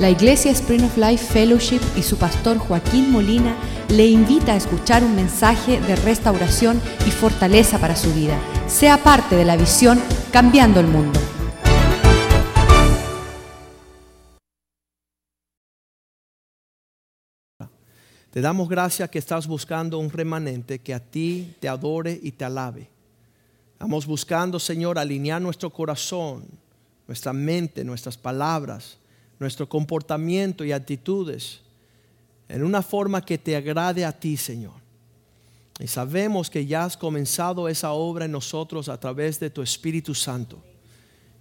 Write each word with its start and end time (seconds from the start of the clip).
La 0.00 0.08
Iglesia 0.08 0.50
Spring 0.52 0.82
of 0.82 0.96
Life 0.96 1.26
Fellowship 1.26 1.82
y 1.94 2.02
su 2.02 2.16
pastor 2.16 2.56
Joaquín 2.56 3.10
Molina 3.12 3.54
le 3.90 4.06
invita 4.06 4.54
a 4.54 4.56
escuchar 4.56 5.04
un 5.04 5.14
mensaje 5.14 5.78
de 5.78 5.94
restauración 5.94 6.80
y 7.06 7.10
fortaleza 7.10 7.78
para 7.78 7.94
su 7.94 8.10
vida. 8.14 8.40
Sea 8.66 8.96
parte 9.04 9.36
de 9.36 9.44
la 9.44 9.58
visión 9.58 10.00
Cambiando 10.32 10.80
el 10.80 10.86
Mundo. 10.86 11.20
Te 18.30 18.40
damos 18.40 18.70
gracias 18.70 19.10
que 19.10 19.18
estás 19.18 19.46
buscando 19.46 19.98
un 19.98 20.08
remanente 20.08 20.78
que 20.78 20.94
a 20.94 21.00
ti 21.00 21.54
te 21.60 21.68
adore 21.68 22.18
y 22.22 22.32
te 22.32 22.46
alabe. 22.46 22.88
Estamos 23.74 24.06
buscando, 24.06 24.58
Señor, 24.58 24.98
alinear 24.98 25.42
nuestro 25.42 25.68
corazón, 25.68 26.46
nuestra 27.06 27.34
mente, 27.34 27.84
nuestras 27.84 28.16
palabras 28.16 28.96
nuestro 29.40 29.68
comportamiento 29.68 30.64
y 30.64 30.70
actitudes 30.70 31.60
en 32.48 32.62
una 32.62 32.82
forma 32.82 33.24
que 33.24 33.38
te 33.38 33.56
agrade 33.56 34.04
a 34.04 34.12
ti, 34.12 34.36
Señor. 34.36 34.74
Y 35.80 35.86
sabemos 35.86 36.50
que 36.50 36.66
ya 36.66 36.84
has 36.84 36.96
comenzado 36.96 37.66
esa 37.68 37.92
obra 37.92 38.26
en 38.26 38.32
nosotros 38.32 38.90
a 38.90 39.00
través 39.00 39.40
de 39.40 39.48
tu 39.48 39.62
Espíritu 39.62 40.14
Santo. 40.14 40.62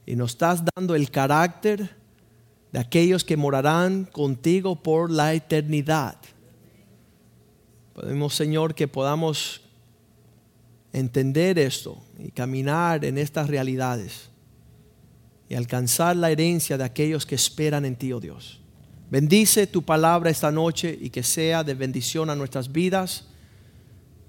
Y 0.06 0.16
nos 0.16 0.32
estás 0.32 0.64
dando 0.76 0.96
el 0.96 1.12
carácter 1.12 1.98
de 2.72 2.80
aquellos 2.80 3.26
que 3.26 3.36
morarán 3.36 4.06
contigo 4.06 4.78
por 4.78 5.12
la 5.12 5.34
eternidad. 5.34 6.16
Podemos, 7.94 8.34
Señor, 8.34 8.76
que 8.76 8.88
podamos 8.88 9.62
entender 10.94 11.60
esto 11.60 12.02
y 12.18 12.32
caminar 12.32 13.04
en 13.04 13.18
estas 13.18 13.50
realidades 13.50 14.30
y 15.50 15.56
alcanzar 15.56 16.16
la 16.16 16.30
herencia 16.30 16.78
de 16.78 16.84
aquellos 16.84 17.26
que 17.26 17.34
esperan 17.34 17.84
en 17.84 17.96
ti, 17.96 18.14
oh 18.14 18.20
Dios. 18.20 18.62
Bendice 19.10 19.66
tu 19.66 19.82
palabra 19.82 20.30
esta 20.30 20.52
noche 20.52 20.96
y 21.02 21.10
que 21.10 21.24
sea 21.24 21.64
de 21.64 21.74
bendición 21.74 22.30
a 22.30 22.36
nuestras 22.36 22.72
vidas, 22.72 23.26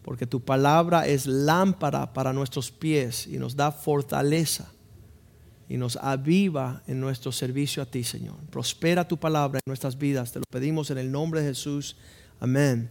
porque 0.03 0.27
tu 0.27 0.41
palabra 0.41 1.07
es 1.07 1.27
lámpara 1.27 2.15
para 2.15 2.33
nuestros 2.33 2.71
pies 2.71 3.27
y 3.27 3.37
nos 3.37 3.55
da 3.55 3.71
fortaleza 3.71 4.73
y 5.69 5.77
nos 5.77 5.97
aviva 5.97 6.83
en 6.87 6.99
nuestro 6.99 7.31
servicio 7.31 7.83
a 7.83 7.87
ti, 7.87 8.03
Señor. 8.03 8.37
Prospera 8.51 9.07
tu 9.07 9.19
palabra 9.19 9.59
en 9.59 9.71
nuestras 9.71 9.99
vidas, 9.99 10.33
te 10.33 10.39
lo 10.39 10.47
pedimos 10.51 10.91
en 10.91 10.97
el 10.97 11.13
nombre 11.13 11.43
de 11.43 11.49
Jesús. 11.49 11.99
Amén. 12.41 12.89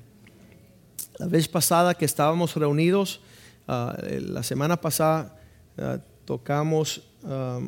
La 1.17 1.25
vez 1.25 1.47
pasada 1.47 1.95
que 1.95 2.05
estábamos 2.05 2.55
reunidos, 2.55 3.21
ah, 3.67 3.97
la 4.03 4.43
semana 4.43 4.79
pasada 4.79 5.35
ah, 5.79 5.97
tocamos... 6.25 7.01
Ah, 7.25 7.59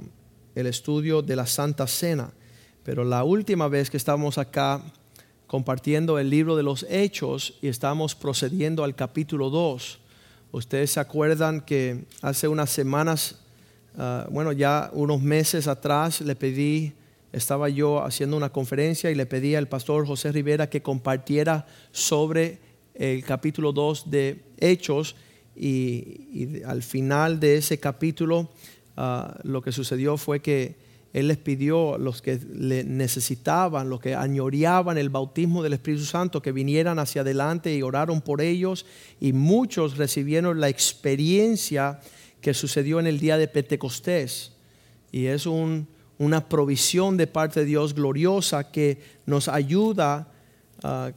el 0.55 0.67
estudio 0.67 1.21
de 1.21 1.35
la 1.35 1.45
Santa 1.45 1.88
Cena. 1.88 2.31
Pero 2.83 3.03
la 3.03 3.23
última 3.23 3.67
vez 3.67 3.89
que 3.89 3.97
estábamos 3.97 4.38
acá 4.38 4.81
compartiendo 5.47 6.17
el 6.17 6.30
libro 6.30 6.55
de 6.55 6.63
los 6.63 6.85
Hechos 6.89 7.55
y 7.61 7.67
estamos 7.67 8.16
procediendo 8.16 8.83
al 8.83 8.95
capítulo 8.95 9.49
2, 9.49 9.99
ustedes 10.52 10.91
se 10.91 10.99
acuerdan 10.99 11.61
que 11.61 12.05
hace 12.22 12.47
unas 12.47 12.69
semanas, 12.69 13.39
ah, 13.97 14.27
bueno, 14.31 14.52
ya 14.52 14.89
unos 14.94 15.22
meses 15.22 15.67
atrás 15.67 16.22
le 16.22 16.35
pedí, 16.35 16.94
estaba 17.33 17.69
yo 17.69 18.03
haciendo 18.03 18.35
una 18.35 18.49
conferencia 18.49 19.11
y 19.11 19.16
le 19.16 19.25
pedí 19.25 19.55
al 19.55 19.67
pastor 19.67 20.07
José 20.07 20.31
Rivera 20.31 20.69
que 20.69 20.81
compartiera 20.81 21.67
sobre 21.91 22.59
el 22.95 23.23
capítulo 23.23 23.72
2 23.72 24.09
de 24.09 24.41
Hechos 24.57 25.16
y, 25.55 25.67
y 26.33 26.63
al 26.66 26.81
final 26.81 27.39
de 27.39 27.57
ese 27.57 27.79
capítulo 27.79 28.49
Ah, 28.97 29.39
lo 29.44 29.61
que 29.61 29.72
sucedió 29.72 30.17
fue 30.17 30.42
que 30.42 30.75
Él 31.14 31.28
les 31.28 31.38
pidió 31.38 31.95
a 31.95 31.97
los 31.97 32.22
que 32.22 32.39
le 32.53 32.84
necesitaban, 32.84 33.89
los 33.89 34.00
que 34.00 34.16
añoreaban 34.16 34.97
el 34.97 35.09
bautismo 35.09 35.64
del 35.64 35.73
Espíritu 35.73 36.06
Santo, 36.06 36.42
que 36.42 36.52
vinieran 36.52 37.00
hacia 37.00 37.22
adelante 37.22 37.75
y 37.75 37.81
oraron 37.81 38.22
por 38.22 38.42
ellos. 38.42 38.86
Y 39.19 39.34
muchos 39.34 39.97
recibieron 39.97 40.59
la 40.59 40.69
experiencia 40.69 42.00
que 42.41 42.53
sucedió 42.53 43.00
en 43.00 43.07
el 43.07 43.19
día 43.19 43.38
de 43.38 43.47
Pentecostés. 43.47 44.53
Y 45.12 45.25
es 45.25 45.46
una 45.46 46.50
provisión 46.50 47.18
de 47.18 47.28
parte 47.28 47.62
de 47.62 47.66
Dios 47.66 47.94
gloriosa 47.94 48.72
que 48.72 49.02
nos 49.25 49.47
ayuda 49.47 50.28
a 50.84 51.12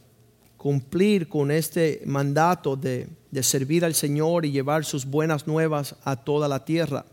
cumplir 0.56 1.28
con 1.28 1.50
este 1.50 2.02
mandato 2.06 2.76
de 2.76 3.08
servir 3.42 3.84
al 3.84 3.94
Señor 3.94 4.44
y 4.44 4.50
llevar 4.50 4.84
sus 4.84 5.04
buenas 5.04 5.46
nuevas 5.46 5.96
a 6.04 6.16
toda 6.16 6.48
la 6.48 6.64
tierra 6.64 7.04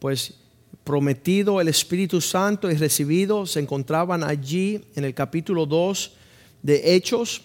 pues 0.00 0.34
prometido 0.82 1.60
el 1.60 1.68
Espíritu 1.68 2.20
Santo 2.20 2.68
y 2.70 2.74
recibido, 2.74 3.46
se 3.46 3.60
encontraban 3.60 4.24
allí 4.24 4.84
en 4.96 5.04
el 5.04 5.14
capítulo 5.14 5.66
2 5.66 6.12
de 6.62 6.94
Hechos, 6.96 7.42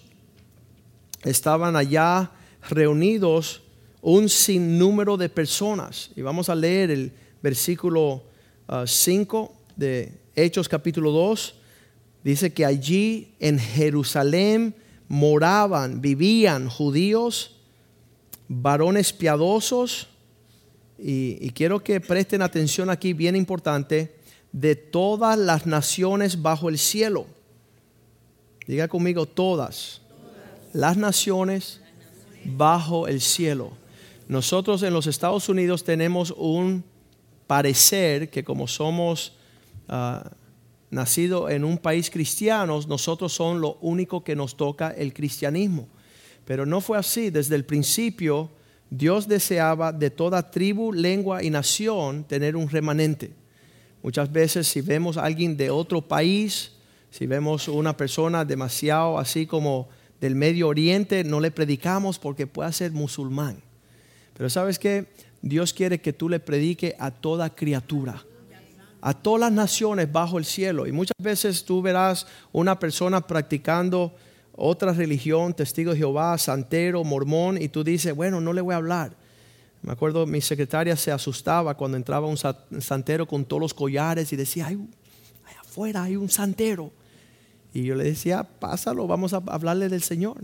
estaban 1.24 1.76
allá 1.76 2.32
reunidos 2.70 3.62
un 4.02 4.30
sinnúmero 4.30 5.18
de 5.18 5.30
personas. 5.30 6.12
Y 6.16 6.22
vamos 6.22 6.50
a 6.50 6.56
leer 6.56 6.92
el 6.92 7.12
versículo 7.42 8.24
5 8.86 9.52
ah, 9.52 9.70
de 9.76 10.14
Hechos 10.36 10.70
capítulo 10.70 11.12
2. 11.12 11.56
Dice 12.24 12.54
que 12.54 12.66
allí 12.66 13.34
en 13.40 13.60
Jerusalén 13.60 14.76
moraban, 15.08 16.02
vivían 16.02 16.70
judíos, 16.70 17.58
varones 18.48 19.14
piadosos, 19.14 20.08
y, 20.98 21.50
quiero 21.52 21.84
que 21.84 22.00
presten 22.00 22.42
atención 22.42 22.90
aquí, 22.90 23.14
bien 23.14 23.36
importante, 23.36 24.16
de 24.52 24.76
todas 24.76 25.38
las 25.38 25.66
naciones 25.66 26.42
bajo 26.42 26.70
el 26.70 26.78
cielo. 26.78 27.26
Diga 28.68 28.88
conmigo, 28.88 29.26
todas. 29.26 30.02
Las 30.74 30.98
naciones 30.98 31.82
bajo 32.46 33.08
el 33.08 33.20
cielo. 33.20 33.72
Nosotros 34.28 34.84
en 34.84 34.94
los 34.94 35.08
Estados 35.08 35.50
Unidos 35.50 35.84
tenemos 35.84 36.34
un 36.38 36.84
parecer 37.48 38.30
que 38.30 38.44
como 38.44 38.68
somos 38.68 39.34
uh, 39.90 40.28
nacidos 40.90 41.52
en 41.52 41.64
un 41.64 41.78
país 41.78 42.10
cristiano, 42.10 42.80
nosotros 42.88 43.34
son 43.34 43.62
lo 43.62 43.78
único 43.82 44.24
que 44.24 44.36
nos 44.36 44.56
toca 44.56 44.92
el 44.92 45.14
cristianismo. 45.14 45.88
Pero 46.46 46.66
no 46.66 46.80
fue 46.80 46.98
así. 46.98 47.30
Desde 47.30 47.56
el 47.56 47.66
principio 47.66 48.50
Dios 48.90 49.28
deseaba 49.28 49.92
de 49.92 50.10
toda 50.10 50.52
tribu, 50.52 50.94
lengua 50.94 51.44
y 51.44 51.50
nación 51.50 52.24
tener 52.24 52.56
un 52.56 52.70
remanente. 52.70 53.32
Muchas 54.04 54.32
veces 54.32 54.68
si 54.68 54.82
vemos 54.82 55.18
a 55.18 55.26
alguien 55.26 55.58
de 55.58 55.70
otro 55.70 56.02
país, 56.02 56.74
si 57.10 57.26
vemos 57.26 57.68
una 57.68 57.98
persona 57.98 58.46
demasiado 58.46 59.18
así 59.18 59.46
como 59.46 59.90
del 60.22 60.36
Medio 60.36 60.68
Oriente, 60.68 61.24
no 61.24 61.40
le 61.40 61.52
predicamos 61.52 62.20
porque 62.20 62.48
puede 62.48 62.72
ser 62.74 62.92
musulmán. 62.92 63.62
Pero 64.38 64.50
sabes 64.50 64.78
que 64.78 65.08
Dios 65.42 65.74
quiere 65.74 66.02
que 66.02 66.14
tú 66.14 66.30
le 66.30 66.40
predique 66.40 66.96
a 67.00 67.12
toda 67.12 67.54
criatura, 67.54 68.24
a 69.02 69.14
todas 69.14 69.40
las 69.40 69.52
naciones 69.52 70.12
bajo 70.12 70.38
el 70.38 70.46
cielo. 70.46 70.88
Y 70.88 70.92
muchas 70.92 71.16
veces 71.20 71.64
tú 71.66 71.82
verás 71.82 72.28
una 72.52 72.80
persona 72.80 73.22
practicando 73.22 74.14
otra 74.56 74.94
religión, 74.94 75.54
testigo 75.54 75.92
de 75.92 75.98
Jehová, 75.98 76.38
santero, 76.38 77.04
mormón, 77.04 77.62
y 77.62 77.68
tú 77.68 77.84
dices, 77.84 78.16
bueno, 78.16 78.40
no 78.40 78.54
le 78.54 78.62
voy 78.62 78.74
a 78.74 78.78
hablar. 78.78 79.16
Me 79.82 79.92
acuerdo, 79.92 80.26
mi 80.26 80.42
secretaria 80.42 80.96
se 80.96 81.12
asustaba 81.12 81.76
cuando 81.76 81.98
entraba 81.98 82.28
un 82.28 82.38
santero 82.82 83.28
con 83.28 83.46
todos 83.46 83.62
los 83.62 83.74
collares 83.74 84.32
y 84.34 84.36
decía, 84.36 84.68
ay, 84.68 84.80
afuera 85.60 86.04
hay 86.04 86.16
un 86.16 86.30
santero. 86.30 86.92
Y 87.74 87.84
yo 87.84 87.96
le 87.96 88.06
decía, 88.06 88.44
pásalo, 88.44 89.06
vamos 89.06 89.34
a 89.34 89.44
hablarle 89.48 89.90
del 89.90 90.02
Señor. 90.02 90.38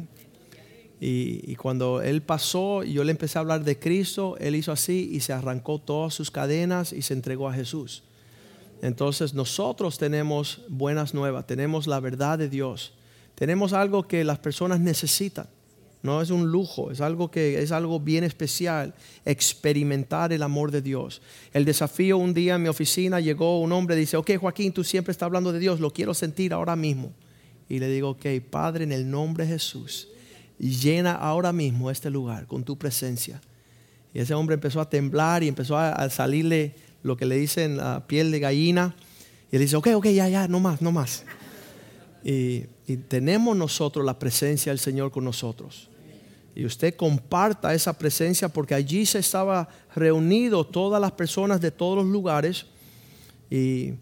Y, 1.00 1.42
y, 1.52 1.56
cuando 1.56 2.04
él 2.04 2.22
pasó 2.22 2.84
yo 2.84 3.04
le 3.04 3.10
empecé 3.10 3.40
a 3.40 3.42
hablar 3.42 3.64
de 3.64 3.80
Cristo, 3.80 4.38
él 4.38 4.56
hizo 4.56 4.72
así 4.72 5.10
y 5.12 5.22
se 5.22 5.34
arrancó 5.34 5.80
todas 5.80 6.14
sus 6.14 6.30
cadenas 6.30 6.94
y 6.94 7.02
se 7.02 7.16
entregó 7.16 7.50
a 7.50 7.54
Jesús. 7.54 8.04
Entonces 8.84 9.34
nosotros 9.34 9.98
tenemos 9.98 10.62
buenas 10.68 11.16
nuevas, 11.16 11.48
tenemos 11.48 11.88
la 11.88 12.00
verdad 12.00 12.38
de 12.38 12.50
Dios 12.50 12.94
tenemos 13.42 13.74
algo 13.74 14.08
que 14.08 14.24
las 14.24 14.38
personas 14.38 14.80
necesitan. 14.80 15.48
No 16.04 16.22
es 16.22 16.30
un 16.30 16.52
lujo, 16.52 16.92
es 16.92 17.02
algo 17.02 17.32
que 17.32 17.60
es 17.64 17.72
algo 17.72 18.00
bien 18.00 18.24
especial, 18.24 18.94
experimentar 19.26 20.32
el 20.32 20.44
amor 20.44 20.70
de 20.70 20.84
Dios. 20.84 21.24
El 21.52 21.66
desafío 21.66 22.20
un 22.20 22.36
día 22.36 22.54
en 22.54 22.62
mi 22.62 22.70
oficina 22.70 23.20
llegó 23.20 23.60
un 23.60 23.72
hombre 23.72 23.96
dice, 23.96 24.16
ok 24.16 24.38
Joaquín, 24.40 24.72
tú 24.72 24.84
siempre 24.84 25.12
estás 25.12 25.26
hablando 25.26 25.52
de 25.52 25.58
Dios, 25.58 25.80
lo 25.80 25.92
quiero 25.92 26.14
sentir 26.14 26.54
ahora 26.54 26.76
mismo. 26.76 27.14
Y 27.68 27.80
le 27.80 27.88
digo, 27.88 28.12
ok, 28.12 28.28
Padre, 28.48 28.84
en 28.84 28.92
el 28.92 29.10
nombre 29.10 29.48
de 29.48 29.54
Jesús, 29.54 30.08
llena 30.60 31.14
ahora 31.14 31.52
mismo 31.52 31.90
este 31.90 32.12
lugar 32.12 32.46
con 32.46 32.64
tu 32.64 32.78
presencia. 32.78 33.42
Y 34.14 34.20
ese 34.20 34.36
hombre 34.36 34.54
empezó 34.54 34.82
a 34.82 34.88
temblar 34.88 35.42
y 35.42 35.48
empezó 35.48 35.80
a, 35.80 36.08
salirle 36.12 36.76
lo 37.02 37.18
que 37.18 37.26
le 37.26 37.38
dicen 37.38 37.78
la 37.78 38.06
piel 38.06 38.30
de 38.30 38.40
gallina. 38.40 38.96
Y 39.52 39.56
él 39.56 39.64
dice, 39.64 39.78
ok, 39.78 39.88
ok, 39.96 40.10
ya, 40.10 40.30
ya, 40.30 40.48
no 40.48 40.60
más, 40.60 40.80
no 40.80 40.92
más. 40.92 41.26
Y 42.24 42.66
tenemos 42.98 43.56
nosotros 43.56 44.06
la 44.06 44.18
presencia 44.18 44.72
del 44.72 44.80
Señor 44.80 45.12
con 45.12 45.24
nosotros. 45.24 45.90
Y 46.56 46.66
usted 46.66 46.96
comparta 46.96 47.74
esa 47.74 47.98
presencia 47.98 48.50
porque 48.50 48.76
allí 48.76 49.06
se 49.06 49.20
estaba 49.20 49.70
reunido 49.96 50.66
todas 50.66 51.00
las 51.00 51.12
personas 51.14 51.62
de 51.62 51.72
todos 51.72 51.98
los 51.98 52.08
lugares 52.08 52.66
y 53.50 53.94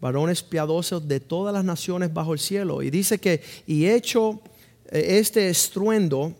varones 0.00 0.42
piadosos 0.42 1.06
de 1.06 1.20
todas 1.20 1.54
las 1.54 1.64
naciones 1.64 2.12
bajo 2.12 2.32
el 2.32 2.40
cielo. 2.40 2.82
Y 2.82 2.90
dice 2.90 3.18
que, 3.18 3.40
y 3.66 3.86
hecho 3.86 4.40
eh, 4.90 5.18
este 5.18 5.48
estruendo, 5.48 6.34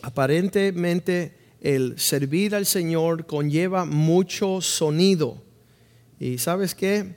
aparentemente 0.00 1.36
el 1.60 1.98
servir 1.98 2.54
al 2.54 2.64
Señor 2.64 3.26
conlleva 3.26 3.84
mucho 3.84 4.60
sonido. 4.60 5.36
Y 6.18 6.38
sabes 6.38 6.74
qué? 6.74 7.14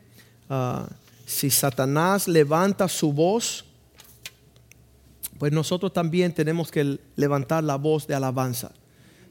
Ah, 0.50 0.90
si 1.26 1.50
Satanás 1.50 2.28
levanta 2.28 2.88
su 2.88 3.12
voz, 3.12 3.66
pues 5.38 5.52
nosotros 5.52 5.92
también 5.94 6.34
tenemos 6.34 6.72
que 6.72 7.00
levantar 7.16 7.64
la 7.64 7.76
voz 7.76 8.08
de 8.08 8.16
alabanza. 8.16 8.72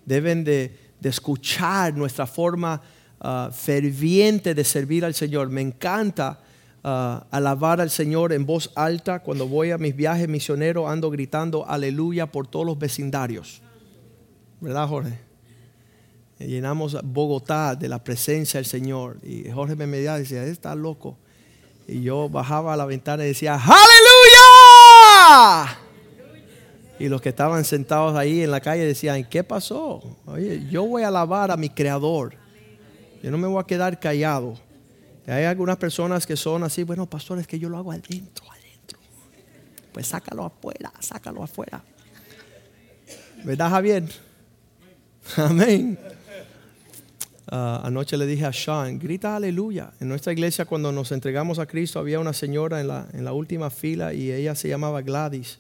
Deben 0.05 0.45
de, 0.45 0.85
escuchar 1.03 1.95
nuestra 1.95 2.27
forma 2.27 2.81
ah, 3.21 3.51
ferviente 3.53 4.55
de 4.55 4.65
servir 4.65 5.05
al 5.05 5.15
Señor. 5.15 5.51
Me 5.51 5.61
encanta 5.61 6.41
ah, 6.83 7.27
alabar 7.31 7.81
al 7.81 7.91
Señor 7.91 8.33
en 8.33 8.47
voz 8.47 8.71
alta. 8.75 9.21
Cuando 9.21 9.47
voy 9.47 9.71
a 9.71 9.79
mis 9.79 9.95
viajes 9.95 10.29
misioneros 10.29 10.91
ando 10.91 11.11
gritando 11.11 11.69
aleluya 11.69 12.31
por 12.31 12.47
todos 12.47 12.65
los 12.65 12.79
vecindarios. 12.79 13.61
¿Verdad, 14.61 14.89
Jorge? 14.89 15.19
Llenamos 16.39 16.97
Bogotá 17.03 17.75
de 17.75 17.89
la 17.89 18.03
presencia 18.03 18.59
del 18.59 18.67
Señor. 18.67 19.19
Y 19.23 19.51
Jorge 19.51 19.77
me 19.77 19.87
medía 19.87 20.17
y 20.17 20.21
decía, 20.21 20.45
está 20.45 20.75
loco. 20.75 21.19
Y 21.87 22.03
yo 22.03 22.29
bajaba 22.31 22.73
a 22.73 22.77
la 22.77 22.87
ventana 22.87 23.25
y 23.25 23.29
decía, 23.29 23.55
¡Aleluya! 23.55 23.85
Y 26.99 27.09
los 27.09 27.21
que 27.21 27.31
estaban 27.31 27.65
sentados 27.65 28.17
ahí 28.17 28.43
en 28.43 28.51
la 28.51 28.61
calle 28.61 28.85
decían, 28.85 29.25
¿qué 29.25 29.43
pasó? 29.43 30.17
Oye, 30.27 30.67
yo 30.71 30.85
voy 30.87 31.03
a 31.03 31.09
alabar 31.09 31.51
a 31.51 31.57
mi 31.57 31.69
creador. 31.69 32.37
Yo 33.23 33.31
no 33.31 33.39
me 33.39 33.49
voy 33.49 33.61
a 33.61 33.67
quedar 33.67 33.99
callado. 33.99 34.55
hay 35.27 35.45
algunas 35.45 35.77
personas 35.77 36.27
que 36.27 36.37
son 36.37 36.63
así, 36.63 36.85
bueno, 36.85 37.07
pastores, 37.07 37.47
que 37.47 37.59
yo 37.59 37.69
lo 37.69 37.79
hago 37.79 37.91
adentro, 37.91 38.45
adentro. 38.51 38.99
Pues 39.93 40.07
sácalo 40.07 40.45
afuera, 40.45 40.93
sácalo 41.01 41.43
afuera. 41.43 41.83
¿Verdad, 43.43 43.71
Javier? 43.71 44.05
Amén. 45.37 45.99
Ah, 47.47 47.83
anoche 47.85 48.17
le 48.17 48.27
dije 48.27 48.47
a 48.47 48.53
Sean, 48.53 48.99
grita 48.99 49.37
aleluya. 49.37 49.93
En 50.01 50.09
nuestra 50.09 50.33
iglesia 50.33 50.65
cuando 50.65 50.93
nos 50.93 51.13
entregamos 51.13 51.59
a 51.59 51.67
Cristo 51.67 51.99
había 51.99 52.21
una 52.21 52.33
señora 52.33 52.81
en 52.81 52.89
la, 52.89 53.07
en 53.13 53.25
la 53.25 53.33
última 53.33 53.71
fila 53.71 54.15
y 54.15 54.33
ella 54.33 54.55
se 54.55 54.69
llamaba 54.69 55.03
Gladys. 55.03 55.59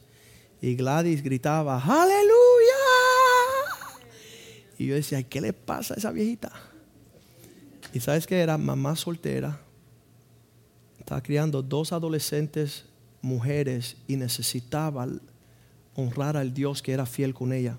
Y 0.60 0.74
Gladys 0.74 1.22
gritaba, 1.22 1.82
aleluya. 1.82 2.34
Y 4.78 4.86
yo 4.86 4.94
decía, 4.94 5.22
¿qué 5.22 5.40
le 5.40 5.52
pasa 5.52 5.94
a 5.94 5.96
esa 5.96 6.10
viejita? 6.10 6.52
Y 7.92 8.00
sabes 8.00 8.26
que 8.26 8.40
era 8.40 8.58
mamá 8.58 8.96
soltera. 8.96 9.60
Estaba 10.98 11.22
criando 11.22 11.62
dos 11.62 11.92
adolescentes 11.92 12.84
mujeres 13.20 13.96
y 14.08 14.16
necesitaba 14.16 15.06
honrar 15.94 16.36
al 16.36 16.52
Dios 16.52 16.82
que 16.82 16.92
era 16.92 17.06
fiel 17.06 17.34
con 17.34 17.52
ella. 17.52 17.78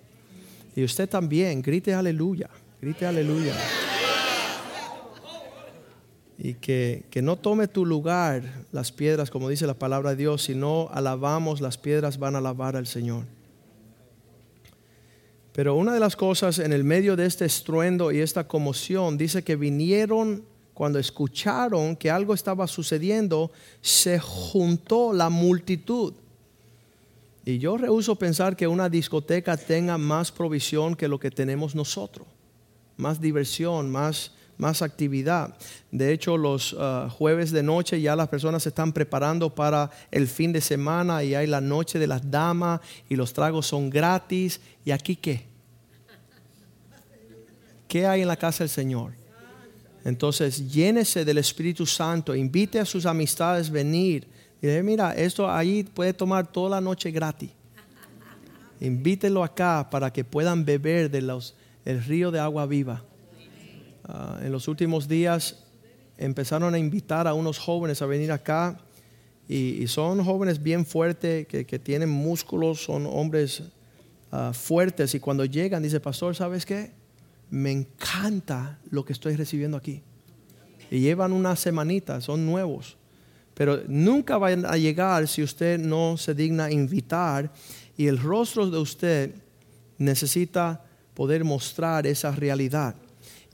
Y 0.75 0.83
usted 0.83 1.10
también, 1.10 1.62
grite 1.62 1.94
aleluya, 1.94 2.50
grite 2.81 3.06
aleluya 3.06 3.56
y 6.38 6.56
que, 6.56 7.06
no 7.22 7.38
tome 7.38 7.68
tu 7.68 7.86
lugar 7.86 8.66
las 8.72 8.92
piedras, 8.92 9.30
como 9.30 9.50
dice 9.50 9.68
la 9.68 9.74
palabra 9.74 10.12
de 10.12 10.18
Dios, 10.18 10.44
si 10.44 10.56
no 10.56 10.90
alabamos, 10.92 11.62
las 11.62 11.78
piedras 11.78 12.20
van 12.20 12.36
a 12.36 12.40
alabar 12.40 12.76
al 12.76 12.88
Señor. 12.88 13.26
Pero 15.54 15.76
una 15.76 15.94
de 15.94 16.02
las 16.02 16.18
cosas 16.18 16.60
en 16.60 16.74
el 16.74 16.84
medio 16.84 17.16
de 17.16 17.26
este 17.26 17.46
estruendo 17.46 18.12
y 18.12 18.20
esta 18.20 18.48
conmoción, 18.48 19.18
dice 19.18 19.44
que 19.44 19.56
vinieron 19.56 20.44
cuando 20.74 21.00
escucharon 21.00 21.96
que 21.96 22.12
algo 22.12 22.34
estaba 22.34 22.68
sucediendo, 22.68 23.52
se 23.82 24.20
juntó 24.20 25.14
la 25.14 25.30
multitud. 25.30 26.14
Y 27.46 27.60
yo 27.60 27.78
rehuso 27.78 28.16
pensar 28.16 28.58
que 28.58 28.68
una 28.68 28.90
discoteca 28.90 29.56
tenga 29.56 29.98
más 29.98 30.34
provisión 30.34 30.96
que 30.96 31.08
lo 31.08 31.18
que 31.18 31.32
tenemos 31.32 31.76
nosotros, 31.76 32.28
más 32.98 33.22
diversión, 33.22 33.90
más 33.90 34.34
más 34.57 34.81
actividad. 34.81 35.56
De 35.92 36.13
hecho, 36.13 36.38
los 36.38 36.75
ah, 36.80 37.10
jueves 37.12 37.52
de 37.52 37.63
noche 37.63 38.02
ya 38.02 38.16
las 38.16 38.28
personas 38.28 38.63
se 38.63 38.69
están 38.69 38.94
preparando 38.94 39.54
para 39.54 39.90
el 40.12 40.28
fin 40.28 40.54
de 40.54 40.62
semana 40.62 41.24
y 41.24 41.36
hay 41.36 41.48
la 41.48 41.62
noche 41.62 42.00
de 42.00 42.07
las 42.07 42.30
damas 42.30 42.81
y 43.10 43.16
los 43.16 43.34
tragos 43.34 43.68
son 43.68 43.90
gratis. 43.90 44.60
¿Y 44.84 44.92
aquí 44.92 45.16
qué? 45.16 45.46
¿Qué 47.88 48.06
hay 48.06 48.22
en 48.22 48.28
la 48.28 48.38
casa 48.38 48.63
del 48.63 48.69
Señor? 48.69 49.13
Entonces, 50.04 50.72
llénese 50.72 51.25
del 51.25 51.40
Espíritu 51.40 51.86
Santo, 51.86 52.36
invite 52.36 52.80
a 52.80 52.86
sus 52.86 53.06
amistades 53.06 53.69
a 53.69 53.74
venir. 53.74 54.28
Mira, 54.62 55.13
esto 55.13 55.50
ahí 55.50 55.84
puede 55.84 56.13
tomar 56.13 56.51
toda 56.51 56.69
la 56.72 56.81
noche 56.81 57.12
gratis. 57.12 57.51
Invítelo 58.80 59.44
acá 59.44 59.88
para 59.90 60.12
que 60.12 60.24
puedan 60.24 60.66
beber 60.66 61.10
de 61.10 61.22
los, 61.22 61.56
el 61.86 62.04
río 62.04 62.31
de 62.31 62.40
agua 62.40 62.66
viva. 62.66 63.04
Ah, 64.07 64.40
en 64.44 64.52
los 64.52 64.68
últimos 64.68 65.07
días 65.07 65.63
empezaron 66.18 66.74
a 66.74 66.78
invitar 66.78 67.28
a 67.28 67.34
unos 67.34 67.57
jóvenes 67.57 68.02
a 68.02 68.06
venir 68.06 68.31
acá 68.31 68.78
y, 69.48 69.86
son 69.88 70.24
jóvenes 70.24 70.62
bien 70.62 70.86
fuertes 70.86 71.48
que, 71.48 71.80
tienen 71.80 72.10
músculos, 72.10 72.84
son 72.84 73.06
hombres 73.06 73.63
ah, 74.31 74.52
fuertes 74.54 75.13
y 75.16 75.19
cuando 75.19 75.46
llegan 75.46 75.84
dice, 75.84 76.00
pastor, 76.00 76.36
¿sabes 76.36 76.66
qué? 76.66 76.92
Me 77.50 77.72
encanta 77.72 78.80
lo 78.90 79.06
que 79.06 79.13
estoy 79.13 79.36
recibiendo 79.36 79.78
aquí. 79.78 80.02
Y 80.90 81.00
llevan 81.00 81.31
una 81.31 81.56
semanita, 81.56 82.22
son 82.22 82.46
nuevos. 82.46 82.98
Pero 83.54 83.81
nunca 83.88 84.38
van 84.38 84.66
a 84.66 84.78
llegar 84.78 85.28
si 85.28 85.42
usted 85.42 85.80
no 85.80 86.18
se 86.18 86.34
digna 86.34 86.72
invitar 86.72 87.51
y 87.98 88.08
el 88.08 88.19
rostro 88.19 88.69
de 88.69 88.78
usted 88.78 89.36
necesita 89.98 90.84
poder 91.13 91.44
mostrar 91.44 92.06
esa 92.06 92.31
realidad. 92.31 92.96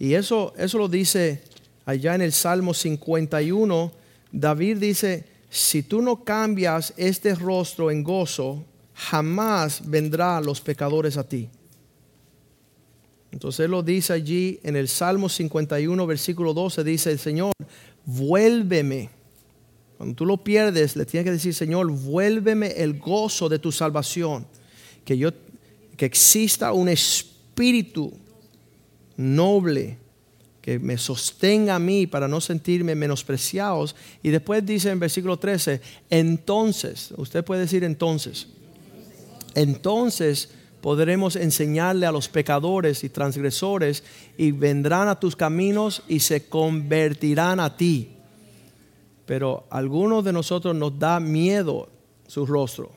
Y 0.01 0.15
eso, 0.15 0.51
eso 0.57 0.79
lo 0.79 0.87
dice 0.87 1.43
allá 1.85 2.15
en 2.15 2.23
el 2.23 2.31
Salmo 2.31 2.73
51. 2.73 3.91
David 4.31 4.77
dice, 4.77 5.25
si 5.47 5.83
tú 5.83 6.01
no 6.01 6.23
cambias 6.23 6.91
este 6.97 7.35
rostro 7.35 7.91
en 7.91 8.01
gozo, 8.01 8.65
jamás 8.95 9.87
vendrán 9.87 10.43
los 10.43 10.59
pecadores 10.59 11.17
a 11.17 11.29
ti. 11.29 11.49
Entonces 13.31 13.65
él 13.65 13.69
lo 13.69 13.83
dice 13.83 14.13
allí 14.13 14.59
en 14.63 14.75
el 14.75 14.87
Salmo 14.87 15.29
51, 15.29 16.07
versículo 16.07 16.55
12, 16.55 16.83
dice 16.83 17.11
el 17.11 17.19
Señor, 17.19 17.53
vuélveme. 18.03 19.11
Cuando 19.97 20.15
tú 20.15 20.25
lo 20.25 20.37
pierdes, 20.37 20.95
le 20.95 21.05
tienes 21.05 21.25
que 21.25 21.33
decir, 21.33 21.53
Señor, 21.53 21.91
vuélveme 21.91 22.69
el 22.69 22.97
gozo 22.97 23.49
de 23.49 23.59
tu 23.59 23.71
salvación. 23.71 24.47
Que 25.05 25.15
yo, 25.15 25.29
que 25.95 26.07
exista 26.07 26.71
un 26.71 26.89
espíritu 26.89 28.11
noble 29.21 29.97
que 30.61 30.77
me 30.77 30.97
sostenga 30.97 31.75
a 31.75 31.79
mí 31.79 32.05
para 32.05 32.27
no 32.27 32.39
sentirme 32.39 32.95
menospreciados. 32.95 33.95
Y 34.21 34.29
después 34.29 34.65
dice 34.65 34.91
en 34.91 34.99
versículo 34.99 35.37
13, 35.37 35.81
entonces, 36.09 37.13
usted 37.17 37.43
puede 37.43 37.61
decir 37.61 37.83
entonces, 37.83 38.47
entonces 39.55 40.49
podremos 40.81 41.35
enseñarle 41.35 42.05
a 42.05 42.11
los 42.11 42.27
pecadores 42.27 43.03
y 43.03 43.09
transgresores 43.09 44.03
y 44.37 44.51
vendrán 44.51 45.07
a 45.07 45.19
tus 45.19 45.35
caminos 45.35 46.03
y 46.07 46.19
se 46.19 46.47
convertirán 46.47 47.59
a 47.59 47.75
ti. 47.75 48.15
Pero 49.25 49.65
a 49.69 49.77
algunos 49.77 50.23
de 50.23 50.33
nosotros 50.33 50.75
nos 50.75 50.97
da 50.97 51.19
miedo 51.19 51.89
su 52.27 52.45
rostro. 52.45 52.91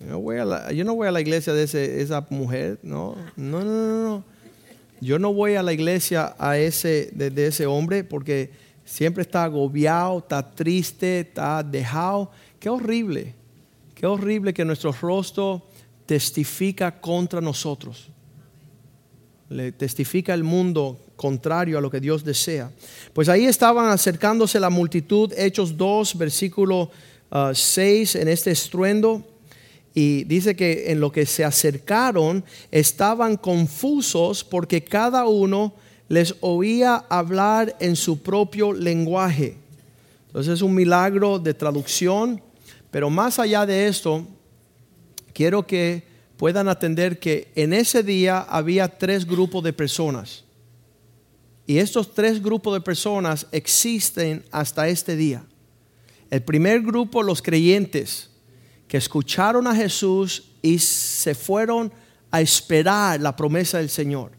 Yo 0.00 0.06
no 0.06 0.20
voy 0.20 0.38
a 0.38 0.72
yo 0.72 0.84
no 0.84 0.94
voy 0.94 1.06
a 1.06 1.12
la 1.12 1.20
iglesia 1.20 1.52
de 1.52 1.62
esa 2.02 2.26
mujer, 2.30 2.80
no, 2.82 3.14
no, 3.36 3.60
no, 3.64 4.02
no. 4.02 4.31
Yo 5.02 5.18
no 5.18 5.32
voy 5.32 5.56
a 5.56 5.64
la 5.64 5.72
iglesia 5.72 6.36
a 6.38 6.56
ese, 6.56 7.10
de, 7.12 7.46
ese 7.48 7.66
hombre 7.66 8.04
porque 8.04 8.52
siempre 8.84 9.22
está 9.22 9.42
agobiado, 9.42 10.18
está 10.18 10.48
triste, 10.54 11.20
está 11.20 11.60
dejado. 11.64 12.30
Qué 12.60 12.68
horrible, 12.68 13.34
qué 13.96 14.06
horrible 14.06 14.54
que 14.54 14.64
nuestro 14.64 14.92
rostro 14.92 15.66
testifica 16.06 17.00
contra 17.00 17.40
nosotros. 17.40 18.10
Le 19.48 19.72
testifica 19.72 20.34
el 20.34 20.44
mundo 20.44 21.00
contrario 21.16 21.78
a 21.78 21.80
lo 21.80 21.90
que 21.90 21.98
Dios 21.98 22.22
desea. 22.22 22.70
Pues 23.12 23.28
ahí 23.28 23.46
estaban 23.46 23.88
acercándose 23.88 24.60
la 24.60 24.70
multitud, 24.70 25.32
Hechos 25.36 25.76
2, 25.76 26.16
versículo 26.16 26.92
6, 27.52 28.14
ah, 28.14 28.18
en 28.20 28.28
este 28.28 28.52
estruendo. 28.52 29.31
Y 29.94 30.24
dice 30.24 30.56
que 30.56 30.90
en 30.90 31.00
lo 31.00 31.12
que 31.12 31.26
se 31.26 31.44
acercaron 31.44 32.44
estaban 32.70 33.36
confusos 33.36 34.42
porque 34.42 34.82
cada 34.82 35.26
uno 35.26 35.74
les 36.08 36.34
oía 36.40 36.96
hablar 37.08 37.76
en 37.80 37.96
su 37.96 38.22
propio 38.22 38.72
lenguaje. 38.72 39.56
Entonces 40.26 40.54
es 40.54 40.62
un 40.62 40.74
milagro 40.74 41.38
de 41.38 41.52
traducción, 41.52 42.42
pero 42.90 43.10
más 43.10 43.38
allá 43.38 43.66
de 43.66 43.86
esto, 43.86 44.26
quiero 45.34 45.66
que 45.66 46.04
puedan 46.38 46.68
atender 46.68 47.18
que 47.18 47.52
en 47.54 47.72
ese 47.72 48.02
día 48.02 48.40
había 48.40 48.88
tres 48.88 49.26
grupos 49.26 49.62
de 49.62 49.72
personas. 49.72 50.44
Y 51.66 51.78
estos 51.78 52.14
tres 52.14 52.42
grupos 52.42 52.74
de 52.74 52.80
personas 52.80 53.46
existen 53.52 54.44
hasta 54.50 54.88
este 54.88 55.16
día. 55.16 55.44
El 56.30 56.42
primer 56.42 56.80
grupo, 56.82 57.22
los 57.22 57.40
creyentes, 57.40 58.31
que 58.92 58.98
escucharon 58.98 59.66
a 59.66 59.74
Jesús 59.74 60.50
y 60.60 60.78
se 60.78 61.34
fueron 61.34 61.90
a 62.30 62.42
esperar 62.42 63.18
la 63.22 63.34
promesa 63.34 63.78
del 63.78 63.88
Señor. 63.88 64.32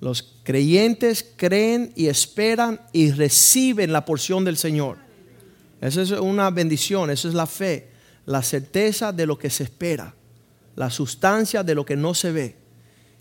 Los 0.00 0.34
creyentes 0.42 1.24
creen 1.34 1.90
y 1.96 2.08
esperan 2.08 2.78
y 2.92 3.10
reciben 3.12 3.90
la 3.90 4.04
porción 4.04 4.44
del 4.44 4.58
Señor. 4.58 4.98
Esa 5.80 6.02
es 6.02 6.10
una 6.10 6.50
bendición, 6.50 7.08
esa 7.08 7.26
es 7.26 7.32
la 7.32 7.46
fe, 7.46 7.88
la 8.26 8.42
certeza 8.42 9.14
de 9.14 9.24
lo 9.24 9.38
que 9.38 9.48
se 9.48 9.62
espera, 9.62 10.14
la 10.76 10.90
sustancia 10.90 11.62
de 11.62 11.74
lo 11.74 11.86
que 11.86 11.96
no 11.96 12.12
se 12.12 12.32
ve. 12.32 12.56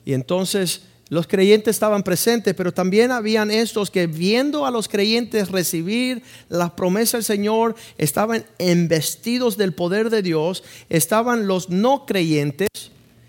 Y 0.04 0.12
entonces 0.12 0.82
los 1.10 1.28
creyentes 1.28 1.76
estaban 1.76 2.04
presentes, 2.04 2.54
pero 2.56 2.74
también 2.74 3.12
habían 3.12 3.52
estos 3.52 3.92
que 3.92 4.08
viendo 4.08 4.66
a 4.66 4.72
los 4.72 4.88
creyentes 4.88 5.52
recibir 5.52 6.24
la 6.50 6.76
promesa 6.76 7.18
del 7.18 7.26
Señor, 7.26 7.76
estaban 7.98 8.46
embestidos 8.58 9.58
del 9.58 9.74
poder 9.74 10.10
de 10.10 10.22
Dios, 10.22 10.64
estaban 10.90 11.46
los 11.46 11.70
no 11.70 12.06
creyentes 12.06 12.70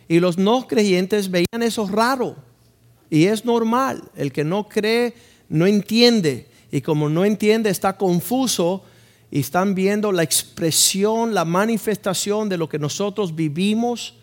y 0.08 0.20
los 0.20 0.38
no 0.38 0.68
creyentes 0.68 1.30
veían 1.30 1.62
eso 1.62 1.88
raro. 1.88 2.36
Y 3.10 3.26
es 3.26 3.44
normal, 3.44 4.04
el 4.16 4.32
que 4.32 4.44
no 4.44 4.68
cree 4.68 5.14
no 5.48 5.66
entiende 5.66 6.48
y 6.70 6.80
como 6.80 7.08
no 7.08 7.24
entiende 7.24 7.70
está 7.70 7.96
confuso 7.96 8.82
y 9.30 9.40
están 9.40 9.74
viendo 9.74 10.12
la 10.12 10.22
expresión, 10.22 11.34
la 11.34 11.44
manifestación 11.44 12.48
de 12.48 12.56
lo 12.56 12.68
que 12.68 12.78
nosotros 12.78 13.34
vivimos 13.34 14.14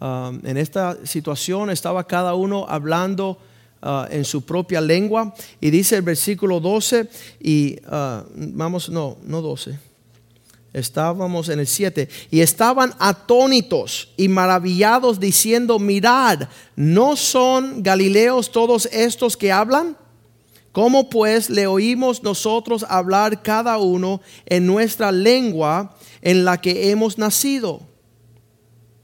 Um, 0.00 0.40
en 0.46 0.56
esta 0.56 0.96
situación 1.04 1.70
estaba 1.70 2.06
cada 2.06 2.34
uno 2.34 2.66
hablando 2.68 3.38
uh, 3.82 4.04
en 4.10 4.24
su 4.24 4.42
propia 4.42 4.80
lengua. 4.80 5.34
Y 5.60 5.70
dice 5.70 5.96
el 5.96 6.02
versículo 6.02 6.60
12, 6.60 7.08
y 7.40 7.76
uh, 7.86 8.22
vamos, 8.34 8.88
no, 8.88 9.18
no 9.24 9.42
12. 9.42 9.78
Estábamos 10.72 11.48
en 11.48 11.60
el 11.60 11.66
7 11.66 12.08
y 12.30 12.40
estaban 12.40 12.94
atónitos 12.98 14.12
y 14.16 14.28
maravillados 14.28 15.18
diciendo, 15.18 15.78
mirad, 15.78 16.48
¿no 16.76 17.16
son 17.16 17.82
Galileos 17.82 18.52
todos 18.52 18.86
estos 18.92 19.36
que 19.36 19.50
hablan? 19.50 19.96
¿Cómo 20.70 21.08
pues 21.08 21.48
le 21.50 21.66
oímos 21.66 22.22
nosotros 22.22 22.84
hablar 22.88 23.42
cada 23.42 23.78
uno 23.78 24.20
en 24.46 24.66
nuestra 24.66 25.10
lengua 25.10 25.96
en 26.20 26.44
la 26.44 26.60
que 26.60 26.90
hemos 26.90 27.16
nacido? 27.18 27.80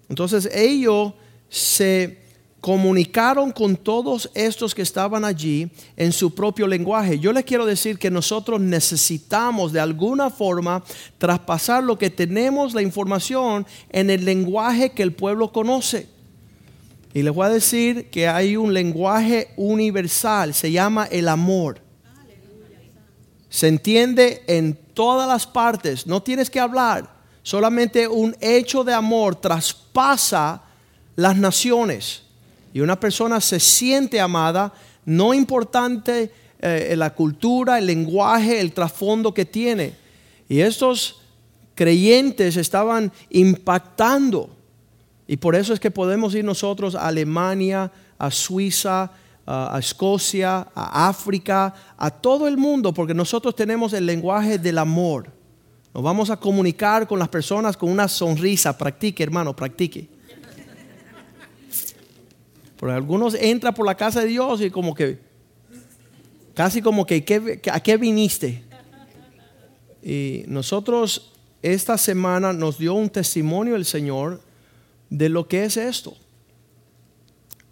Entonces 0.08 0.48
ellos 0.52 1.12
se 1.48 2.24
comunicaron 2.64 3.52
con 3.52 3.76
todos 3.76 4.30
estos 4.32 4.74
que 4.74 4.80
estaban 4.80 5.22
allí 5.22 5.70
en 5.98 6.12
su 6.12 6.34
propio 6.34 6.66
lenguaje. 6.66 7.18
Yo 7.18 7.30
les 7.30 7.44
quiero 7.44 7.66
decir 7.66 7.98
que 7.98 8.10
nosotros 8.10 8.58
necesitamos 8.58 9.70
de 9.70 9.80
alguna 9.80 10.30
forma 10.30 10.82
traspasar 11.18 11.84
lo 11.84 11.98
que 11.98 12.08
tenemos, 12.08 12.72
la 12.72 12.80
información, 12.80 13.66
en 13.90 14.08
el 14.08 14.24
lenguaje 14.24 14.92
que 14.92 15.02
el 15.02 15.12
pueblo 15.12 15.52
conoce. 15.52 16.08
Y 17.12 17.22
les 17.22 17.34
voy 17.34 17.46
a 17.46 17.50
decir 17.50 18.08
que 18.08 18.28
hay 18.28 18.56
un 18.56 18.72
lenguaje 18.72 19.48
universal, 19.56 20.54
se 20.54 20.72
llama 20.72 21.04
el 21.04 21.28
amor. 21.28 21.80
Se 23.50 23.68
entiende 23.68 24.42
en 24.46 24.74
todas 24.94 25.28
las 25.28 25.46
partes, 25.46 26.06
no 26.06 26.22
tienes 26.22 26.48
que 26.48 26.60
hablar. 26.60 27.13
Solamente 27.44 28.08
un 28.08 28.34
hecho 28.40 28.84
de 28.84 28.94
amor 28.94 29.36
traspasa 29.36 30.62
las 31.14 31.36
naciones. 31.36 32.22
Y 32.72 32.80
una 32.80 32.98
persona 32.98 33.38
se 33.38 33.60
siente 33.60 34.18
amada, 34.18 34.72
no 35.04 35.34
importante 35.34 36.32
eh, 36.58 36.94
la 36.96 37.14
cultura, 37.14 37.78
el 37.78 37.86
lenguaje, 37.86 38.60
el 38.60 38.72
trasfondo 38.72 39.34
que 39.34 39.44
tiene. 39.44 39.94
Y 40.48 40.60
estos 40.60 41.20
creyentes 41.74 42.56
estaban 42.56 43.12
impactando. 43.28 44.48
Y 45.26 45.36
por 45.36 45.54
eso 45.54 45.74
es 45.74 45.80
que 45.80 45.90
podemos 45.90 46.34
ir 46.34 46.46
nosotros 46.46 46.94
a 46.94 47.08
Alemania, 47.08 47.92
a 48.16 48.30
Suiza, 48.30 49.12
a 49.44 49.78
Escocia, 49.78 50.66
a 50.74 51.08
África, 51.10 51.74
a 51.98 52.10
todo 52.10 52.48
el 52.48 52.56
mundo, 52.56 52.94
porque 52.94 53.12
nosotros 53.12 53.54
tenemos 53.54 53.92
el 53.92 54.06
lenguaje 54.06 54.56
del 54.56 54.78
amor. 54.78 55.33
Nos 55.94 56.02
vamos 56.02 56.28
a 56.28 56.36
comunicar 56.36 57.06
con 57.06 57.20
las 57.20 57.28
personas 57.28 57.76
con 57.76 57.88
una 57.88 58.08
sonrisa. 58.08 58.76
Practique, 58.76 59.22
hermano, 59.22 59.54
practique. 59.54 60.08
Porque 62.76 62.92
algunos 62.92 63.34
entran 63.34 63.72
por 63.72 63.86
la 63.86 63.94
casa 63.94 64.20
de 64.20 64.26
Dios 64.26 64.60
y 64.60 64.70
como 64.70 64.92
que, 64.92 65.20
casi 66.52 66.82
como 66.82 67.06
que, 67.06 67.60
¿a 67.70 67.78
qué 67.78 67.96
viniste? 67.96 68.64
Y 70.02 70.42
nosotros 70.48 71.32
esta 71.62 71.96
semana 71.96 72.52
nos 72.52 72.76
dio 72.76 72.94
un 72.94 73.08
testimonio 73.08 73.76
el 73.76 73.84
Señor 73.84 74.42
de 75.10 75.28
lo 75.28 75.46
que 75.46 75.64
es 75.64 75.76
esto. 75.76 76.16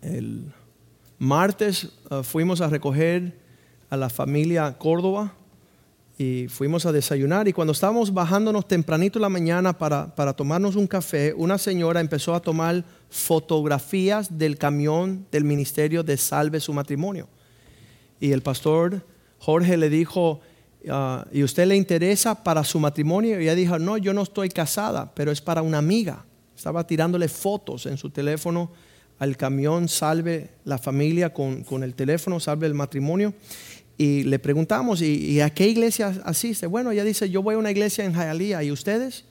El 0.01 0.53
martes 1.19 1.89
uh, 2.11 2.23
fuimos 2.23 2.61
a 2.61 2.69
recoger 2.69 3.37
a 3.91 3.97
la 3.97 4.09
familia 4.09 4.79
Córdoba 4.79 5.35
y 6.23 6.47
fuimos 6.49 6.87
a 6.87 6.93
desayunar 6.93 7.49
y 7.49 7.53
cuando 7.53 7.73
estábamos 7.73 8.15
bajándonos 8.15 8.69
tempranito 8.69 9.19
en 9.19 9.23
la 9.23 9.29
mañana 9.29 9.77
para, 9.77 10.15
para, 10.15 10.33
tomarnos 10.33 10.77
un 10.77 10.87
café, 10.87 11.35
una 11.37 11.59
señora 11.59 12.01
empezó 12.01 12.35
a 12.35 12.41
tomar 12.41 12.85
fotografías 13.11 14.39
del 14.39 14.57
camión 14.57 15.27
del 15.33 15.43
ministerio 15.43 16.05
de 16.05 16.17
Salve 16.17 16.61
su 16.61 16.73
matrimonio. 16.73 17.29
Y 18.21 18.31
el 18.31 18.41
pastor 18.41 19.05
Jorge 19.39 19.77
le 19.77 19.91
dijo, 19.91 20.41
ah, 20.89 21.27
¿y 21.33 21.43
usted 21.43 21.67
le 21.67 21.75
interesa 21.75 22.45
para 22.45 22.63
su 22.63 22.79
matrimonio? 22.79 23.41
Y 23.41 23.45
ella 23.45 23.57
dijo, 23.57 23.79
no, 23.81 23.99
yo 23.99 24.15
no 24.15 24.23
estoy 24.23 24.49
casada, 24.49 25.13
pero 25.15 25.33
es 25.33 25.41
para 25.41 25.63
una 25.63 25.79
amiga. 25.79 26.25
Estaba 26.57 26.87
tirándole 26.87 27.27
fotos 27.27 27.87
en 27.87 27.97
su 27.97 28.11
teléfono 28.11 28.71
al 29.19 29.37
camión 29.37 29.89
Salve 29.89 30.51
la 30.65 30.79
familia 30.79 31.33
con, 31.33 31.65
con 31.65 31.83
el 31.83 31.95
teléfono, 31.95 32.39
Salve 32.39 32.69
el 32.69 32.75
matrimonio 32.75 33.35
y 33.99 34.25
le 34.25 34.39
preguntamos, 34.39 35.03
¿y, 35.03 35.41
a 35.41 35.51
qué 35.51 35.69
iglesia 35.69 36.21
asiste? 36.25 36.67
Bueno, 36.67 36.91
ella 36.91 37.05
dice, 37.05 37.29
yo 37.29 37.43
voy 37.43 37.55
a 37.55 37.59
una 37.59 37.71
iglesia 37.71 38.05
en 38.05 38.13
Hialeah, 38.15 38.65
¿y 38.65 38.73
ustedes? 38.73 39.25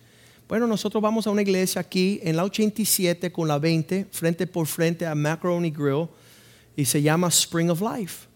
Bueno, 0.48 0.68
nosotros 0.68 1.02
vamos 1.02 1.28
a 1.28 1.32
una 1.32 1.42
iglesia 1.42 1.82
aquí 1.82 2.20
en 2.24 2.36
la 2.36 2.44
87 2.44 3.32
con 3.32 3.48
la 3.48 3.58
20, 3.58 4.08
frente 4.12 4.48
por 4.48 4.68
frente 4.68 5.06
a 5.06 5.16
Macaroni 5.16 5.72
Grill, 5.72 6.08
y 6.76 6.86
se 6.86 7.02
llama 7.02 7.28
Spring 7.30 7.70
of 7.70 7.82
Life. 7.82 8.28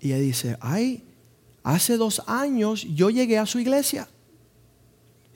Y 0.00 0.08
ella 0.08 0.18
dice, 0.18 0.56
ay, 0.60 1.02
hace 1.62 1.96
dos 1.96 2.22
años 2.26 2.86
yo 2.94 3.10
llegué 3.10 3.38
a 3.38 3.46
su 3.46 3.58
iglesia. 3.58 4.08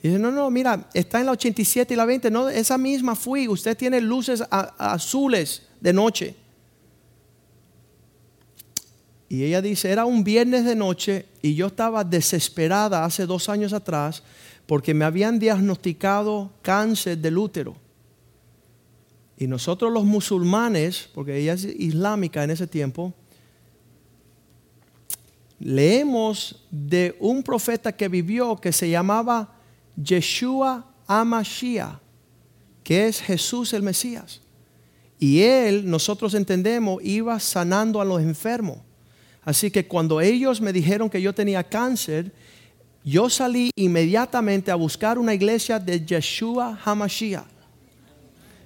Y 0.01 0.07
dice, 0.07 0.19
no, 0.19 0.31
no, 0.31 0.49
mira, 0.49 0.89
está 0.93 1.19
en 1.19 1.27
la 1.27 1.33
87 1.33 1.93
y 1.93 1.97
la 1.97 2.05
20, 2.05 2.31
no, 2.31 2.49
esa 2.49 2.77
misma 2.77 3.15
fui, 3.15 3.47
usted 3.47 3.75
tiene 3.77 3.99
luces 3.99 4.43
azules 4.49 5.63
de 5.81 5.93
noche. 5.93 6.35
Y 9.33 9.43
ella 9.45 9.63
dice, 9.63 9.89
era 9.89 10.05
un 10.05 10.23
viernes 10.23 10.63
de 10.63 10.75
noche 10.75 11.25
y 11.41 11.55
yo 11.55 11.65
estaba 11.65 12.03
desesperada 12.03 13.03
hace 13.03 13.25
dos 13.25 13.49
años 13.49 13.73
atrás 13.73 14.21
porque 14.67 14.93
me 14.93 15.05
habían 15.05 15.39
diagnosticado 15.39 16.51
cáncer 16.61 17.17
del 17.17 17.39
útero. 17.39 17.75
Y 19.35 19.47
nosotros 19.47 19.91
los 19.91 20.05
musulmanes, 20.05 21.09
porque 21.15 21.35
ella 21.35 21.53
es 21.53 21.65
islámica 21.65 22.43
en 22.43 22.51
ese 22.51 22.67
tiempo, 22.67 23.11
leemos 25.57 26.67
de 26.69 27.17
un 27.19 27.41
profeta 27.41 27.91
que 27.91 28.09
vivió 28.09 28.55
que 28.57 28.71
se 28.71 28.87
llamaba 28.87 29.55
Yeshua 29.95 30.85
Amashiach, 31.07 31.97
que 32.83 33.07
es 33.07 33.19
Jesús 33.19 33.73
el 33.73 33.81
Mesías. 33.81 34.41
Y 35.17 35.41
él, 35.41 35.89
nosotros 35.89 36.35
entendemos, 36.35 37.03
iba 37.03 37.39
sanando 37.39 37.99
a 37.99 38.05
los 38.05 38.21
enfermos. 38.21 38.77
Así 39.45 39.71
que 39.71 39.87
cuando 39.87 40.21
ellos 40.21 40.61
me 40.61 40.71
dijeron 40.71 41.09
que 41.09 41.21
yo 41.21 41.33
tenía 41.33 41.63
cáncer, 41.63 42.31
yo 43.03 43.29
salí 43.29 43.71
inmediatamente 43.75 44.71
a 44.71 44.75
buscar 44.75 45.17
una 45.19 45.33
iglesia 45.33 45.79
de 45.79 46.05
Yeshua 46.05 46.79
Hamashiach. 46.83 47.45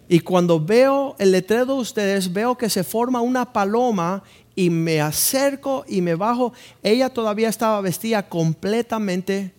Y 0.10 0.20
cuando 0.20 0.64
veo 0.64 1.16
el 1.20 1.32
letrero 1.32 1.66
de 1.66 1.74
ustedes, 1.74 2.32
veo 2.32 2.56
que 2.56 2.70
se 2.70 2.84
forma 2.84 3.20
una 3.20 3.52
paloma 3.52 4.24
y 4.56 4.70
me 4.70 5.02
acerco 5.02 5.84
y 5.88 6.02
me 6.02 6.16
bajo. 6.16 6.54
Ella 6.82 7.10
todavía 7.10 7.50
estaba 7.50 7.82
vestida 7.82 8.28
completamente 8.28 9.54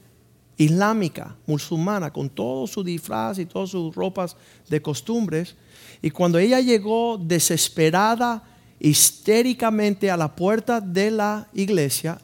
islámica, 0.57 1.37
musulmana, 1.47 2.13
con 2.13 2.31
todo 2.31 2.67
su 2.67 2.83
disfraz 2.83 3.39
y 3.39 3.47
todas 3.47 3.71
sus 3.71 3.95
ropas 3.95 4.37
de 4.69 4.81
costumbres. 4.81 5.55
Y 6.01 6.11
cuando 6.11 6.39
ella 6.39 6.61
llegó 6.61 7.19
desesperada, 7.19 8.43
histéricamente 8.81 10.11
a 10.11 10.17
la 10.17 10.35
puerta 10.35 10.81
de 10.81 11.11
la 11.11 11.49
iglesia, 11.53 12.19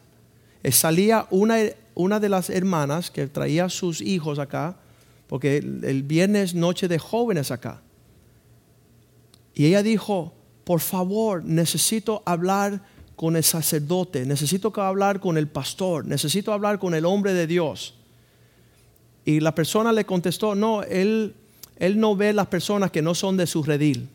eh, 0.62 0.73
salía 0.73 1.26
una, 1.30 1.58
una 1.94 2.20
de 2.20 2.28
las 2.28 2.50
hermanas 2.50 3.11
que 3.11 3.26
traía 3.26 3.66
a 3.66 3.70
sus 3.70 4.00
hijos 4.00 4.38
acá, 4.38 4.76
porque 5.26 5.58
el, 5.58 6.02
viernes 6.02 6.54
noche 6.54 6.88
de 6.88 6.99
jóvenes 6.99 7.50
acá. 7.50 7.80
Y 9.54 9.66
ella 9.66 9.82
dijo, 9.82 10.32
por 10.64 10.80
favor, 10.80 11.44
necesito 11.44 12.23
hablar 12.25 12.80
con 13.16 13.37
el 13.37 13.44
sacerdote, 13.44 14.26
necesito 14.26 14.73
hablar 14.80 15.20
con 15.20 15.38
el 15.38 15.49
pastor, 15.49 16.06
necesito 16.06 16.52
hablar 16.52 16.78
con 16.78 16.94
el 16.94 17.04
hombre 17.04 17.32
de 17.32 17.46
Dios. 17.46 17.94
Y 19.25 19.40
la 19.40 19.54
persona 19.54 19.92
le 19.92 20.04
contestó, 20.04 20.54
no, 20.54 20.82
él, 20.82 21.34
él 21.76 21.99
no 21.99 22.16
ve 22.16 22.32
las 22.32 22.49
personas 22.49 22.90
que 22.90 23.02
no 23.02 23.14
son 23.14 23.37
de 23.37 23.46
su 23.46 23.62
redil. 23.62 24.08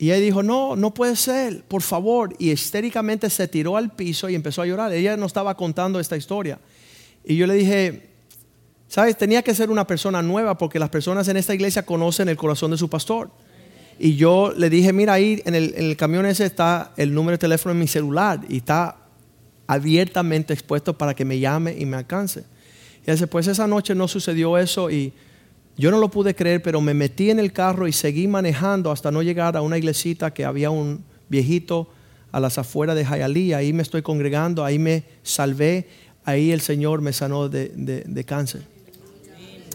Y 0.00 0.06
ella 0.06 0.20
dijo, 0.20 0.42
no, 0.42 0.76
no 0.76 0.94
puede 0.94 1.14
ser, 1.14 1.62
por 1.64 1.82
favor. 1.82 2.34
Y 2.38 2.50
histéricamente 2.52 3.28
se 3.28 3.46
tiró 3.48 3.76
al 3.76 3.94
piso 3.94 4.30
y 4.30 4.34
empezó 4.34 4.62
a 4.62 4.66
llorar. 4.66 4.94
Ella 4.94 5.14
no 5.18 5.26
estaba 5.26 5.54
contando 5.58 6.00
esta 6.00 6.16
historia. 6.16 6.58
Y 7.22 7.36
yo 7.36 7.46
le 7.46 7.52
dije, 7.52 8.08
¿sabes? 8.88 9.18
Tenía 9.18 9.42
que 9.42 9.54
ser 9.54 9.68
una 9.68 9.86
persona 9.86 10.22
nueva 10.22 10.56
porque 10.56 10.78
las 10.78 10.88
personas 10.88 11.28
en 11.28 11.36
esta 11.36 11.54
iglesia 11.54 11.84
conocen 11.84 12.30
el 12.30 12.38
corazón 12.38 12.70
de 12.70 12.78
su 12.78 12.88
pastor. 12.88 13.30
Y 13.98 14.16
yo 14.16 14.54
le 14.56 14.70
dije, 14.70 14.90
mira, 14.94 15.12
ahí 15.12 15.42
en 15.44 15.54
el, 15.54 15.74
en 15.76 15.84
el 15.84 15.98
camión 15.98 16.24
ese 16.24 16.46
está 16.46 16.94
el 16.96 17.12
número 17.12 17.32
de 17.32 17.40
teléfono 17.40 17.74
en 17.74 17.80
mi 17.80 17.86
celular 17.86 18.40
y 18.48 18.56
está 18.56 18.96
abiertamente 19.66 20.54
expuesto 20.54 20.96
para 20.96 21.12
que 21.12 21.26
me 21.26 21.38
llame 21.38 21.76
y 21.78 21.84
me 21.84 21.98
alcance. 21.98 22.44
Y 23.06 23.10
dice, 23.10 23.26
pues 23.26 23.48
esa 23.48 23.66
noche 23.66 23.94
no 23.94 24.08
sucedió 24.08 24.56
eso 24.56 24.90
y 24.90 25.12
yo 25.80 25.90
no 25.90 25.98
lo 25.98 26.10
pude 26.10 26.34
creer, 26.34 26.62
pero 26.62 26.82
me 26.82 26.92
metí 26.92 27.30
en 27.30 27.38
el 27.38 27.54
carro 27.54 27.88
y 27.88 27.92
seguí 27.92 28.28
manejando 28.28 28.90
hasta 28.90 29.10
no 29.10 29.22
llegar 29.22 29.56
a 29.56 29.62
una 29.62 29.78
iglesita 29.78 30.34
que 30.34 30.44
había 30.44 30.68
un 30.68 31.02
viejito 31.30 31.88
a 32.32 32.38
las 32.38 32.58
afueras 32.58 32.96
de 32.96 33.06
Jayalí. 33.06 33.54
Ahí 33.54 33.72
me 33.72 33.82
estoy 33.82 34.02
congregando, 34.02 34.62
ahí 34.62 34.78
me 34.78 35.04
salvé, 35.22 35.88
ahí 36.26 36.52
el 36.52 36.60
Señor 36.60 37.00
me 37.00 37.14
sanó 37.14 37.48
de, 37.48 38.24
cáncer. 38.26 38.60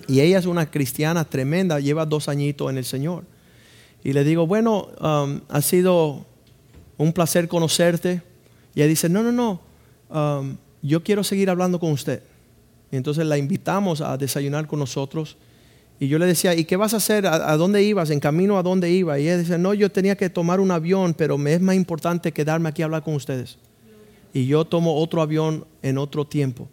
Y 0.08 0.20
ella 0.20 0.38
es 0.38 0.46
una 0.46 0.70
cristiana 0.70 1.26
tremenda, 1.26 1.80
lleva 1.80 2.06
dos 2.06 2.30
añitos 2.30 2.70
en 2.70 2.78
el 2.78 2.86
Señor. 2.86 3.24
Y 4.04 4.14
le 4.14 4.24
digo, 4.24 4.46
bueno, 4.46 4.90
um, 5.02 5.42
ha 5.50 5.62
sido 5.64 6.24
un 7.00 7.14
placer 7.14 7.48
conocerte. 7.48 8.22
Y 8.76 8.82
ella 8.82 8.90
dice, 8.90 9.10
no, 9.10 9.24
no, 9.24 9.32
no, 9.32 9.60
um, 10.12 10.56
yo 10.84 11.04
quiero 11.04 11.24
seguir 11.24 11.50
hablando 11.50 11.80
con 11.80 11.92
usted. 11.92 12.22
Y 12.92 12.96
entonces 12.96 13.26
la 13.26 13.40
invitamos 13.40 14.02
a 14.02 14.16
desayunar 14.18 14.68
con 14.68 14.78
nosotros. 14.78 15.36
Y 16.00 16.08
yo 16.08 16.20
le 16.20 16.26
decía, 16.26 16.54
¿y 16.54 16.66
qué 16.66 16.76
vas 16.76 16.94
a 16.94 16.98
hacer? 16.98 17.26
¿A, 17.26 17.56
dónde 17.56 17.82
ibas? 17.82 18.10
¿En 18.10 18.20
camino 18.20 18.58
a 18.58 18.64
dónde 18.64 18.92
iba? 18.92 19.18
Y 19.18 19.24
ella 19.24 19.38
dice, 19.38 19.58
no, 19.58 19.74
yo 19.74 19.90
tenía 19.90 20.18
que 20.18 20.30
tomar 20.30 20.60
un 20.60 20.72
avión, 20.72 21.14
pero 21.14 21.38
me 21.38 21.54
es 21.54 21.62
más 21.62 21.76
importante 21.76 22.34
quedarme 22.34 22.70
aquí 22.70 22.82
a 22.82 22.86
hablar 22.86 23.04
con 23.04 23.14
ustedes. 23.14 23.58
Y 24.34 24.46
yo 24.46 24.66
tomo 24.66 24.96
otro 24.98 25.22
avión 25.22 25.66
en 25.82 25.98
otro 25.98 26.26
tiempo. 26.26 26.68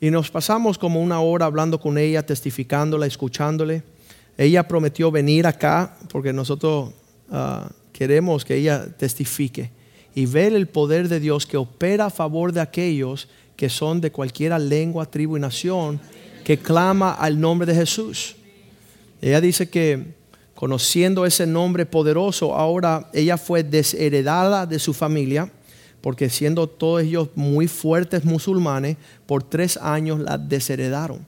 Y 0.00 0.10
nos 0.10 0.30
pasamos 0.30 0.78
como 0.78 1.00
una 1.00 1.20
hora 1.20 1.46
hablando 1.46 1.78
con 1.78 1.96
ella, 1.96 2.26
testificándola, 2.26 3.06
escuchándole. 3.06 3.84
Ella 4.36 4.66
prometió 4.66 5.10
venir 5.12 5.46
acá 5.46 5.96
porque 6.10 6.32
nosotros 6.32 6.90
ah, 7.30 7.70
queremos 7.92 8.44
que 8.44 8.56
ella 8.56 8.88
testifique 8.96 9.70
y 10.14 10.26
ver 10.26 10.54
el 10.54 10.66
poder 10.66 11.08
de 11.08 11.20
Dios 11.20 11.46
que 11.46 11.56
opera 11.56 12.06
a 12.06 12.10
favor 12.10 12.52
de 12.52 12.60
aquellos 12.60 13.28
que 13.54 13.68
son 13.68 14.00
de 14.00 14.10
cualquier 14.10 14.58
lengua, 14.58 15.04
tribu 15.04 15.36
y 15.36 15.40
nación, 15.40 16.00
que 16.44 16.58
clama 16.58 17.12
al 17.12 17.38
nombre 17.38 17.66
de 17.66 17.74
Jesús. 17.74 18.36
Ella 19.20 19.40
dice 19.40 19.68
que 19.68 20.14
conociendo 20.54 21.26
ese 21.26 21.46
nombre 21.46 21.86
poderoso, 21.86 22.54
ahora 22.54 23.08
ella 23.12 23.36
fue 23.36 23.62
desheredada 23.62 24.66
de 24.66 24.78
su 24.78 24.92
familia, 24.92 25.50
porque 26.00 26.30
siendo 26.30 26.66
todos 26.66 27.02
ellos 27.02 27.28
muy 27.34 27.66
fuertes 27.66 28.24
musulmanes, 28.24 28.96
por 29.26 29.42
tres 29.42 29.76
años 29.78 30.20
la 30.20 30.38
desheredaron. 30.38 31.26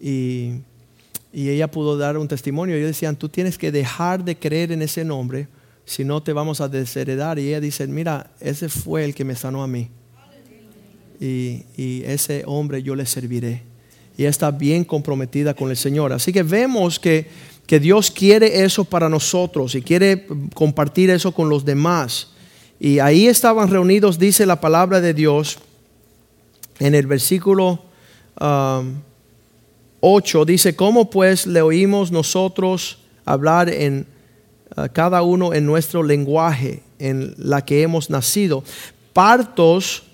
Y, 0.00 0.62
ella 1.32 1.70
pudo 1.70 1.96
dar 1.96 2.16
un 2.16 2.26
testimonio. 2.26 2.74
Ellos 2.74 2.88
decían, 2.88 3.14
tú 3.14 3.28
tienes 3.28 3.58
que 3.58 3.70
dejar 3.70 4.24
de 4.24 4.36
creer 4.36 4.72
en 4.72 4.82
ese 4.82 5.04
nombre, 5.04 5.46
si 5.84 6.04
no 6.04 6.20
te 6.20 6.32
vamos 6.32 6.60
a 6.60 6.68
desheredar. 6.68 7.38
Y 7.38 7.48
ella 7.48 7.60
dice, 7.60 7.86
mira, 7.86 8.32
ese 8.40 8.68
fue 8.68 9.04
el 9.04 9.14
que 9.14 9.24
me 9.24 9.36
sanó 9.36 9.62
a 9.62 9.68
mí. 9.68 9.88
Y, 11.20 11.64
y 11.76 12.02
ese 12.04 12.42
hombre 12.46 12.82
yo 12.82 12.96
le 12.96 13.06
serviré 13.06 13.62
y 14.18 14.24
está 14.24 14.50
bien 14.50 14.84
comprometida 14.84 15.54
con 15.54 15.70
el 15.70 15.76
Señor. 15.76 16.12
Así 16.12 16.32
que 16.32 16.42
vemos 16.42 16.98
que, 16.98 17.30
que 17.66 17.78
Dios 17.78 18.10
quiere 18.10 18.64
eso 18.64 18.84
para 18.84 19.08
nosotros 19.08 19.76
y 19.76 19.80
quiere 19.80 20.26
compartir 20.54 21.08
eso 21.10 21.30
con 21.30 21.48
los 21.48 21.64
demás. 21.64 22.32
Y 22.80 22.98
ahí 22.98 23.28
estaban 23.28 23.70
reunidos, 23.70 24.18
dice 24.18 24.44
la 24.44 24.60
palabra 24.60 25.00
de 25.00 25.14
Dios, 25.14 25.58
en 26.80 26.96
el 26.96 27.06
versículo 27.06 27.84
8, 28.40 30.40
um, 30.40 30.44
dice, 30.44 30.74
¿cómo 30.74 31.08
pues 31.08 31.46
le 31.46 31.62
oímos 31.62 32.10
nosotros 32.10 32.98
hablar 33.24 33.68
en 33.68 34.04
uh, 34.76 34.86
cada 34.92 35.22
uno 35.22 35.54
en 35.54 35.64
nuestro 35.64 36.02
lenguaje 36.02 36.82
en 36.98 37.34
la 37.36 37.64
que 37.64 37.82
hemos 37.82 38.10
nacido? 38.10 38.64
Partos 39.12 40.07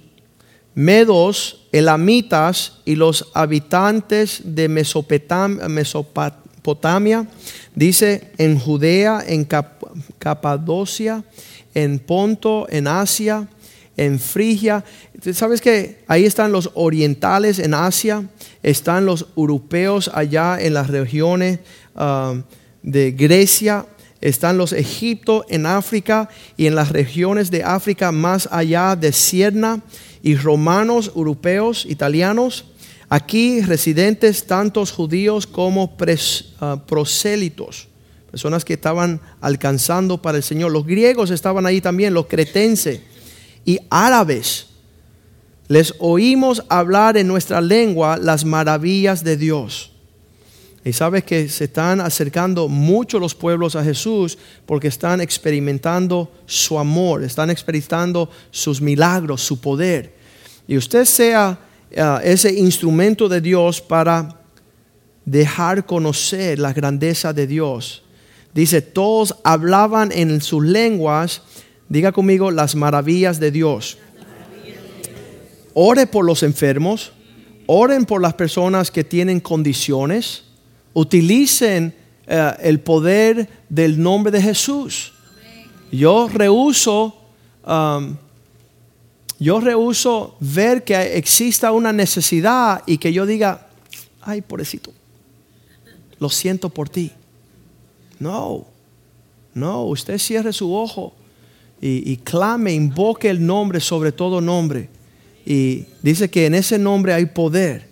medos, 0.75 1.67
elamitas 1.73 2.81
y 2.85 2.97
los 2.97 3.31
habitantes 3.35 4.43
de 4.45 4.69
Mesopotamia, 4.69 7.27
dice 7.75 8.31
en 8.39 8.59
Judea, 8.59 9.23
en 9.27 9.47
Capadocia, 10.19 11.25
en 11.75 11.99
Ponto, 11.99 12.67
en 12.71 12.87
Asia, 12.87 13.49
en 13.97 14.19
Frigia. 14.19 14.85
¿Sabes 15.33 15.61
que 15.61 16.03
ahí 16.07 16.25
están 16.25 16.53
los 16.53 16.71
orientales 16.75 17.59
en 17.59 17.75
Asia? 17.75 18.29
Están 18.63 19.07
los 19.07 19.27
europeos 19.37 20.11
allá 20.13 20.59
en 20.61 20.75
las 20.75 20.89
regiones 20.89 21.61
ah, 21.95 22.35
de 22.83 23.13
Grecia, 23.13 23.87
están 24.21 24.57
los 24.57 24.73
egiptos 24.73 25.45
en 25.51 25.67
África 25.67 26.29
y 26.57 26.67
en 26.67 26.75
las 26.75 26.91
regiones 26.91 27.51
de 27.51 27.63
África 27.63 28.11
más 28.11 28.49
allá 28.51 28.97
de 28.97 29.13
Sierna 29.13 29.83
y 30.25 30.37
romanos, 30.37 31.13
europeos, 31.15 31.85
italianos, 31.85 32.65
aquí 33.11 33.61
residentes 33.61 34.47
tantos 34.47 34.91
judíos 34.91 35.47
como 35.47 35.95
ah, 36.61 36.83
prosélitos, 36.87 37.89
personas 38.31 38.65
que 38.65 38.73
estaban 38.73 39.21
alcanzando 39.43 40.23
para 40.23 40.39
el 40.39 40.43
Señor. 40.43 40.73
Los 40.73 40.87
griegos 40.87 41.31
estaban 41.31 41.67
ahí 41.67 41.83
también, 41.83 42.15
los 42.15 42.25
cretenses 42.25 43.03
y 43.67 43.79
árabes. 43.91 44.69
Les 45.69 45.95
oímos 45.99 46.65
hablar 46.71 47.19
en 47.19 47.29
nuestra 47.29 47.61
lengua 47.61 48.17
las 48.17 48.47
maravillas 48.47 49.25
de 49.25 49.37
Dios. 49.37 49.93
Y 50.85 50.93
sabes 50.93 51.25
que 51.25 51.49
se 51.49 51.65
están 51.65 52.01
acercando 52.01 52.69
mucho 52.69 53.19
los 53.19 53.35
pueblos 53.35 53.75
a 53.75 53.83
Jesús 53.83 54.37
porque 54.67 54.89
están 54.89 55.21
experimentando 55.21 56.31
su 56.47 56.79
amor, 56.79 57.25
están 57.25 57.49
experimentando 57.49 58.29
sus 58.51 58.81
milagros, 58.81 59.41
su 59.43 59.61
poder 59.61 60.15
y 60.67 60.77
usted 60.77 61.05
sea 61.05 61.59
eh, 61.91 62.19
ese 62.25 62.53
instrumento 62.53 63.29
de 63.29 63.41
Dios 63.41 63.81
para 63.81 64.41
dejar 65.25 65.87
conocer 65.87 66.59
la 66.59 66.73
grandeza 66.73 67.33
de 67.33 67.47
Dios. 67.47 68.03
Dice, 68.53 68.83
todos 68.83 69.37
hablaban 69.43 70.13
en 70.13 70.41
sus 70.41 70.65
lenguas, 70.65 71.43
diga 71.89 72.13
conmigo, 72.13 72.51
las 72.51 72.75
maravillas 72.75 73.41
de 73.41 73.51
Dios. 73.51 73.99
Ore 75.75 76.07
por 76.07 76.25
los 76.25 76.43
enfermos, 76.45 77.13
oren 77.67 78.05
por 78.05 78.23
las 78.23 78.35
personas 78.35 78.91
que 78.91 79.03
tienen 79.03 79.41
condiciones, 79.41 80.45
utilicen 80.95 81.95
eh, 82.27 82.53
el 82.63 82.81
poder 82.81 83.49
del 83.69 84.01
nombre 84.01 84.33
de 84.33 84.41
Jesús. 84.41 85.13
Yo 85.93 86.29
rehuso 86.29 87.15
um, 87.67 88.17
yo 89.39 89.61
rehuso 89.61 90.37
ver 90.41 90.85
que 90.85 91.17
exista 91.17 91.73
una 91.73 91.93
necesidad 91.93 92.83
y 92.87 92.99
que 92.99 93.13
yo 93.13 93.27
diga, 93.27 93.67
ay, 94.23 94.41
pobrecito, 94.41 94.93
lo 96.19 96.29
siento 96.29 96.69
por 96.69 96.89
ti. 96.89 97.11
No, 98.19 98.65
no, 99.53 99.85
usted 99.85 100.19
cierre 100.19 100.53
su 100.53 100.75
ojo 100.75 101.15
y, 101.81 102.11
y 102.13 102.17
clame, 102.19 102.73
invoque 102.73 103.29
el 103.29 103.45
nombre 103.45 103.81
sobre 103.81 104.13
todo 104.13 104.41
nombre. 104.41 104.89
Y 105.45 105.85
dice 106.01 106.31
que 106.31 106.47
en 106.47 106.55
ese 106.55 106.79
nombre 106.79 107.13
hay 107.13 107.27
poder. 107.27 107.89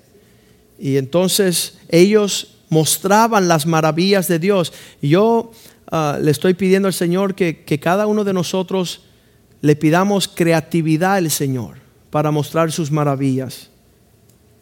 Y 0.79 0.97
entonces 0.97 1.77
ellos 1.88 2.55
mostraban 2.73 3.49
las 3.49 3.67
maravillas 3.67 4.29
de 4.29 4.39
Dios. 4.39 4.73
Yo 5.03 5.53
ah, 5.91 6.19
le 6.19 6.31
estoy 6.31 6.55
pidiendo 6.55 6.89
al 6.89 6.95
Señor 6.95 7.35
que, 7.35 7.65
que 7.65 7.79
cada 7.79 8.07
uno 8.07 8.25
de 8.25 8.33
nosotros 8.33 9.03
le 9.61 9.77
pidamos 9.77 10.27
creatividad 10.27 11.17
al 11.17 11.31
Señor 11.31 11.77
para 12.11 12.31
mostrar 12.31 12.73
sus 12.73 12.91
maravillas 12.91 13.69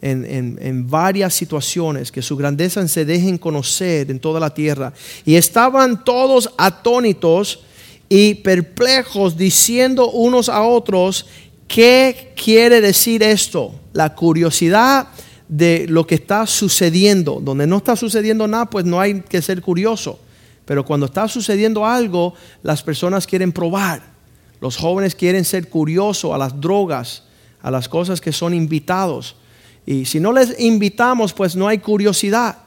en, 0.02 0.88
varias 0.88 1.34
situaciones, 1.34 2.10
que 2.10 2.22
su 2.22 2.36
grandeza 2.36 2.86
se 2.88 3.04
dejen 3.04 3.38
conocer 3.38 4.10
en 4.10 4.18
toda 4.18 4.40
la 4.40 4.52
tierra. 4.52 4.92
Y 5.24 5.36
estaban 5.36 6.04
todos 6.04 6.50
atónitos 6.58 7.60
y 8.08 8.34
perplejos 8.36 9.36
diciendo 9.36 10.10
unos 10.10 10.48
a 10.48 10.62
otros, 10.62 11.26
¿qué 11.68 12.32
quiere 12.34 12.80
decir 12.80 13.22
esto? 13.22 13.72
La 13.92 14.14
curiosidad 14.14 15.08
de 15.50 15.86
lo 15.88 16.06
que 16.06 16.14
está 16.14 16.46
sucediendo. 16.46 17.40
Donde 17.42 17.66
no 17.66 17.78
está 17.78 17.96
sucediendo 17.96 18.46
nada, 18.46 18.70
pues 18.70 18.84
no 18.84 19.00
hay 19.00 19.20
que 19.20 19.42
ser 19.42 19.60
curioso. 19.60 20.20
Pero 20.64 20.84
cuando 20.84 21.06
está 21.06 21.26
sucediendo 21.26 21.84
algo, 21.84 22.34
las 22.62 22.82
personas 22.82 23.26
quieren 23.26 23.50
probar 23.52 24.00
Los 24.60 24.76
jóvenes 24.76 25.14
quieren 25.14 25.44
ser 25.44 25.68
curiosos 25.68 26.32
a 26.32 26.38
las 26.38 26.60
drogas, 26.60 27.24
a 27.62 27.70
las 27.70 27.88
cosas 27.88 28.20
que 28.20 28.30
son 28.30 28.54
invitados. 28.54 29.34
Y 29.86 30.04
si 30.04 30.20
no 30.20 30.32
les 30.32 30.60
invitamos, 30.60 31.32
pues 31.32 31.56
no 31.56 31.66
hay 31.66 31.78
curiosidad. 31.78 32.58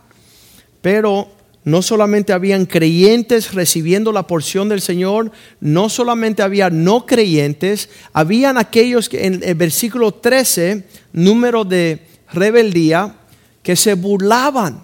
Pero 0.82 1.30
no 1.64 1.82
solamente 1.82 2.34
habían 2.34 2.66
creyentes 2.66 3.54
recibiendo 3.54 4.12
la 4.12 4.28
porción 4.28 4.68
del 4.68 4.82
Señor, 4.82 5.32
no 5.62 5.88
solamente 5.88 6.42
había 6.42 6.70
no 6.70 7.06
creyentes, 7.06 7.90
habían 8.12 8.58
aquellos 8.58 9.08
que 9.08 9.26
en 9.26 9.42
el 9.42 9.56
versículo 9.56 10.16
13, 10.16 10.84
número 11.14 11.64
de 11.64 12.13
rebeldía, 12.34 13.16
que 13.62 13.76
se 13.76 13.94
burlaban. 13.96 14.84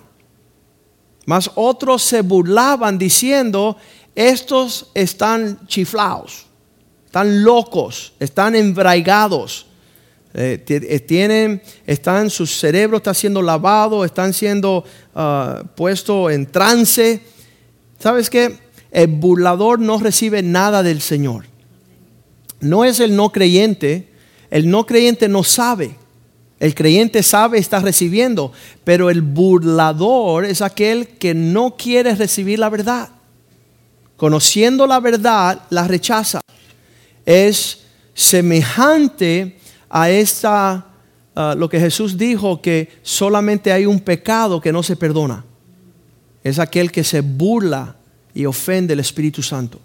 Mas 1.26 1.52
otros 1.56 2.02
se 2.02 2.22
burlaban 2.22 2.98
diciendo, 2.98 3.78
estos 4.16 4.90
están 4.94 5.68
chiflados, 5.68 6.48
están 7.06 7.44
locos, 7.44 8.14
están 8.20 8.56
embraigados. 8.56 9.68
Eh, 10.34 10.64
eh, 10.68 11.00
tienen, 11.00 11.62
están, 11.88 12.30
su 12.30 12.46
cerebro 12.46 12.98
está 12.98 13.14
siendo 13.14 13.42
lavado, 13.42 14.06
están 14.06 14.34
siendo 14.34 14.84
uh, 15.16 15.66
puesto 15.76 16.30
en 16.30 16.46
trance. 16.46 17.22
¿Sabes 18.00 18.30
qué? 18.30 18.58
El 18.92 19.08
burlador 19.08 19.80
no 19.80 20.00
recibe 20.00 20.42
nada 20.42 20.84
del 20.84 21.02
Señor. 21.02 21.46
No 22.60 22.86
es 22.86 23.00
el 23.00 23.16
no 23.16 23.32
creyente, 23.32 24.10
el 24.50 24.70
no 24.70 24.86
creyente 24.86 25.28
no 25.28 25.44
sabe. 25.44 25.96
El 26.60 26.76
creyente 26.76 27.24
sabe, 27.24 27.58
está 27.58 27.80
recibiendo, 27.80 28.52
pero 28.84 29.10
el 29.10 29.22
burlador 29.22 30.44
es 30.44 30.62
aquel 30.62 31.08
que 31.08 31.34
no 31.34 31.78
quiere 31.78 32.16
recibir 32.16 32.60
la 32.60 32.70
verdad. 32.70 33.10
Conociendo 34.18 34.86
la 34.86 35.00
verdad, 35.00 35.62
la 35.70 35.88
rechaza. 35.88 36.42
Es 37.26 37.86
semejante 38.14 39.58
a 39.90 40.10
esta, 40.10 40.88
lo 41.56 41.70
que 41.70 41.80
Jesús 41.80 42.18
dijo, 42.18 42.62
que 42.62 42.90
solamente 43.02 43.72
hay 43.72 43.86
un 43.86 44.02
pecado 44.02 44.60
que 44.60 44.74
no 44.74 44.84
se 44.84 44.98
perdona. 44.98 45.46
Es 46.44 46.60
aquel 46.60 46.92
que 46.92 47.06
se 47.06 47.22
burla 47.22 47.96
y 48.34 48.46
ofende 48.46 48.94
el 48.94 49.00
Espíritu 49.00 49.42
Santo. 49.42 49.80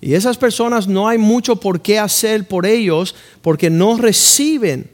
Y 0.00 0.14
esas 0.14 0.36
personas 0.36 0.88
no 0.88 1.06
hay 1.06 1.18
mucho 1.18 1.54
por 1.54 1.80
qué 1.80 2.00
hacer 2.00 2.48
por 2.48 2.66
ellos 2.66 3.14
porque 3.40 3.70
no 3.70 3.96
reciben 3.96 4.90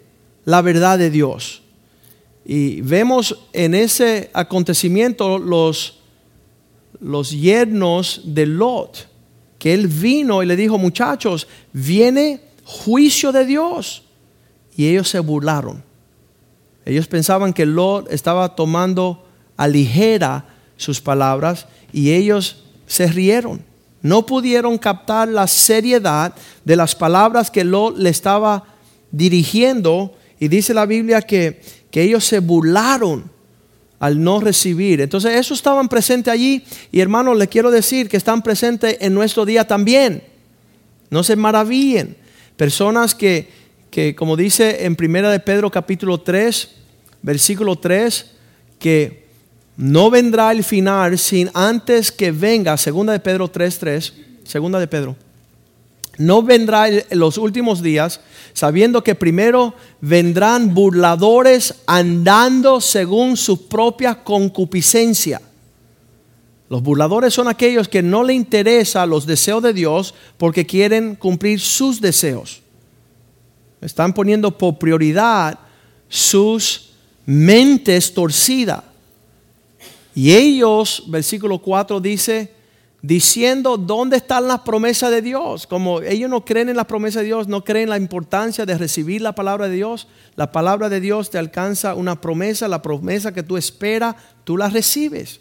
la 0.49 0.63
verdad 0.63 0.99
de 0.99 1.11
Dios. 1.11 1.61
Y 2.43 2.81
vemos 2.81 3.39
en 3.53 3.75
ese 3.75 4.31
acontecimiento 4.33 5.39
los, 5.39 5.99
los 7.01 7.33
yernos 7.33 8.23
de 8.25 8.47
Lot, 8.47 9.09
que 9.59 9.75
él 9.75 9.89
vino 9.89 10.43
y 10.43 10.47
le 10.47 10.57
dijo, 10.57 10.79
muchachos, 10.79 11.47
viene 11.75 12.41
juicio 12.65 13.31
de 13.31 13.45
Dios. 13.45 14.05
Y 14.75 14.89
ellos 14.89 15.11
se 15.11 15.19
burlaron. 15.19 15.85
Ellos 16.87 17.09
pensaban 17.09 17.53
que 17.53 17.67
Lot 17.67 18.11
estaba 18.11 18.57
tomando 18.57 19.27
a 19.59 19.69
ligera 19.69 20.47
sus 20.79 20.99
palabras 20.99 21.67
y 21.93 22.13
ellos 22.13 22.65
se 22.87 23.07
rieron. 23.09 23.63
No 24.01 24.25
pudieron 24.25 24.79
captar 24.79 25.29
la 25.29 25.47
seriedad 25.47 26.33
de 26.65 26.77
las 26.77 26.95
palabras 26.95 27.51
que 27.51 27.65
Lot 27.65 27.99
le 27.99 28.09
estaba 28.09 28.65
dirigiendo 29.11 30.15
y 30.41 30.49
dice 30.49 30.75
la 30.75 30.87
Biblia 30.87 31.23
que, 31.23 31.61
que 31.91 32.03
ellos 32.03 32.25
se 32.25 32.39
burlaron 32.41 33.31
al 33.99 34.23
no 34.23 34.41
recibir. 34.41 35.01
Entonces, 35.01 35.35
eso 35.35 35.55
estaban 35.55 35.89
presentes 35.89 36.33
allí 36.33 36.65
y 36.93 37.01
hermanos, 37.01 37.37
les 37.37 37.49
quiero 37.49 37.71
decir 37.71 38.09
que 38.09 38.17
están 38.17 38.43
presentes 38.43 38.97
en 39.01 39.15
nuestro 39.15 39.45
día 39.45 39.67
también. 39.67 40.23
No 41.11 41.23
se 41.23 41.37
maravillen. 41.37 42.17
Personas 42.57 43.15
que, 43.15 43.49
que 43.91 44.15
como 44.15 44.37
dice 44.37 44.85
en 44.85 44.97
Primera 44.97 45.31
de 45.31 45.41
Pedro 45.41 45.71
capítulo 45.71 46.21
3, 46.21 46.71
versículo 47.23 47.77
3, 47.77 48.33
que 48.79 49.27
no 49.77 50.11
vendrá 50.11 50.53
el 50.53 50.65
final 50.65 51.19
sin 51.19 51.51
antes 51.55 52.13
que 52.13 52.33
venga, 52.33 52.77
segunda 52.77 53.13
de 53.13 53.21
Pedro 53.21 53.49
3, 53.49 53.79
3, 53.79 54.15
segunda 54.45 54.81
de 54.81 54.89
Pedro, 54.89 55.17
no 56.19 56.43
vendrá 56.43 56.89
en 56.89 57.05
los 57.19 57.39
últimos 57.39 57.83
días 57.83 58.21
sabiendo 58.53 59.05
que 59.05 59.15
primero 59.15 59.75
vendrán 60.01 60.75
burladores 60.75 61.77
andando 61.87 62.81
según 62.81 63.37
su 63.37 63.69
propia 63.69 64.23
concupiscencia. 64.23 65.41
Los 66.69 66.83
burladores 66.83 67.33
son 67.33 67.49
aquellos 67.49 67.89
que 67.89 68.03
no 68.03 68.25
le 68.25 68.35
interesa 68.35 69.07
los 69.07 69.27
deseos 69.27 69.63
de 69.63 69.73
Dios 69.73 70.15
porque 70.37 70.67
quieren 70.67 71.15
cumplir 71.15 71.61
sus 71.61 72.01
deseos. 72.01 72.61
Están 73.81 74.13
poniendo 74.13 74.59
por 74.59 74.77
prioridad 74.79 75.59
sus 76.09 76.91
mentes 77.25 78.13
torcidas. 78.13 78.83
Y 80.15 80.33
ellos, 80.33 81.05
versículo 81.07 81.59
4 81.61 82.01
dice, 82.01 82.58
diciendo 83.01 83.77
dónde 83.77 84.17
están 84.17 84.49
las 84.49 84.61
promesas 84.61 85.11
de 85.11 85.23
Dios. 85.23 85.67
Como 85.67 86.01
ellos 86.03 86.29
no 86.29 86.45
creen 86.45 86.69
en 86.69 86.77
la 86.77 86.87
promesa 86.87 87.21
de 87.21 87.27
Dios, 87.27 87.49
no 87.49 87.65
creen 87.65 87.85
en 87.85 87.91
la 87.91 87.97
importancia 87.97 88.67
de 88.67 88.77
recibir 88.77 89.23
la 89.23 89.35
palabra 89.35 89.69
de 89.69 89.77
Dios. 89.77 90.09
La 90.35 90.51
palabra 90.51 90.89
de 90.89 91.01
Dios 91.01 91.31
te 91.31 91.39
alcanza 91.39 91.95
una 91.95 92.21
promesa, 92.21 92.67
la 92.69 92.83
promesa 92.83 93.33
que 93.33 93.43
tú 93.43 93.57
esperas, 93.57 94.17
tú 94.45 94.57
la 94.57 94.69
recibes. 94.69 95.41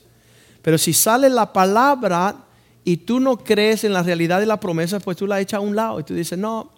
Pero 0.61 0.77
si 0.77 0.93
sale 0.93 1.29
la 1.29 1.53
palabra 1.53 2.35
y 2.83 2.97
tú 2.97 3.19
no 3.19 3.37
crees 3.37 3.83
en 3.83 3.93
la 3.93 4.03
realidad 4.03 4.39
de 4.39 4.45
la 4.45 4.59
promesa, 4.59 4.99
pues 4.99 5.17
tú 5.17 5.27
la 5.27 5.39
echas 5.39 5.57
a 5.57 5.61
un 5.61 5.75
lado 5.75 5.99
y 5.99 6.03
tú 6.03 6.13
dices, 6.13 6.37
no, 6.37 6.71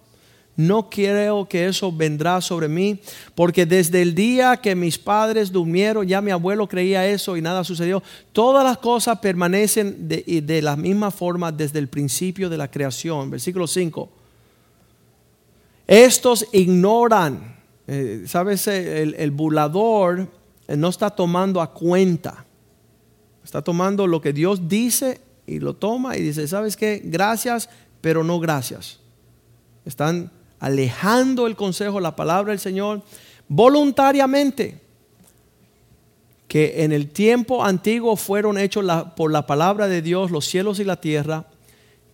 no 0.60 0.89
creo 0.89 1.48
que 1.48 1.67
eso 1.67 1.91
vendrá 1.91 2.41
sobre 2.41 2.67
mí, 2.67 3.00
porque 3.36 3.65
desde 3.65 4.02
el 4.02 4.13
día 4.13 4.58
que 4.58 4.76
mis 4.76 4.98
padres 4.98 5.52
durmieron, 5.52 6.08
ya 6.08 6.22
mi 6.22 6.32
abuelo 6.32 6.67
creía 6.67 7.08
eso 7.08 7.38
y 7.38 7.41
nada 7.41 7.63
sucedió. 7.63 8.04
Todas 8.32 8.63
las 8.63 8.78
cosas 8.78 9.19
permanecen 9.19 10.08
de, 10.08 10.41
de 10.43 10.62
la 10.62 10.76
misma 10.76 11.12
forma 11.12 11.52
desde 11.52 11.80
el 11.80 11.88
principio 11.88 12.50
de 12.50 12.58
la 12.58 12.69
creación. 12.69 13.30
Versículo 13.30 13.67
5. 13.67 14.10
Estos 15.88 16.45
ignoran, 16.52 17.56
eh, 17.88 18.24
sabes, 18.28 18.67
el, 18.67 19.15
el 19.15 19.32
burlador 19.32 20.28
eh, 20.67 20.76
no 20.76 20.89
está 20.89 21.10
tomando 21.10 21.62
a 21.62 21.72
cuenta 21.74 22.45
Está 23.50 23.63
tomando 23.63 24.06
lo 24.06 24.22
que 24.22 24.32
Dios 24.32 24.67
dice 24.67 25.22
y 25.48 25.60
lo 25.60 25.76
toma 25.76 26.15
y 26.15 26.22
dice, 26.22 26.48
¿sabes 26.48 26.78
qué? 26.78 27.02
Gracias, 27.04 27.67
pero 28.00 28.24
no 28.24 28.39
gracias. 28.39 29.00
Están 29.86 30.32
alejando 30.60 31.48
el 31.48 31.56
consejo, 31.56 32.00
la 32.00 32.15
palabra 32.15 32.52
del 32.52 32.60
Señor, 32.60 33.02
voluntariamente. 33.48 34.80
Que 36.48 36.84
en 36.84 36.91
el 36.91 37.10
tiempo 37.10 37.63
antiguo 37.63 38.15
fueron 38.15 38.58
hechos 38.58 38.86
por 39.15 39.32
la 39.32 39.45
palabra 39.45 39.88
de 39.88 40.02
Dios 40.02 40.32
los 40.32 40.45
cielos 40.45 40.80
y 40.80 40.84
la 40.84 41.00
tierra, 41.00 41.45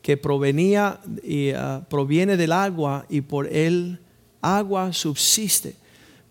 que 0.02 0.18
provenía 0.18 1.00
y 1.24 1.52
ah, 1.52 1.86
proviene 1.90 2.38
del 2.38 2.52
agua 2.52 3.06
y 3.10 3.22
por 3.22 3.48
él 3.48 4.00
agua 4.42 4.94
subsiste. 4.94 5.76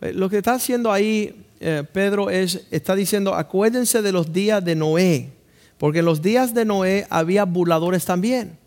Eh, 0.00 0.12
lo 0.12 0.28
que 0.30 0.38
está 0.38 0.54
haciendo 0.54 0.92
ahí 0.92 1.44
eh, 1.60 1.82
Pedro 1.92 2.30
es, 2.30 2.66
está 2.70 2.94
diciendo, 2.94 3.34
acuérdense 3.34 4.02
de 4.02 4.12
los 4.12 4.32
días 4.32 4.64
de 4.64 4.74
Noé, 4.74 5.32
porque 5.78 6.00
en 6.00 6.04
los 6.04 6.20
días 6.20 6.52
de 6.52 6.64
Noé 6.64 7.06
había 7.08 7.44
burladores 7.44 8.04
también. 8.04 8.58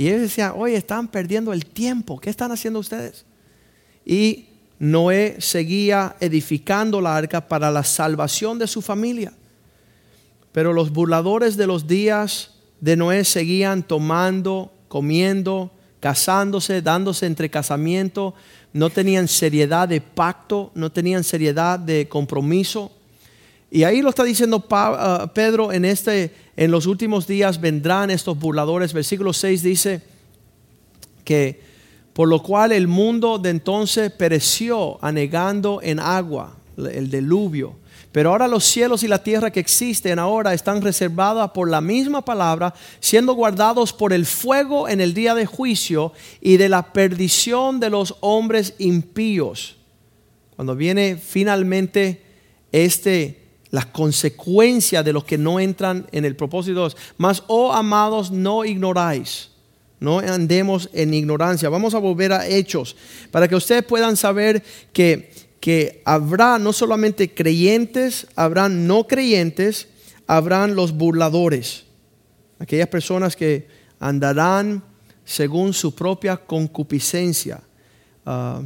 Y 0.00 0.08
ellos 0.08 0.22
decían, 0.22 0.54
oye, 0.56 0.76
están 0.76 1.08
perdiendo 1.08 1.52
el 1.52 1.66
tiempo, 1.66 2.18
¿qué 2.18 2.30
están 2.30 2.50
haciendo 2.52 2.78
ustedes? 2.78 3.26
Y 4.02 4.46
Noé 4.78 5.36
seguía 5.40 6.16
edificando 6.20 7.02
la 7.02 7.14
arca 7.14 7.46
para 7.46 7.70
la 7.70 7.84
salvación 7.84 8.58
de 8.58 8.66
su 8.66 8.80
familia. 8.80 9.34
Pero 10.52 10.72
los 10.72 10.90
burladores 10.90 11.58
de 11.58 11.66
los 11.66 11.86
días 11.86 12.52
de 12.80 12.96
Noé 12.96 13.24
seguían 13.24 13.82
tomando, 13.82 14.72
comiendo, 14.88 15.70
casándose, 16.00 16.80
dándose 16.80 17.26
entre 17.26 17.50
casamiento, 17.50 18.32
no 18.72 18.88
tenían 18.88 19.28
seriedad 19.28 19.86
de 19.86 20.00
pacto, 20.00 20.70
no 20.74 20.90
tenían 20.90 21.24
seriedad 21.24 21.78
de 21.78 22.08
compromiso. 22.08 22.90
Y 23.70 23.84
ahí 23.84 24.02
lo 24.02 24.10
está 24.10 24.24
diciendo 24.24 24.64
ah, 24.70 25.30
Pedro 25.32 25.72
en 25.72 25.84
este 25.84 26.34
en 26.56 26.70
los 26.70 26.86
últimos 26.86 27.26
días 27.26 27.60
vendrán 27.60 28.10
estos 28.10 28.38
burladores. 28.38 28.92
Versículo 28.92 29.32
6 29.32 29.62
dice 29.62 30.02
que 31.24 31.60
por 32.12 32.28
lo 32.28 32.42
cual 32.42 32.72
el 32.72 32.88
mundo 32.88 33.38
de 33.38 33.50
entonces 33.50 34.10
pereció 34.10 35.02
anegando 35.02 35.80
en 35.82 36.00
agua, 36.00 36.56
el 36.76 37.10
diluvio. 37.10 37.76
Pero 38.12 38.30
ahora 38.30 38.48
los 38.48 38.64
cielos 38.64 39.04
y 39.04 39.08
la 39.08 39.22
tierra 39.22 39.52
que 39.52 39.60
existen 39.60 40.18
ahora 40.18 40.52
están 40.52 40.82
reservadas 40.82 41.52
por 41.52 41.70
la 41.70 41.80
misma 41.80 42.24
palabra, 42.24 42.74
siendo 42.98 43.34
guardados 43.34 43.92
por 43.92 44.12
el 44.12 44.26
fuego 44.26 44.88
en 44.88 45.00
el 45.00 45.14
día 45.14 45.34
de 45.34 45.46
juicio 45.46 46.12
y 46.40 46.56
de 46.56 46.68
la 46.68 46.92
perdición 46.92 47.78
de 47.78 47.90
los 47.90 48.16
hombres 48.20 48.74
impíos. 48.78 49.76
Cuando 50.56 50.74
viene 50.74 51.16
finalmente 51.16 52.22
este, 52.72 53.39
las 53.70 53.86
consecuencias 53.86 55.04
de 55.04 55.12
los 55.12 55.24
que 55.24 55.38
no 55.38 55.60
entran 55.60 56.06
en 56.12 56.24
el 56.24 56.36
propósito. 56.36 56.88
Mas, 57.16 57.42
oh 57.46 57.72
amados, 57.72 58.30
no 58.30 58.64
ignoráis. 58.64 59.50
no 60.00 60.18
andemos 60.18 60.88
en 60.92 61.12
ignorancia. 61.12 61.68
Vamos 61.68 61.94
a 61.94 61.98
volver 61.98 62.32
a 62.32 62.46
hechos 62.46 62.96
para 63.30 63.46
que 63.46 63.54
ustedes 63.54 63.84
puedan 63.84 64.16
saber 64.16 64.62
que, 64.92 65.30
que 65.60 66.02
habrá 66.06 66.58
no 66.58 66.72
solamente 66.72 67.34
creyentes, 67.34 68.26
habrán 68.34 68.86
no 68.86 69.06
creyentes, 69.06 69.88
habrán 70.26 70.74
los 70.74 70.92
burladores, 70.92 71.84
aquellas 72.58 72.88
personas 72.88 73.36
que 73.36 73.68
andarán 73.98 74.82
según 75.24 75.74
su 75.74 75.94
propia 75.94 76.38
concupiscencia. 76.38 77.60
Ah, 78.24 78.62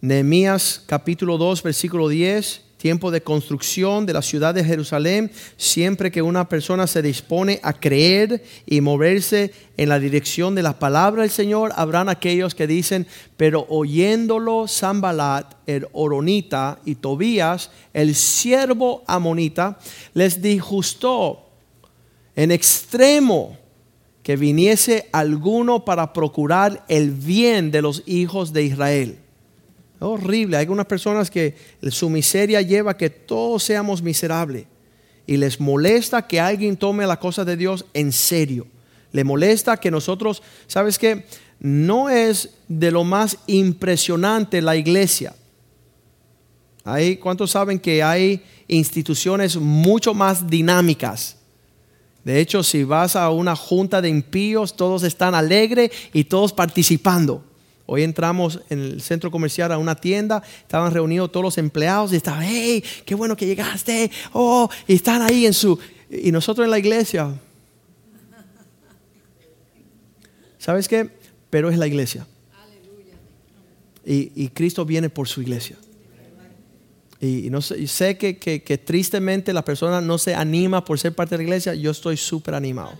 Nehemías 0.00 0.82
capítulo 0.86 1.38
2, 1.38 1.62
versículo 1.62 2.08
10 2.08 2.69
tiempo 2.80 3.10
de 3.10 3.20
construcción 3.20 4.06
de 4.06 4.14
la 4.14 4.22
ciudad 4.22 4.54
de 4.54 4.64
Jerusalén, 4.64 5.30
siempre 5.58 6.10
que 6.10 6.22
una 6.22 6.48
persona 6.48 6.86
se 6.86 7.02
dispone 7.02 7.60
a 7.62 7.74
creer 7.74 8.42
y 8.64 8.80
moverse 8.80 9.52
en 9.76 9.90
la 9.90 9.98
dirección 9.98 10.54
de 10.54 10.62
la 10.62 10.78
palabra 10.78 11.20
del 11.20 11.30
Señor, 11.30 11.72
habrán 11.76 12.08
aquellos 12.08 12.54
que 12.54 12.66
dicen, 12.66 13.06
pero 13.36 13.66
oyéndolo 13.68 14.66
Zambalat, 14.66 15.56
el 15.66 15.88
Oronita 15.92 16.78
y 16.86 16.94
Tobías, 16.94 17.70
el 17.92 18.14
siervo 18.14 19.04
amonita, 19.06 19.78
les 20.14 20.40
disgustó 20.40 21.50
en 22.34 22.50
extremo 22.50 23.58
que 24.22 24.36
viniese 24.36 25.10
alguno 25.12 25.84
para 25.84 26.14
procurar 26.14 26.82
el 26.88 27.10
bien 27.10 27.70
de 27.70 27.82
los 27.82 28.02
hijos 28.06 28.54
de 28.54 28.62
Israel 28.62 29.19
horrible. 30.08 30.56
Hay 30.56 30.62
algunas 30.62 30.86
personas 30.86 31.30
que 31.30 31.54
su 31.90 32.08
miseria 32.08 32.62
lleva 32.62 32.92
a 32.92 32.96
que 32.96 33.10
todos 33.10 33.62
seamos 33.62 34.02
miserables. 34.02 34.66
Y 35.26 35.36
les 35.36 35.60
molesta 35.60 36.26
que 36.26 36.40
alguien 36.40 36.76
tome 36.76 37.06
la 37.06 37.20
cosa 37.20 37.44
de 37.44 37.56
Dios 37.56 37.84
en 37.94 38.12
serio. 38.12 38.66
Le 39.12 39.24
molesta 39.24 39.76
que 39.76 39.90
nosotros, 39.90 40.42
¿sabes 40.66 40.98
qué? 40.98 41.26
No 41.58 42.08
es 42.08 42.50
de 42.68 42.90
lo 42.90 43.04
más 43.04 43.38
impresionante 43.46 44.62
la 44.62 44.76
iglesia. 44.76 45.34
Hay, 46.84 47.16
¿Cuántos 47.16 47.50
saben 47.50 47.78
que 47.78 48.02
hay 48.02 48.42
instituciones 48.66 49.56
mucho 49.56 50.14
más 50.14 50.48
dinámicas? 50.48 51.36
De 52.24 52.40
hecho, 52.40 52.62
si 52.62 52.84
vas 52.84 53.16
a 53.16 53.30
una 53.30 53.56
junta 53.56 54.00
de 54.00 54.08
impíos, 54.08 54.76
todos 54.76 55.02
están 55.02 55.34
alegres 55.34 55.90
y 56.12 56.24
todos 56.24 56.52
participando. 56.52 57.44
Hoy 57.92 58.04
entramos 58.04 58.60
en 58.70 58.78
el 58.78 59.00
centro 59.00 59.32
comercial 59.32 59.72
a 59.72 59.76
una 59.76 59.96
tienda, 59.96 60.44
estaban 60.60 60.94
reunidos 60.94 61.32
todos 61.32 61.42
los 61.42 61.58
empleados 61.58 62.12
y 62.12 62.16
estaban, 62.16 62.44
hey, 62.44 62.84
qué 63.04 63.16
bueno 63.16 63.36
que 63.36 63.46
llegaste, 63.46 64.12
oh, 64.32 64.70
y 64.86 64.94
están 64.94 65.22
ahí 65.22 65.44
en 65.44 65.52
su... 65.52 65.76
Y 66.08 66.30
nosotros 66.30 66.66
en 66.66 66.70
la 66.70 66.78
iglesia. 66.78 67.34
¿Sabes 70.56 70.86
qué? 70.86 71.10
Pero 71.50 71.68
es 71.68 71.78
la 71.78 71.88
iglesia. 71.88 72.24
Y, 74.04 74.46
Cristo 74.50 74.84
viene 74.84 75.10
por 75.10 75.26
su 75.26 75.42
iglesia. 75.42 75.76
Y, 77.20 77.50
no 77.50 77.60
sé, 77.60 77.88
sé 77.88 78.16
que, 78.16 78.38
que, 78.38 78.78
tristemente 78.78 79.52
la 79.52 79.64
persona 79.64 80.00
no 80.00 80.16
se 80.16 80.36
anima 80.36 80.84
por 80.84 80.96
ser 80.96 81.12
parte 81.12 81.34
de 81.34 81.38
la 81.38 81.42
iglesia. 81.42 81.74
Yo 81.74 81.90
estoy 81.90 82.16
súper 82.16 82.54
animado. 82.54 82.92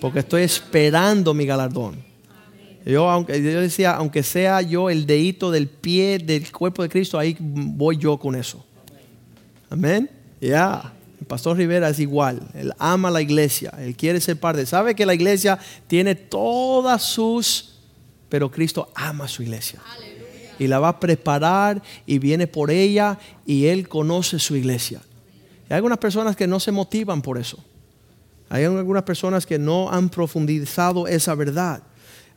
Porque 0.00 0.18
estoy 0.18 0.42
esperando 0.42 1.34
mi 1.34 1.46
galardón. 1.46 2.13
Yo, 2.84 3.08
aunque, 3.08 3.42
yo 3.42 3.60
decía, 3.60 3.92
aunque 3.92 4.22
sea 4.22 4.60
yo 4.60 4.90
el 4.90 5.06
dedito 5.06 5.50
del 5.50 5.68
pie 5.68 6.18
del 6.18 6.52
cuerpo 6.52 6.82
de 6.82 6.90
Cristo, 6.90 7.18
ahí 7.18 7.36
voy 7.40 7.96
yo 7.96 8.18
con 8.18 8.34
eso. 8.34 8.64
Amén. 9.70 10.10
Ya. 10.40 10.92
El 11.18 11.26
pastor 11.26 11.56
Rivera 11.56 11.88
es 11.88 11.98
igual. 11.98 12.42
Él 12.52 12.72
ama 12.78 13.10
la 13.10 13.22
iglesia. 13.22 13.72
Él 13.78 13.96
quiere 13.96 14.20
ser 14.20 14.38
parte. 14.38 14.66
Sabe 14.66 14.94
que 14.94 15.06
la 15.06 15.14
iglesia 15.14 15.58
tiene 15.86 16.14
todas 16.14 17.02
sus... 17.02 17.78
Pero 18.28 18.50
Cristo 18.50 18.90
ama 18.94 19.28
su 19.28 19.42
iglesia. 19.42 19.80
Y 20.58 20.66
la 20.66 20.78
va 20.78 20.88
a 20.88 21.00
preparar 21.00 21.82
y 22.04 22.18
viene 22.18 22.46
por 22.46 22.70
ella 22.70 23.18
y 23.46 23.66
Él 23.66 23.88
conoce 23.88 24.38
su 24.38 24.56
iglesia. 24.56 25.00
hay 25.68 25.76
algunas 25.76 25.98
personas 25.98 26.36
que 26.36 26.46
no 26.46 26.60
se 26.60 26.70
motivan 26.70 27.22
por 27.22 27.38
eso. 27.38 27.64
Hay 28.50 28.64
algunas 28.64 29.04
personas 29.04 29.46
que 29.46 29.58
no 29.58 29.90
han 29.90 30.10
profundizado 30.10 31.08
esa 31.08 31.34
verdad 31.34 31.82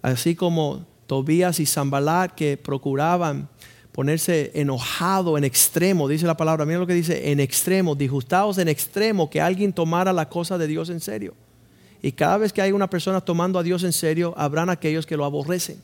así 0.02 0.36
como 0.36 0.86
Tobías 1.08 1.60
y 1.60 1.66
Zambalat 1.66 2.34
que 2.36 2.58
procuraban 2.58 3.50
ponerse 3.92 4.52
enojado 4.54 5.38
en 5.38 5.44
extremo, 5.44 6.08
dice 6.08 6.28
la 6.28 6.38
palabra, 6.38 6.66
mira 6.66 6.80
lo 6.80 6.86
que 6.86 6.94
dice, 6.94 7.32
en 7.32 7.40
extremo, 7.40 7.96
disgustados 7.96 8.60
en 8.60 8.68
extremo, 8.68 9.30
que 9.30 9.42
alguien 9.42 9.74
tomara 9.74 10.14
la 10.14 10.30
cosa 10.30 10.58
de 10.58 10.68
Dios 10.68 10.90
en 10.90 11.00
serio. 11.00 11.34
Y 12.02 12.12
cada 12.12 12.38
vez 12.38 12.54
que 12.54 12.62
hay 12.62 12.72
una 12.72 12.90
persona 12.90 13.22
tomando 13.22 13.58
a 13.58 13.64
Dios 13.64 13.84
en 13.84 13.94
serio, 13.94 14.36
habrán 14.38 14.70
aquellos 14.70 15.08
que 15.08 15.18
lo 15.18 15.26
aborrecen. 15.26 15.82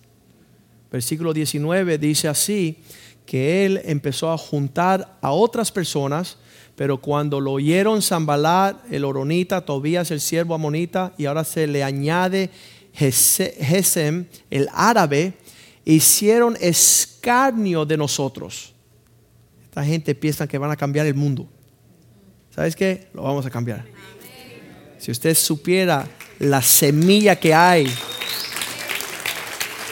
Versículo 0.92 1.34
19 1.34 1.98
dice 1.98 2.28
así, 2.28 2.78
que 3.26 3.66
él 3.66 3.82
empezó 3.86 4.32
a 4.32 4.38
juntar 4.38 5.18
a 5.22 5.32
otras 5.32 5.72
personas, 5.72 6.38
pero 6.76 7.00
cuando 7.00 7.40
lo 7.40 7.54
oyeron 7.54 8.02
Zambalat, 8.02 8.92
el 8.92 9.06
oronita, 9.06 9.62
Tobías, 9.62 10.12
el 10.12 10.20
siervo 10.20 10.56
amonita, 10.56 11.14
y 11.18 11.26
ahora 11.26 11.44
se 11.44 11.68
le 11.68 11.84
añade 11.84 12.50
Gesem, 12.94 14.26
el 14.50 14.70
árabe, 14.74 15.34
hicieron 15.86 16.58
escarnio 16.62 17.86
de 17.86 17.98
nosotros. 17.98 18.74
Esta 19.64 19.84
gente 19.84 20.14
piensa 20.14 20.48
que 20.48 20.58
van 20.58 20.72
a 20.72 20.76
cambiar 20.76 21.08
el 21.08 21.16
mundo. 21.16 21.48
¿Sabes 22.56 22.76
qué? 22.76 23.08
Lo 23.14 23.24
vamos 23.24 23.46
a 23.46 23.50
cambiar. 23.50 23.84
Si 25.00 25.12
usted 25.12 25.36
supiera 25.36 26.08
la 26.40 26.62
semilla 26.62 27.36
que 27.36 27.54
hay, 27.54 27.88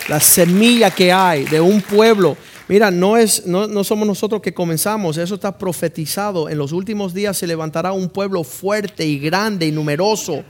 la 0.08 0.20
semilla 0.20 0.92
que 0.92 1.12
hay 1.12 1.46
de 1.46 1.60
un 1.60 1.82
pueblo. 1.82 2.38
Mira, 2.68 2.92
no, 2.92 3.18
es, 3.18 3.46
no, 3.46 3.68
no, 3.68 3.84
somos 3.84 4.08
nosotros 4.08 4.42
que 4.42 4.54
comenzamos, 4.54 5.18
eso 5.18 5.36
está 5.36 5.58
profetizado. 5.58 6.48
En 6.48 6.58
los 6.58 6.72
últimos 6.72 7.14
días 7.14 7.38
se 7.38 7.48
levantará 7.48 7.92
un 7.92 8.10
pueblo 8.10 8.44
fuerte 8.44 9.06
y 9.06 9.20
grande 9.20 9.66
y 9.66 9.72
numeroso 9.72 10.46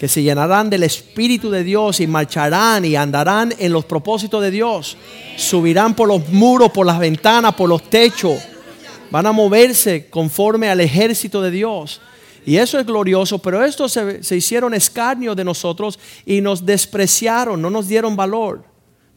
que 0.00 0.08
se 0.08 0.22
llenarán 0.22 0.70
del 0.70 0.82
Espíritu 0.84 1.50
de 1.50 1.62
Dios 1.62 2.00
y 2.00 2.06
marcharán 2.06 2.86
y 2.86 2.96
andarán 2.96 3.54
en 3.58 3.70
los 3.70 3.84
propósitos 3.84 4.40
de 4.40 4.50
Dios. 4.50 4.96
Subirán 5.36 5.94
por 5.94 6.08
los 6.08 6.26
muros, 6.30 6.70
por 6.70 6.86
las 6.86 6.98
ventanas, 6.98 7.52
por 7.52 7.68
los 7.68 7.82
techos. 7.90 8.40
Van 9.10 9.26
a 9.26 9.32
moverse 9.32 10.08
conforme 10.08 10.70
al 10.70 10.80
ejército 10.80 11.42
de 11.42 11.50
Dios. 11.50 12.00
Y 12.46 12.56
eso 12.56 12.78
es 12.78 12.86
glorioso, 12.86 13.40
pero 13.40 13.62
estos 13.62 13.92
se, 13.92 14.36
hicieron 14.36 14.72
escarnio 14.72 15.34
de 15.34 15.44
nosotros 15.44 15.98
y 16.24 16.40
nos 16.40 16.64
despreciaron, 16.64 17.60
no 17.60 17.68
nos 17.68 17.86
dieron 17.86 18.16
valor, 18.16 18.64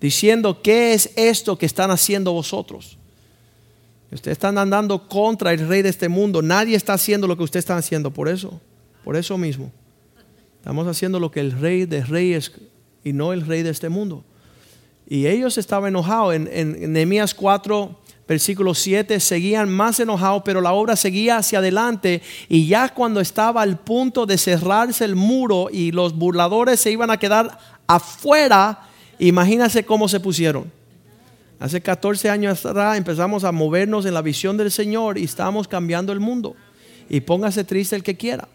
diciendo, 0.02 0.62
¿qué 0.62 0.94
es 0.94 1.12
esto 1.16 1.58
que 1.58 1.66
están 1.66 1.92
haciendo 1.92 2.34
vosotros? 2.34 2.98
Ustedes 4.12 4.36
están 4.36 4.58
andando 4.58 5.08
contra 5.08 5.54
el 5.54 5.66
rey 5.66 5.82
de 5.82 5.88
este 5.88 6.10
mundo. 6.10 6.42
Nadie 6.42 6.76
está 6.76 6.92
haciendo 6.92 7.26
lo 7.26 7.38
que 7.38 7.44
ustedes 7.44 7.64
están 7.64 7.78
haciendo 7.78 8.12
por 8.12 8.28
eso, 8.28 8.60
por 9.06 9.16
eso 9.16 9.38
mismo. 9.38 9.72
Estamos 10.64 10.88
haciendo 10.88 11.20
lo 11.20 11.30
que 11.30 11.42
el 11.42 11.52
rey 11.52 11.86
de 11.86 12.06
reyes 12.06 12.54
y 13.04 13.12
no 13.12 13.34
el 13.34 13.46
rey 13.46 13.64
de 13.64 13.70
este 13.70 13.90
mundo. 13.90 14.24
Y 15.06 15.28
ellos 15.28 15.58
estaban 15.58 15.90
enojados. 15.90 16.36
En, 16.36 16.48
en 16.50 16.94
Nehemías 16.94 17.34
4, 17.34 18.00
versículo 18.26 18.74
7, 18.74 19.20
seguían 19.20 19.70
más 19.70 20.00
enojados, 20.00 20.42
pero 20.46 20.62
la 20.62 20.72
obra 20.72 20.96
seguía 20.96 21.36
hacia 21.36 21.60
adelante. 21.60 22.22
Y 22.48 22.66
ya 22.66 22.88
cuando 22.94 23.20
estaba 23.20 23.62
al 23.62 23.78
punto 23.78 24.26
de 24.26 24.38
cerrarse 24.38 25.04
el 25.04 25.18
muro 25.18 25.68
y 25.70 25.92
los 25.92 26.16
burladores 26.16 26.80
se 26.80 26.92
iban 26.92 27.12
a 27.12 27.18
quedar 27.18 27.60
afuera, 27.86 28.88
imagínense 29.20 29.84
cómo 29.84 30.08
se 30.08 30.22
pusieron. 30.22 30.72
Hace 31.60 31.82
14 31.82 32.30
años 32.30 32.66
atrás 32.66 32.98
empezamos 32.98 33.44
a 33.44 33.52
movernos 33.52 34.06
en 34.06 34.14
la 34.14 34.22
visión 34.22 34.56
del 34.56 34.72
Señor 34.72 35.18
y 35.18 35.26
estamos 35.26 35.68
cambiando 35.68 36.14
el 36.14 36.22
mundo. 36.22 36.56
Y 37.10 37.20
póngase 37.20 37.66
triste 37.66 37.98
el 37.98 38.04
que 38.04 38.16
quiera 38.16 38.48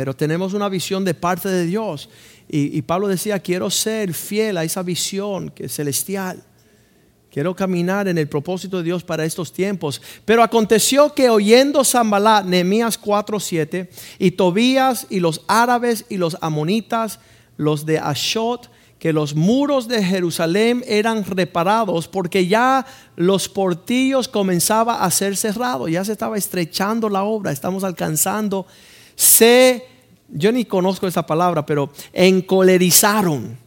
pero 0.00 0.16
tenemos 0.16 0.54
una 0.54 0.70
visión 0.70 1.04
de 1.04 1.12
parte 1.12 1.50
de 1.50 1.66
Dios. 1.66 2.08
Y, 2.48 2.80
Pablo 2.80 3.06
decía, 3.06 3.38
quiero 3.38 3.68
ser 3.68 4.14
fiel 4.14 4.56
a 4.56 4.64
esa 4.64 4.82
visión 4.82 5.50
que 5.50 5.66
es 5.66 5.74
celestial. 5.74 6.42
Quiero 7.30 7.54
caminar 7.54 8.08
en 8.08 8.16
el 8.16 8.26
propósito 8.26 8.78
de 8.78 8.84
Dios 8.84 9.04
para 9.04 9.26
estos 9.26 9.52
tiempos. 9.52 10.00
Pero 10.24 10.42
aconteció 10.42 11.12
que 11.12 11.28
oyendo 11.28 11.84
Zambalá, 11.84 12.42
Nehemías 12.42 12.98
4:7, 12.98 13.90
y 14.18 14.30
Tobías 14.30 15.06
y 15.10 15.20
los 15.20 15.42
árabes 15.46 16.06
y 16.08 16.16
los 16.16 16.38
amonitas, 16.40 17.20
los 17.58 17.84
de 17.84 17.98
Ashot, 17.98 18.70
que 18.98 19.12
los 19.12 19.34
muros 19.34 19.86
de 19.86 20.02
Jerusalén 20.02 20.82
eran 20.86 21.26
reparados 21.26 22.08
porque 22.08 22.46
ya 22.46 22.86
los 23.16 23.50
portillos 23.50 24.28
comenzaba 24.28 25.04
a 25.04 25.10
ser 25.10 25.36
cerrados, 25.36 25.90
ya 25.90 26.06
se 26.06 26.12
estaba 26.12 26.38
estrechando 26.38 27.10
la 27.10 27.22
obra, 27.24 27.52
estamos 27.52 27.84
alcanzando 27.84 28.66
se, 29.20 29.86
yo 30.32 30.52
ni 30.52 30.64
conozco 30.64 31.06
esa 31.06 31.26
palabra, 31.26 31.64
pero 31.64 31.90
encolerizaron. 32.12 33.58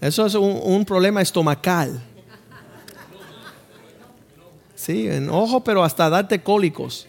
Eso 0.00 0.26
es 0.26 0.34
un, 0.34 0.84
problema 0.84 1.22
estomacal. 1.22 2.02
Sí, 4.74 5.06
enojo, 5.06 5.62
pero 5.62 5.84
hasta 5.84 6.10
darte 6.10 6.42
cólicos. 6.42 7.06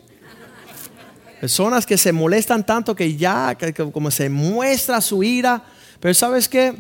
Personas 1.42 1.86
que 1.86 1.98
se 1.98 2.12
molestan 2.12 2.66
tanto 2.66 2.96
que 2.96 3.18
ya, 3.18 3.58
como 3.92 4.12
se 4.12 4.30
muestra 4.30 5.02
su 5.02 5.24
ira, 5.24 5.64
Pero 6.00 6.14
sabes 6.14 6.48
qué? 6.48 6.76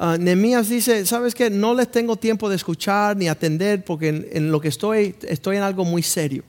Uh, 0.00 0.16
Nehemías 0.16 0.68
dice, 0.68 1.04
¿sabes 1.04 1.34
qué? 1.34 1.50
No 1.50 1.74
les 1.74 1.90
tengo 1.90 2.16
tiempo 2.16 2.48
de 2.48 2.54
escuchar 2.54 3.16
ni 3.16 3.28
atender 3.28 3.84
porque 3.84 4.08
en, 4.08 4.28
en, 4.30 4.52
lo 4.52 4.60
que 4.60 4.68
estoy, 4.68 5.16
estoy 5.22 5.56
en 5.56 5.64
algo 5.64 5.84
muy 5.84 6.02
serio. 6.02 6.44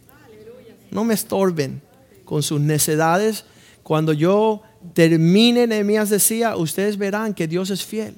No 0.92 1.04
me 1.04 1.16
estorben 1.16 1.82
con 2.26 2.44
sus 2.44 2.62
necedades. 2.62 3.46
Cuando 3.90 4.14
yo 4.14 4.62
termine, 4.94 5.66
Nehemías 5.66 6.12
decía, 6.12 6.56
ustedes 6.56 6.96
verán 6.96 7.34
que 7.34 7.48
Dios 7.48 7.72
es 7.72 7.84
fiel. 7.84 8.14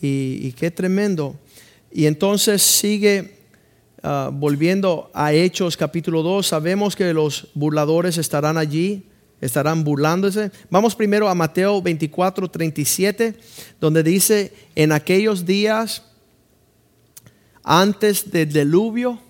Y, 0.00 0.52
qué 0.52 0.70
tremendo. 0.70 1.34
Y 1.90 2.06
entonces 2.06 2.62
sigue 2.62 3.38
uh, 4.04 4.30
volviendo 4.30 5.10
a 5.12 5.32
Hechos 5.32 5.76
capítulo 5.76 6.22
2. 6.22 6.46
Sabemos 6.46 6.94
que 6.94 7.12
los 7.12 7.48
burladores 7.54 8.18
estarán 8.18 8.56
allí 8.56 9.02
estarán 9.40 9.82
burlándose. 9.82 10.52
Vamos 10.70 10.94
primero 10.94 11.28
a 11.28 11.34
Mateo 11.34 11.82
24, 11.82 12.48
37, 12.48 13.34
donde 13.80 14.04
dice, 14.04 14.52
en 14.76 14.92
aquellos 14.92 15.44
días 15.44 16.04
antes 17.64 18.30
del 18.30 18.52
diluvio, 18.52 19.20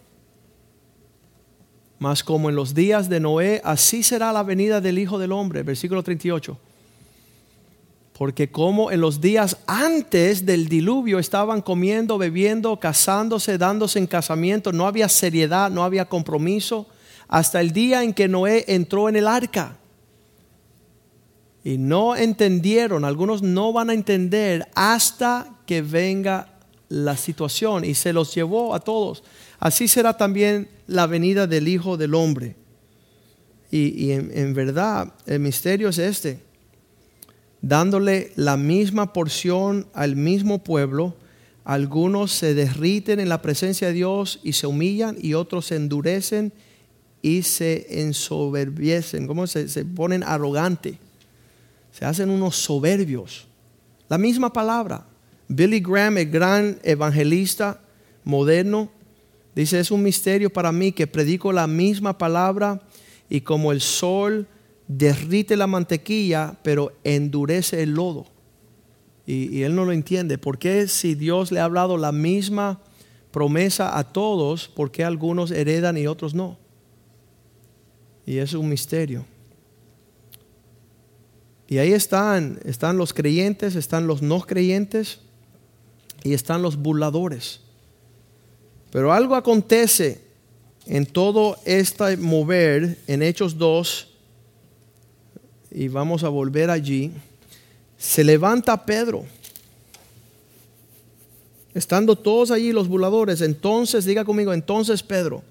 más 1.99 2.23
como 2.23 2.49
en 2.49 2.57
los 2.57 2.75
días 2.75 3.09
de 3.09 3.21
Noé, 3.21 3.61
así 3.65 4.03
será 4.03 4.33
la 4.33 4.43
venida 4.43 4.81
del 4.81 4.99
Hijo 4.99 5.19
del 5.19 5.33
Hombre, 5.33 5.63
versículo 5.63 6.03
38. 6.03 6.57
Porque 8.17 8.51
como 8.51 8.91
en 8.91 9.01
los 9.01 9.21
días 9.21 9.59
antes 9.67 10.45
del 10.45 10.69
diluvio 10.69 11.19
estaban 11.19 11.61
comiendo, 11.61 12.19
bebiendo, 12.19 12.79
casándose, 12.79 13.59
dándose 13.59 13.99
en 13.99 14.07
casamiento, 14.07 14.73
no 14.73 14.87
había 14.87 15.09
seriedad, 15.09 15.71
no 15.71 15.85
había 15.85 16.09
compromiso, 16.09 16.87
hasta 17.29 17.61
el 17.61 17.73
día 17.73 18.03
en 18.03 18.15
que 18.15 18.27
Noé 18.27 18.65
entró 18.69 19.09
en 19.09 19.17
el 19.17 19.29
arca 19.29 19.77
y 21.63 21.79
no 21.79 22.17
entendieron, 22.17 23.05
algunos 23.05 23.43
no 23.43 23.73
van 23.73 23.91
a 23.91 23.95
entender 23.95 24.69
hasta 24.75 25.55
que 25.67 25.83
venga 25.83 26.58
la 26.88 27.16
situación 27.16 27.85
y 27.85 27.94
se 27.94 28.12
los 28.12 28.35
llevó 28.35 28.74
a 28.74 28.81
todos. 28.81 29.22
Así 29.59 29.88
será 29.88 30.16
también 30.16 30.68
la 30.87 31.07
venida 31.07 31.46
del 31.46 31.68
Hijo 31.68 31.96
del 31.96 32.14
Hombre. 32.14 32.57
Y, 33.70 34.12
en, 34.12 34.31
en 34.33 34.55
verdad 34.55 35.12
el 35.27 35.40
misterio 35.40 35.90
es 35.90 35.98
este, 35.98 36.40
dándole 37.61 38.33
la 38.35 38.57
misma 38.57 39.12
porción 39.12 39.87
al 39.92 40.16
mismo 40.16 40.64
pueblo, 40.64 41.14
algunos 41.64 42.33
se 42.33 42.55
derriten 42.55 43.20
en 43.20 43.29
la 43.29 43.42
presencia 43.42 43.88
de 43.88 43.92
Dios 43.92 44.40
y 44.42 44.55
se 44.55 44.66
humillan 44.66 45.18
y 45.20 45.35
otros 45.35 45.66
se 45.66 45.77
endurecen 45.77 46.51
y 47.20 47.42
se 47.42 48.01
ensoberbiecen, 48.01 49.27
como 49.27 49.46
se, 49.46 49.68
se 49.68 49.85
ponen 49.85 50.22
arrogantes 50.22 50.96
se 51.98 52.05
hacen 52.05 52.31
unos 52.31 52.55
soberbios. 52.55 53.48
La 54.09 54.18
misma 54.18 54.53
palabra. 54.53 55.05
Billy 55.49 55.81
Graham, 55.81 56.19
el 56.19 56.31
gran 56.31 56.79
evangelista 56.83 57.81
moderno, 58.23 58.91
dice, 59.55 59.81
es 59.81 59.91
un 59.91 60.03
misterio 60.03 60.51
para 60.51 60.73
mí 60.73 60.93
que 60.93 61.07
predico 61.07 61.53
la 61.53 61.67
misma 61.67 62.19
palabra 62.19 62.83
y 63.31 63.41
como 63.41 63.73
el 63.73 63.81
sol 63.81 64.47
derrite 64.87 65.57
la 65.57 65.67
mantequilla, 65.67 66.57
pero 66.63 66.93
endurece 67.03 67.83
el 67.83 67.95
lodo. 67.95 68.27
Y, 69.27 69.63
él 69.63 69.75
no 69.75 69.85
lo 69.85 69.93
entiende. 69.93 70.39
¿Por 70.39 70.59
qué 70.59 70.89
si 70.89 71.15
Dios 71.15 71.53
le 71.53 71.61
ha 71.61 71.65
hablado 71.65 71.99
la 71.99 72.13
misma 72.13 72.81
promesa 73.31 73.99
a 73.99 74.05
todos, 74.05 74.69
por 74.69 74.91
qué 74.91 75.05
algunos 75.05 75.51
heredan 75.51 75.99
y 75.99 76.07
otros 76.07 76.35
no? 76.35 76.59
Y 78.25 78.39
es 78.39 78.55
un 78.55 78.71
misterio. 78.71 79.27
Y 81.67 81.77
ahí 81.77 81.93
están, 81.93 82.59
están 82.65 82.97
los 82.97 83.13
creyentes, 83.13 83.77
están 83.77 84.07
los 84.07 84.23
no 84.23 84.41
creyentes 84.41 85.21
y 86.25 86.35
están 86.35 86.63
los 86.63 86.77
burladores. 86.77 87.61
Pero 88.91 89.13
algo 89.13 89.35
acontece 89.35 90.21
en 90.87 91.05
todo 91.05 91.59
este 91.65 92.17
mover 92.17 92.99
en 93.07 93.23
Hechos 93.23 93.59
2 93.59 94.09
y 95.71 95.89
vamos 95.89 96.25
a 96.25 96.29
volver 96.29 96.71
allí. 96.71 97.13
Se 97.99 98.25
levanta 98.25 98.85
Pedro. 98.85 99.25
Estando 101.75 102.17
todos 102.17 102.51
allí 102.51 102.73
los 102.73 102.89
burladores, 102.89 103.41
entonces 103.41 104.05
diga 104.05 104.25
conmigo, 104.25 104.53
entonces 104.53 105.03
Pedro. 105.03 105.43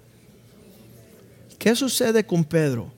¿Qué 1.60 1.76
sucede 1.76 2.26
con 2.26 2.44
Pedro? 2.44 2.92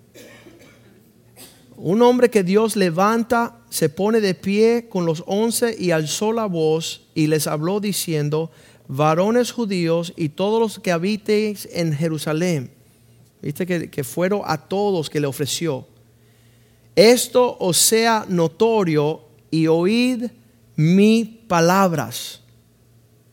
Un 1.75 2.01
hombre 2.01 2.29
que 2.29 2.43
Dios 2.43 2.75
levanta, 2.75 3.58
se 3.69 3.89
pone 3.89 4.19
de 4.19 4.33
pie 4.33 4.87
con 4.89 5.05
los 5.05 5.23
once 5.27 5.75
y 5.77 5.91
alzó 5.91 6.33
la 6.33 6.45
voz 6.45 7.07
y 7.13 7.27
les 7.27 7.47
habló 7.47 7.79
diciendo, 7.79 8.51
varones 8.87 9.51
judíos 9.51 10.13
y 10.17 10.29
todos 10.29 10.59
los 10.59 10.79
que 10.79 10.91
habitéis 10.91 11.69
en 11.71 11.93
Jerusalén. 11.93 12.71
Viste 13.41 13.65
que, 13.65 14.03
fueron 14.03 14.41
a 14.45 14.57
todos 14.57 15.09
que 15.09 15.19
le 15.19 15.27
ofreció. 15.27 15.87
Esto 16.95 17.55
os 17.59 17.77
sea 17.77 18.25
notorio 18.27 19.21
y 19.51 19.67
oíd 19.67 20.25
mis 20.75 21.27
palabras. 21.47 22.41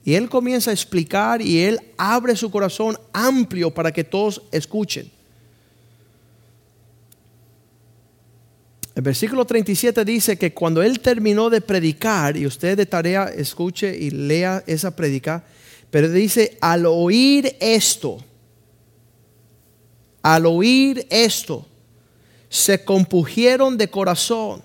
Y 0.05 0.14
él 0.14 0.29
comienza 0.29 0.70
a 0.70 0.75
explicar 0.75 1.42
y 1.42 1.61
él 1.61 1.81
abre 1.96 2.37
su 2.37 2.51
corazón 2.51 2.96
amplio 3.12 3.72
para 3.72 3.90
que 3.90 4.05
todos 4.05 4.42
escuchen. 4.53 5.11
El 8.96 9.02
versículo 9.02 9.44
37 9.44 10.06
dice 10.06 10.38
que 10.38 10.54
cuando 10.54 10.82
él 10.82 11.00
terminó 11.00 11.50
de 11.50 11.61
predicar, 11.61 12.35
y 12.35 12.46
usted 12.46 12.78
de 12.78 12.87
tarea 12.87 13.24
escuche 13.24 13.94
y 13.94 14.09
lea 14.09 14.64
esa 14.66 14.96
predica, 14.96 15.44
pero 15.90 16.11
dice, 16.11 16.56
al 16.62 16.87
oír 16.87 17.56
esto, 17.61 18.24
al 20.22 20.46
oír 20.46 21.06
esto, 21.11 21.66
se 22.48 22.87
compugieron 22.87 23.76
de 23.76 23.90
corazón 23.90 24.62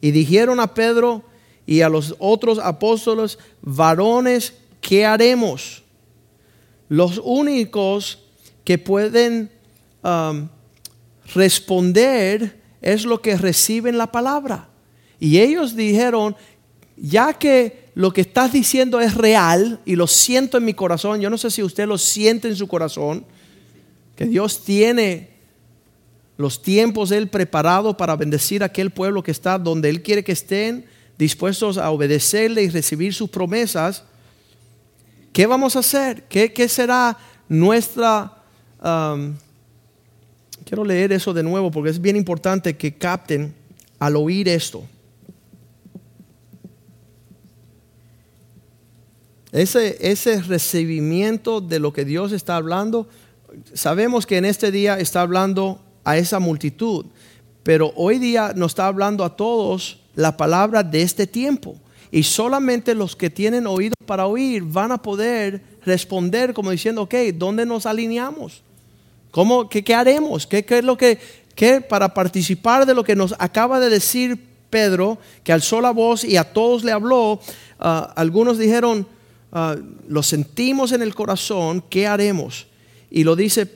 y 0.00 0.10
dijeron 0.10 0.58
a 0.58 0.74
Pedro 0.74 1.22
y 1.64 1.82
a 1.82 1.88
los 1.88 2.16
otros 2.18 2.58
apóstoles, 2.58 3.38
varones, 3.62 4.54
¿qué 4.80 5.06
haremos? 5.06 5.84
Los 6.88 7.20
únicos 7.22 8.18
que 8.64 8.78
pueden 8.78 9.48
um, 10.02 10.48
responder 11.36 12.63
es 12.84 13.06
lo 13.06 13.22
que 13.22 13.38
reciben 13.38 13.96
la 13.96 14.12
palabra. 14.12 14.68
Y 15.18 15.38
ellos 15.38 15.74
dijeron, 15.74 16.36
ya 16.98 17.32
que 17.32 17.88
lo 17.94 18.12
que 18.12 18.20
estás 18.20 18.52
diciendo 18.52 19.00
es 19.00 19.14
real 19.14 19.80
y 19.86 19.96
lo 19.96 20.06
siento 20.06 20.58
en 20.58 20.66
mi 20.66 20.74
corazón, 20.74 21.18
yo 21.18 21.30
no 21.30 21.38
sé 21.38 21.50
si 21.50 21.62
usted 21.62 21.88
lo 21.88 21.96
siente 21.96 22.46
en 22.46 22.56
su 22.56 22.68
corazón, 22.68 23.24
que 24.16 24.26
Dios 24.26 24.64
tiene 24.64 25.30
los 26.36 26.60
tiempos 26.60 27.10
Él 27.10 27.28
preparado 27.28 27.96
para 27.96 28.16
bendecir 28.16 28.62
a 28.62 28.66
aquel 28.66 28.90
pueblo 28.90 29.22
que 29.22 29.30
está 29.30 29.58
donde 29.58 29.88
Él 29.88 30.02
quiere 30.02 30.22
que 30.22 30.32
estén, 30.32 30.84
dispuestos 31.16 31.78
a 31.78 31.90
obedecerle 31.90 32.64
y 32.64 32.68
recibir 32.68 33.14
sus 33.14 33.30
promesas. 33.30 34.04
¿Qué 35.32 35.46
vamos 35.46 35.74
a 35.74 35.78
hacer? 35.78 36.24
¿Qué, 36.24 36.52
qué 36.52 36.68
será 36.68 37.16
nuestra 37.48 38.42
um, 38.82 39.34
Quiero 40.74 40.88
leer 40.88 41.12
eso 41.12 41.32
de 41.32 41.44
nuevo 41.44 41.70
porque 41.70 41.90
es 41.90 42.00
bien 42.00 42.16
importante 42.16 42.76
que 42.76 42.94
capten 42.94 43.54
al 44.00 44.16
oír 44.16 44.48
esto. 44.48 44.82
Ese, 49.52 49.96
ese 50.00 50.42
recibimiento 50.42 51.60
de 51.60 51.78
lo 51.78 51.92
que 51.92 52.04
Dios 52.04 52.32
está 52.32 52.56
hablando, 52.56 53.08
sabemos 53.72 54.26
que 54.26 54.36
en 54.36 54.46
este 54.46 54.72
día 54.72 54.98
está 54.98 55.20
hablando 55.20 55.80
a 56.02 56.18
esa 56.18 56.40
multitud, 56.40 57.06
pero 57.62 57.92
hoy 57.94 58.18
día 58.18 58.52
nos 58.56 58.72
está 58.72 58.88
hablando 58.88 59.22
a 59.22 59.36
todos 59.36 60.00
la 60.16 60.36
palabra 60.36 60.82
de 60.82 61.02
este 61.02 61.28
tiempo. 61.28 61.76
Y 62.10 62.24
solamente 62.24 62.96
los 62.96 63.14
que 63.14 63.30
tienen 63.30 63.68
oído 63.68 63.94
para 64.06 64.26
oír 64.26 64.64
van 64.64 64.90
a 64.90 65.00
poder 65.00 65.62
responder 65.86 66.52
como 66.52 66.72
diciendo, 66.72 67.02
ok, 67.02 67.14
¿dónde 67.32 67.64
nos 67.64 67.86
alineamos? 67.86 68.64
¿Cómo, 69.34 69.68
qué, 69.68 69.92
haremos? 69.96 70.46
¿Qué, 70.46 70.64
es 70.64 70.84
lo 70.84 70.96
que, 70.96 71.18
para 71.88 72.14
participar 72.14 72.86
de 72.86 72.94
lo 72.94 73.02
que 73.02 73.16
nos 73.16 73.34
acaba 73.40 73.80
de 73.80 73.90
decir 73.90 74.38
Pedro, 74.70 75.18
que 75.42 75.52
alzó 75.52 75.80
la 75.80 75.90
voz 75.90 76.22
y 76.22 76.36
a 76.36 76.44
todos 76.44 76.84
le 76.84 76.92
habló, 76.92 77.40
ah, 77.80 78.12
algunos 78.14 78.58
dijeron, 78.58 79.08
ah, 79.50 79.74
lo 80.06 80.22
sentimos 80.22 80.92
en 80.92 81.02
el 81.02 81.16
corazón, 81.16 81.82
¿qué 81.90 82.06
haremos? 82.06 82.68
Y 83.10 83.24
lo 83.24 83.34
dice 83.34 83.68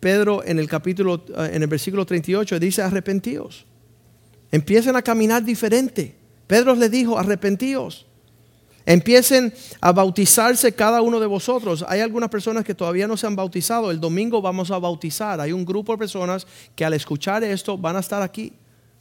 Pedro 0.00 0.42
en 0.44 0.58
el 0.58 0.68
capítulo, 0.68 1.24
ah, 1.36 1.46
en 1.46 1.62
el 1.62 1.68
versículo 1.68 2.04
38, 2.04 2.58
dice 2.58 2.82
arrepentíos. 2.82 3.66
Empiecen 4.50 4.96
a 4.96 5.02
caminar 5.02 5.44
diferente. 5.44 6.12
Pedro 6.48 6.74
les 6.74 6.90
dijo, 6.90 7.16
arrepentíos. 7.16 8.04
Empiecen 8.86 9.52
a 9.80 9.92
bautizarse 9.92 10.72
cada 10.74 11.00
uno 11.00 11.18
de 11.18 11.26
vosotros. 11.26 11.84
Hay 11.88 12.00
algunas 12.00 12.28
personas 12.28 12.64
que 12.64 12.74
todavía 12.74 13.06
no 13.06 13.16
se 13.16 13.26
han 13.26 13.34
bautizado. 13.34 13.90
El 13.90 13.98
domingo 13.98 14.42
vamos 14.42 14.70
a 14.70 14.78
bautizar. 14.78 15.40
Hay 15.40 15.52
un 15.52 15.64
grupo 15.64 15.92
de 15.92 15.98
personas 15.98 16.46
que 16.76 16.84
al 16.84 16.92
escuchar 16.92 17.42
esto 17.44 17.78
van 17.78 17.96
a 17.96 18.00
estar 18.00 18.20
aquí. 18.22 18.52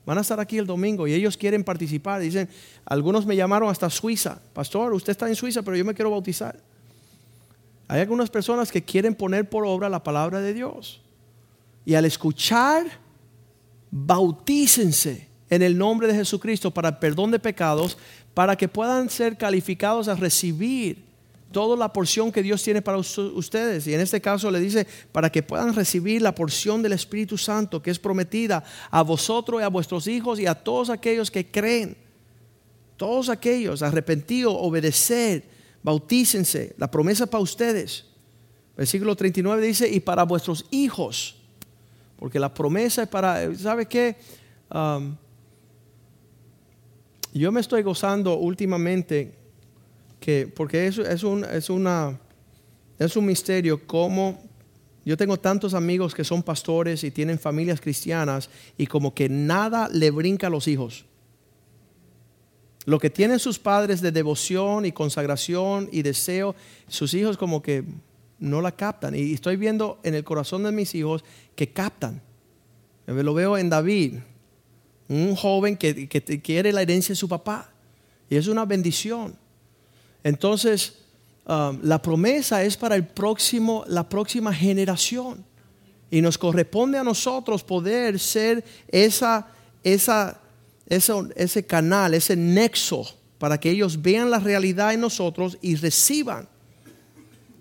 Van 0.05 0.17
a 0.17 0.21
estar 0.21 0.39
aquí 0.39 0.57
el 0.57 0.65
domingo 0.65 1.07
y 1.07 1.13
ellos 1.13 1.37
quieren 1.37 1.63
participar. 1.63 2.21
Dicen, 2.21 2.49
algunos 2.85 3.25
me 3.25 3.35
llamaron 3.35 3.69
hasta 3.69 3.89
Suiza. 3.89 4.39
Pastor, 4.53 4.93
usted 4.93 5.11
está 5.11 5.27
en 5.27 5.35
Suiza, 5.35 5.61
pero 5.63 5.75
yo 5.75 5.85
me 5.85 5.93
quiero 5.93 6.11
bautizar. 6.11 6.57
Hay 7.87 8.01
algunas 8.01 8.29
personas 8.29 8.71
que 8.71 8.83
quieren 8.83 9.15
poner 9.15 9.49
por 9.49 9.65
obra 9.65 9.89
la 9.89 10.03
palabra 10.03 10.39
de 10.39 10.53
Dios. 10.53 11.01
Y 11.85 11.95
al 11.95 12.05
escuchar, 12.05 12.85
bautícense 13.91 15.27
en 15.49 15.61
el 15.61 15.77
nombre 15.77 16.07
de 16.07 16.15
Jesucristo 16.15 16.71
para 16.71 16.89
el 16.89 16.97
perdón 16.97 17.31
de 17.31 17.39
pecados, 17.39 17.97
para 18.33 18.55
que 18.55 18.67
puedan 18.67 19.09
ser 19.09 19.37
calificados 19.37 20.07
a 20.07 20.15
recibir 20.15 21.03
toda 21.51 21.77
la 21.77 21.93
porción 21.93 22.31
que 22.31 22.41
Dios 22.41 22.63
tiene 22.63 22.81
para 22.81 22.97
ustedes. 22.97 23.87
Y 23.87 23.93
en 23.93 24.01
este 24.01 24.19
caso 24.19 24.49
le 24.49 24.59
dice, 24.59 24.87
para 25.11 25.31
que 25.31 25.43
puedan 25.43 25.73
recibir 25.73 26.21
la 26.21 26.33
porción 26.33 26.81
del 26.81 26.93
Espíritu 26.93 27.37
Santo 27.37 27.81
que 27.81 27.91
es 27.91 27.99
prometida 27.99 28.63
a 28.89 29.03
vosotros 29.03 29.61
y 29.61 29.63
a 29.63 29.69
vuestros 29.69 30.07
hijos 30.07 30.39
y 30.39 30.47
a 30.47 30.55
todos 30.55 30.89
aquellos 30.89 31.29
que 31.29 31.49
creen. 31.49 31.95
Todos 32.97 33.29
aquellos, 33.29 33.83
arrepentidos, 33.83 34.55
obedecer, 34.57 35.43
bautícense. 35.83 36.73
La 36.77 36.89
promesa 36.89 37.27
para 37.27 37.43
ustedes. 37.43 38.05
Versículo 38.75 39.15
39 39.15 39.65
dice, 39.65 39.87
y 39.87 39.99
para 39.99 40.23
vuestros 40.23 40.65
hijos. 40.71 41.35
Porque 42.17 42.39
la 42.39 42.51
promesa 42.51 43.03
es 43.03 43.09
para, 43.09 43.53
¿sabe 43.55 43.85
qué? 43.85 44.15
Um, 44.73 45.15
yo 47.39 47.51
me 47.51 47.61
estoy 47.61 47.81
gozando 47.81 48.35
últimamente 48.37 49.33
que, 50.19 50.47
porque 50.47 50.87
es, 50.87 50.97
es, 50.97 51.23
un, 51.23 51.43
es, 51.43 51.69
una, 51.69 52.19
es 52.99 53.15
un 53.15 53.25
misterio 53.25 53.85
cómo 53.85 54.39
yo 55.05 55.17
tengo 55.17 55.37
tantos 55.37 55.73
amigos 55.73 56.15
que 56.15 56.23
son 56.23 56.43
pastores 56.43 57.03
y 57.03 57.11
tienen 57.11 57.37
familias 57.37 57.81
cristianas 57.81 58.49
y 58.77 58.87
como 58.87 59.13
que 59.13 59.27
nada 59.27 59.89
le 59.91 60.11
brinca 60.11 60.47
a 60.47 60.49
los 60.49 60.67
hijos. 60.67 61.05
Lo 62.85 62.99
que 62.99 63.09
tienen 63.09 63.39
sus 63.39 63.59
padres 63.59 64.01
de 64.01 64.11
devoción 64.11 64.85
y 64.85 64.91
consagración 64.91 65.89
y 65.91 66.01
deseo, 66.01 66.55
sus 66.87 67.13
hijos 67.13 67.37
como 67.37 67.61
que 67.61 67.83
no 68.39 68.61
la 68.61 68.73
captan. 68.73 69.15
Y 69.15 69.33
estoy 69.33 69.57
viendo 69.57 69.99
en 70.03 70.15
el 70.15 70.23
corazón 70.23 70.63
de 70.63 70.71
mis 70.71 70.93
hijos 70.95 71.23
que 71.55 71.71
captan. 71.71 72.21
Lo 73.05 73.33
veo 73.33 73.57
en 73.57 73.69
David, 73.69 74.19
un 75.13 75.35
joven 75.35 75.77
que, 75.77 76.07
que 76.07 76.41
quiere 76.41 76.71
la 76.71 76.81
herencia 76.81 77.13
de 77.13 77.17
su 77.17 77.29
papá. 77.29 77.69
Y 78.29 78.35
es 78.35 78.47
una 78.47 78.65
bendición. 78.65 79.35
Entonces, 80.23 80.95
um, 81.45 81.79
la 81.83 82.01
promesa 82.01 82.63
es 82.63 82.77
para 82.77 82.95
el 82.95 83.05
próximo, 83.05 83.83
la 83.87 84.07
próxima 84.07 84.53
generación. 84.53 85.45
Y 86.09 86.21
nos 86.21 86.37
corresponde 86.37 86.97
a 86.97 87.03
nosotros 87.03 87.63
poder 87.63 88.19
ser 88.19 88.63
esa, 88.87 89.47
esa, 89.83 90.39
ese 90.87 91.65
canal, 91.65 92.13
ese 92.13 92.35
nexo, 92.35 93.05
para 93.37 93.59
que 93.59 93.71
ellos 93.71 94.01
vean 94.01 94.29
la 94.29 94.39
realidad 94.39 94.93
en 94.93 95.01
nosotros 95.01 95.57
y 95.61 95.75
reciban. 95.75 96.47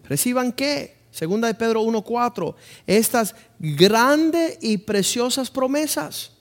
¿Reciban 0.08 0.52
qué? 0.52 0.96
Segunda 1.10 1.48
de 1.48 1.54
Pedro 1.54 1.82
1.4. 1.82 2.54
Estas 2.86 3.34
grandes 3.58 4.58
y 4.60 4.78
preciosas 4.78 5.50
promesas 5.50 6.31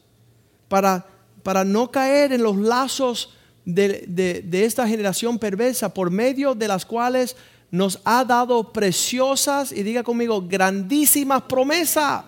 para, 0.71 1.05
para 1.43 1.65
no 1.65 1.91
caer 1.91 2.31
en 2.31 2.43
los 2.43 2.55
lazos 2.55 3.33
de, 3.65 4.47
esta 4.53 4.87
generación 4.87 5.37
perversa 5.37 5.93
por 5.93 6.09
medio 6.09 6.55
de 6.55 6.69
las 6.69 6.85
cuales 6.85 7.35
nos 7.71 7.99
ha 8.05 8.23
dado 8.23 8.71
preciosas 8.71 9.73
y 9.73 9.83
diga 9.83 10.01
conmigo, 10.01 10.41
grandísimas 10.47 11.41
promesas. 11.41 12.23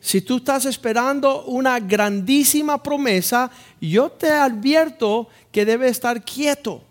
Si 0.00 0.22
tú 0.22 0.38
estás 0.38 0.64
esperando 0.64 1.44
una 1.44 1.78
grandísima 1.78 2.82
promesa, 2.82 3.50
yo 3.78 4.08
te 4.10 4.30
advierto 4.30 5.28
que 5.52 5.66
debe 5.66 5.88
estar 5.88 6.24
quieto. 6.24 6.82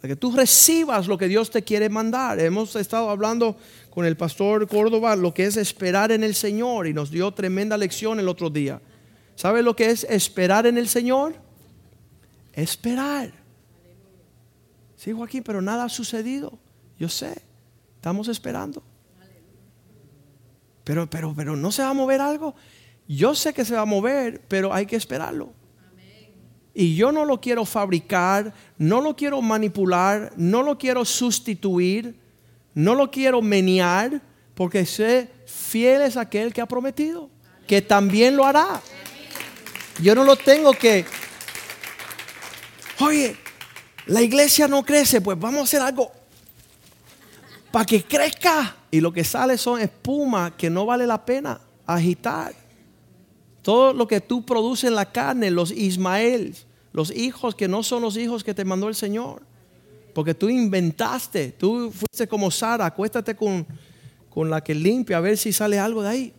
Que 0.00 0.16
tú 0.16 0.30
recibas 0.30 1.08
lo 1.08 1.18
que 1.18 1.26
Dios 1.26 1.50
te 1.50 1.62
quiere 1.62 1.88
mandar. 1.88 2.38
Hemos 2.38 2.76
estado 2.76 3.10
hablando 3.10 3.56
con 3.90 4.06
el 4.06 4.16
pastor 4.16 4.68
Córdoba 4.68 5.16
lo 5.16 5.34
que 5.34 5.44
es 5.44 5.56
esperar 5.56 6.12
en 6.12 6.22
el 6.22 6.36
Señor 6.36 6.86
y 6.86 6.94
nos 6.94 7.10
dio 7.10 7.32
tremenda 7.32 7.76
lección 7.76 8.20
el 8.20 8.28
otro 8.28 8.48
día. 8.48 8.80
¿Sabe 9.34 9.62
lo 9.62 9.74
que 9.74 9.90
es 9.90 10.04
esperar 10.04 10.66
en 10.66 10.78
el 10.78 10.88
Señor? 10.88 11.34
Esperar. 12.52 13.32
Sí, 14.96 15.12
Joaquín, 15.12 15.42
pero 15.42 15.60
nada 15.60 15.84
ha 15.84 15.88
sucedido. 15.88 16.58
Yo 16.98 17.08
sé, 17.08 17.42
estamos 17.96 18.28
esperando. 18.28 18.82
Pero, 20.84 21.10
pero, 21.10 21.34
pero 21.36 21.56
no 21.56 21.70
se 21.70 21.82
va 21.82 21.90
a 21.90 21.94
mover 21.94 22.20
algo. 22.20 22.54
Yo 23.08 23.34
sé 23.34 23.52
que 23.52 23.64
se 23.64 23.74
va 23.74 23.82
a 23.82 23.84
mover, 23.84 24.42
pero 24.48 24.72
hay 24.72 24.86
que 24.86 24.96
esperarlo. 24.96 25.52
Y 26.80 26.94
yo 26.94 27.10
no 27.10 27.24
lo 27.24 27.40
quiero 27.40 27.64
fabricar, 27.64 28.54
no 28.78 29.00
lo 29.00 29.16
quiero 29.16 29.42
manipular, 29.42 30.32
no 30.36 30.62
lo 30.62 30.78
quiero 30.78 31.04
sustituir, 31.04 32.14
no 32.72 32.94
lo 32.94 33.10
quiero 33.10 33.42
menear, 33.42 34.22
porque 34.54 34.86
sé 34.86 35.28
fiel 35.44 36.02
es 36.02 36.16
aquel 36.16 36.52
que 36.52 36.60
ha 36.60 36.66
prometido, 36.66 37.30
que 37.66 37.82
también 37.82 38.36
lo 38.36 38.46
hará. 38.46 38.80
Yo 40.00 40.14
no 40.14 40.22
lo 40.22 40.36
tengo 40.36 40.72
que, 40.72 41.04
oye, 43.00 43.34
la 44.06 44.22
iglesia 44.22 44.68
no 44.68 44.84
crece, 44.84 45.20
pues 45.20 45.36
vamos 45.36 45.62
a 45.62 45.64
hacer 45.64 45.82
algo 45.82 46.12
para 47.72 47.86
que 47.86 48.04
crezca. 48.04 48.76
Y 48.92 49.00
lo 49.00 49.12
que 49.12 49.24
sale 49.24 49.58
son 49.58 49.80
espuma 49.80 50.56
que 50.56 50.70
no 50.70 50.86
vale 50.86 51.08
la 51.08 51.26
pena 51.26 51.60
agitar. 51.84 52.54
Todo 53.62 53.92
lo 53.92 54.06
que 54.06 54.20
tú 54.20 54.46
produces 54.46 54.84
en 54.84 54.94
la 54.94 55.10
carne, 55.10 55.50
los 55.50 55.72
Ismael, 55.72 56.54
los 56.92 57.10
hijos 57.10 57.54
que 57.54 57.68
no 57.68 57.82
son 57.82 58.02
los 58.02 58.16
hijos 58.16 58.44
que 58.44 58.54
te 58.54 58.64
mandó 58.64 58.88
el 58.88 58.94
Señor. 58.94 59.42
Porque 60.14 60.34
tú 60.34 60.48
inventaste, 60.48 61.52
tú 61.52 61.92
fuiste 61.92 62.26
como 62.26 62.50
Sara, 62.50 62.86
acuéstate 62.86 63.36
con, 63.36 63.66
con 64.30 64.50
la 64.50 64.62
que 64.62 64.74
limpia 64.74 65.18
a 65.18 65.20
ver 65.20 65.36
si 65.36 65.52
sale 65.52 65.78
algo 65.78 66.02
de 66.02 66.08
ahí. 66.08 66.32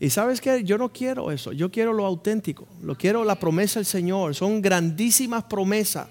Y 0.00 0.10
sabes 0.10 0.40
que 0.40 0.62
yo 0.64 0.78
no 0.78 0.92
quiero 0.92 1.30
eso, 1.32 1.52
yo 1.52 1.70
quiero 1.70 1.92
lo 1.92 2.06
auténtico, 2.06 2.68
lo 2.82 2.96
quiero 2.96 3.24
la 3.24 3.38
promesa 3.38 3.80
del 3.80 3.86
Señor, 3.86 4.34
son 4.34 4.62
grandísimas 4.62 5.44
promesas 5.44 6.08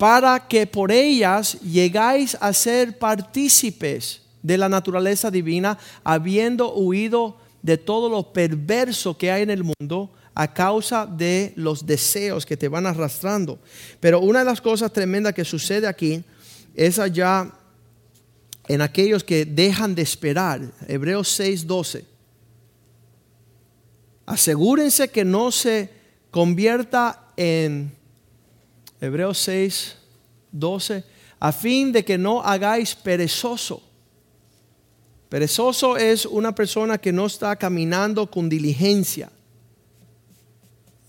para 0.00 0.46
que 0.48 0.66
por 0.66 0.90
ellas 0.92 1.60
llegáis 1.60 2.36
a 2.40 2.52
ser 2.52 2.98
partícipes 2.98 4.22
de 4.42 4.56
la 4.56 4.68
naturaleza 4.68 5.30
divina, 5.30 5.76
habiendo 6.02 6.72
huido 6.74 7.36
de 7.62 7.76
todo 7.76 8.08
lo 8.08 8.32
perverso 8.32 9.16
que 9.16 9.30
hay 9.30 9.42
en 9.42 9.50
el 9.50 9.64
mundo 9.64 10.10
a 10.34 10.52
causa 10.52 11.06
de 11.06 11.52
los 11.56 11.84
deseos 11.84 12.46
que 12.46 12.56
te 12.56 12.68
van 12.68 12.86
arrastrando. 12.86 13.58
Pero 13.98 14.20
una 14.20 14.40
de 14.40 14.44
las 14.46 14.60
cosas 14.60 14.92
tremendas 14.92 15.34
que 15.34 15.44
sucede 15.44 15.86
aquí 15.86 16.24
es 16.74 16.98
allá 16.98 17.52
en 18.68 18.80
aquellos 18.80 19.24
que 19.24 19.44
dejan 19.44 19.94
de 19.94 20.02
esperar. 20.02 20.60
Hebreos 20.86 21.28
6:12 21.38 22.04
asegúrense 24.30 25.08
que 25.08 25.24
no 25.24 25.50
se 25.50 25.90
convierta 26.30 27.32
en 27.36 27.92
Hebreos 29.00 29.38
6, 29.38 29.96
12, 30.52 31.04
a 31.40 31.50
fin 31.50 31.90
de 31.90 32.04
que 32.04 32.16
no 32.16 32.40
hagáis 32.40 32.94
perezoso. 32.94 33.82
Perezoso 35.30 35.96
es 35.96 36.26
una 36.26 36.54
persona 36.54 36.98
que 36.98 37.12
no 37.12 37.24
está 37.24 37.54
caminando 37.56 38.28
con 38.28 38.48
diligencia. 38.48 39.30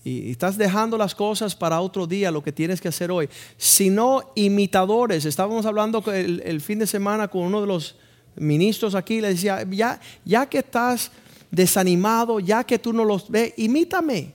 Y 0.04 0.30
estás 0.30 0.56
dejando 0.56 0.96
las 0.96 1.14
cosas 1.14 1.54
para 1.54 1.80
otro 1.80 2.06
día, 2.06 2.30
lo 2.30 2.42
que 2.42 2.52
tienes 2.52 2.80
que 2.80 2.88
hacer 2.88 3.10
hoy. 3.10 3.28
Sino 3.56 4.32
imitadores. 4.36 5.24
Estábamos 5.24 5.66
hablando 5.66 6.02
el, 6.12 6.40
el 6.44 6.60
fin 6.60 6.78
de 6.78 6.86
semana 6.86 7.26
con 7.28 7.42
uno 7.42 7.60
de 7.60 7.66
los 7.66 7.96
ministros 8.36 8.94
aquí. 8.94 9.20
Le 9.20 9.30
decía, 9.30 9.66
ya, 9.68 10.00
ya 10.24 10.46
que 10.46 10.58
estás 10.58 11.10
desanimado, 11.50 12.38
ya 12.38 12.62
que 12.62 12.78
tú 12.78 12.92
no 12.92 13.04
los 13.04 13.28
ves, 13.28 13.52
imítame. 13.56 14.32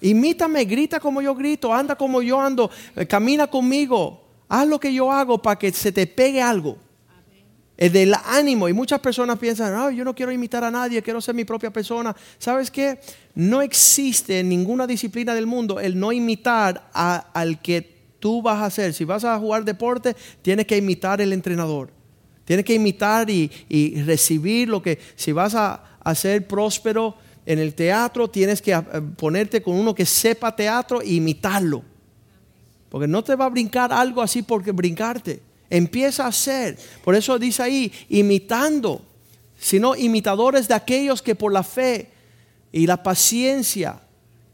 Imítame, 0.00 0.64
grita 0.64 0.98
como 0.98 1.22
yo 1.22 1.34
grito, 1.34 1.72
anda 1.72 1.94
como 1.94 2.20
yo 2.20 2.40
ando, 2.40 2.70
eh, 2.96 3.06
camina 3.06 3.46
conmigo, 3.46 4.22
haz 4.48 4.66
lo 4.66 4.80
que 4.80 4.92
yo 4.92 5.10
hago 5.10 5.40
para 5.40 5.58
que 5.58 5.72
se 5.72 5.92
te 5.92 6.06
pegue 6.06 6.42
algo. 6.42 6.76
Es 7.76 7.92
del 7.92 8.14
ánimo. 8.26 8.68
Y 8.68 8.72
muchas 8.72 9.00
personas 9.00 9.38
piensan, 9.38 9.94
yo 9.94 10.04
no 10.04 10.14
quiero 10.14 10.32
imitar 10.32 10.62
a 10.64 10.70
nadie, 10.70 11.02
quiero 11.02 11.20
ser 11.20 11.34
mi 11.34 11.44
propia 11.44 11.72
persona. 11.72 12.14
¿Sabes 12.38 12.70
qué? 12.70 13.00
No 13.34 13.62
existe 13.62 14.40
en 14.40 14.48
ninguna 14.48 14.86
disciplina 14.86 15.34
del 15.34 15.46
mundo 15.46 15.80
el 15.80 15.98
no 15.98 16.12
imitar 16.12 16.88
al 16.92 17.60
que 17.60 17.94
tú 18.20 18.42
vas 18.42 18.58
a 18.58 18.66
hacer. 18.66 18.94
Si 18.94 19.04
vas 19.04 19.24
a 19.24 19.38
jugar 19.38 19.64
deporte, 19.64 20.14
tienes 20.42 20.66
que 20.66 20.76
imitar 20.76 21.20
el 21.20 21.32
entrenador. 21.32 21.90
Tienes 22.44 22.64
que 22.64 22.74
imitar 22.74 23.28
y, 23.30 23.50
recibir 24.04 24.68
lo 24.68 24.82
que, 24.82 24.98
si 25.16 25.32
vas 25.32 25.54
a, 25.54 25.98
a 26.00 26.14
ser 26.14 26.46
próspero 26.46 27.16
en 27.46 27.58
el 27.58 27.74
teatro, 27.74 28.28
tienes 28.28 28.62
que 28.62 28.72
eh, 28.72 28.82
ponerte 29.16 29.62
con 29.62 29.74
uno 29.74 29.94
que 29.94 30.06
sepa 30.06 30.54
teatro 30.54 31.00
e 31.02 31.14
imitarlo. 31.14 31.82
Porque 32.88 33.08
no 33.08 33.24
te 33.24 33.34
va 33.34 33.46
a 33.46 33.48
brincar 33.48 33.92
algo 33.92 34.22
así 34.22 34.42
porque 34.42 34.70
brincarte. 34.70 35.42
Empieza 35.70 36.24
a 36.24 36.28
hacer. 36.28 36.78
Por 37.02 37.14
eso 37.14 37.38
dice 37.38 37.62
ahí, 37.62 37.92
imitando 38.08 39.02
sino 39.64 39.96
imitadores 39.96 40.68
de 40.68 40.74
aquellos 40.74 41.22
que 41.22 41.34
por 41.34 41.50
la 41.50 41.62
fe 41.62 42.10
y 42.70 42.86
la 42.86 43.02
paciencia 43.02 43.98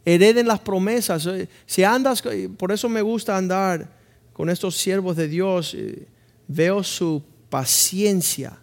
hereden 0.04 0.46
las 0.46 0.60
promesas. 0.60 1.26
Eh, 1.26 1.48
si 1.66 1.82
andas, 1.82 2.22
por 2.56 2.70
eso 2.70 2.88
me 2.88 3.02
gusta 3.02 3.36
andar 3.36 3.90
con 4.32 4.48
estos 4.48 4.76
siervos 4.76 5.16
de 5.16 5.26
Dios, 5.26 5.74
eh, 5.74 6.06
veo 6.46 6.84
su 6.84 7.24
paciencia, 7.48 8.56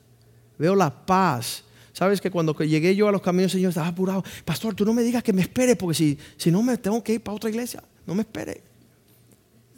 veo 0.58 0.74
la 0.74 1.06
paz. 1.06 1.66
Sabes 1.92 2.22
que 2.22 2.32
cuando 2.32 2.54
llegué 2.54 2.96
yo 2.96 3.10
a 3.10 3.12
los 3.12 3.22
caminos, 3.22 3.52
Señor, 3.52 3.70
estaba 3.70 3.88
apurado. 3.88 4.24
Pastor, 4.46 4.74
tú 4.74 4.86
no 4.86 4.94
me 4.94 5.04
digas 5.04 5.24
que 5.24 5.34
me 5.34 5.42
espere, 5.42 5.76
porque 5.76 5.96
si, 5.96 6.18
si 6.38 6.50
no 6.50 6.64
me 6.64 6.78
tengo 6.78 7.04
que 7.04 7.16
ir 7.16 7.22
para 7.22 7.36
otra 7.36 7.50
iglesia, 7.50 7.84
no 8.06 8.16
me 8.16 8.22
espere. 8.22 8.62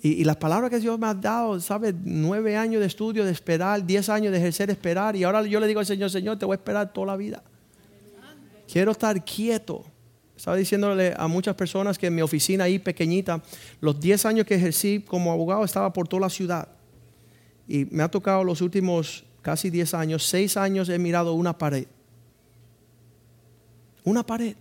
Y, 0.02 0.24
las 0.24 0.38
palabras 0.38 0.70
que 0.70 0.80
Dios 0.80 0.97
me 0.97 1.08
ha 1.08 1.14
dado, 1.14 1.60
¿sabes? 1.60 1.93
Nueve 2.04 2.56
años 2.56 2.80
de 2.80 2.88
estudio, 2.88 3.26
de 3.26 3.32
esperar, 3.32 3.86
diez 3.86 4.08
años 4.08 4.32
de 4.32 4.38
ejercer, 4.38 4.70
esperar. 4.70 5.16
Y 5.16 5.26
ahora 5.26 5.43
yo 5.43 5.60
le 5.60 5.68
digo 5.68 5.82
al 5.82 5.86
Señor, 5.86 6.10
Señor, 6.10 6.39
te 6.39 6.45
voy 6.45 6.54
a 6.54 6.58
esperar 6.58 6.93
toda 6.93 7.08
la 7.08 7.18
vida. 7.18 7.43
Quiero 8.72 8.91
estar 8.91 9.24
quieto. 9.26 9.84
Estaba 10.38 10.56
diciéndole 10.56 11.14
a 11.18 11.28
muchas 11.28 11.54
personas 11.54 11.97
que 11.97 12.08
en 12.08 12.16
mi 12.16 12.22
oficina 12.22 12.64
ahí 12.64 12.80
pequeñita, 12.80 13.43
los 13.82 14.00
diez 14.00 14.26
años 14.26 14.45
que 14.45 14.56
ejercí 14.56 15.04
como 15.06 15.34
abogado 15.34 15.66
estaba 15.66 15.91
por 15.91 16.08
toda 16.08 16.22
la 16.22 16.30
ciudad. 16.30 16.70
Y 17.68 17.86
me 17.91 18.04
ha 18.04 18.08
tocado 18.08 18.45
los 18.45 18.62
últimos 18.62 19.26
casi 19.41 19.70
diez 19.70 19.93
años, 19.93 20.26
seis 20.26 20.56
años 20.56 20.88
he 20.88 20.97
mirado 20.97 21.34
una 21.34 21.58
pared. 21.58 21.88
Una 24.06 24.26
pared. 24.26 24.56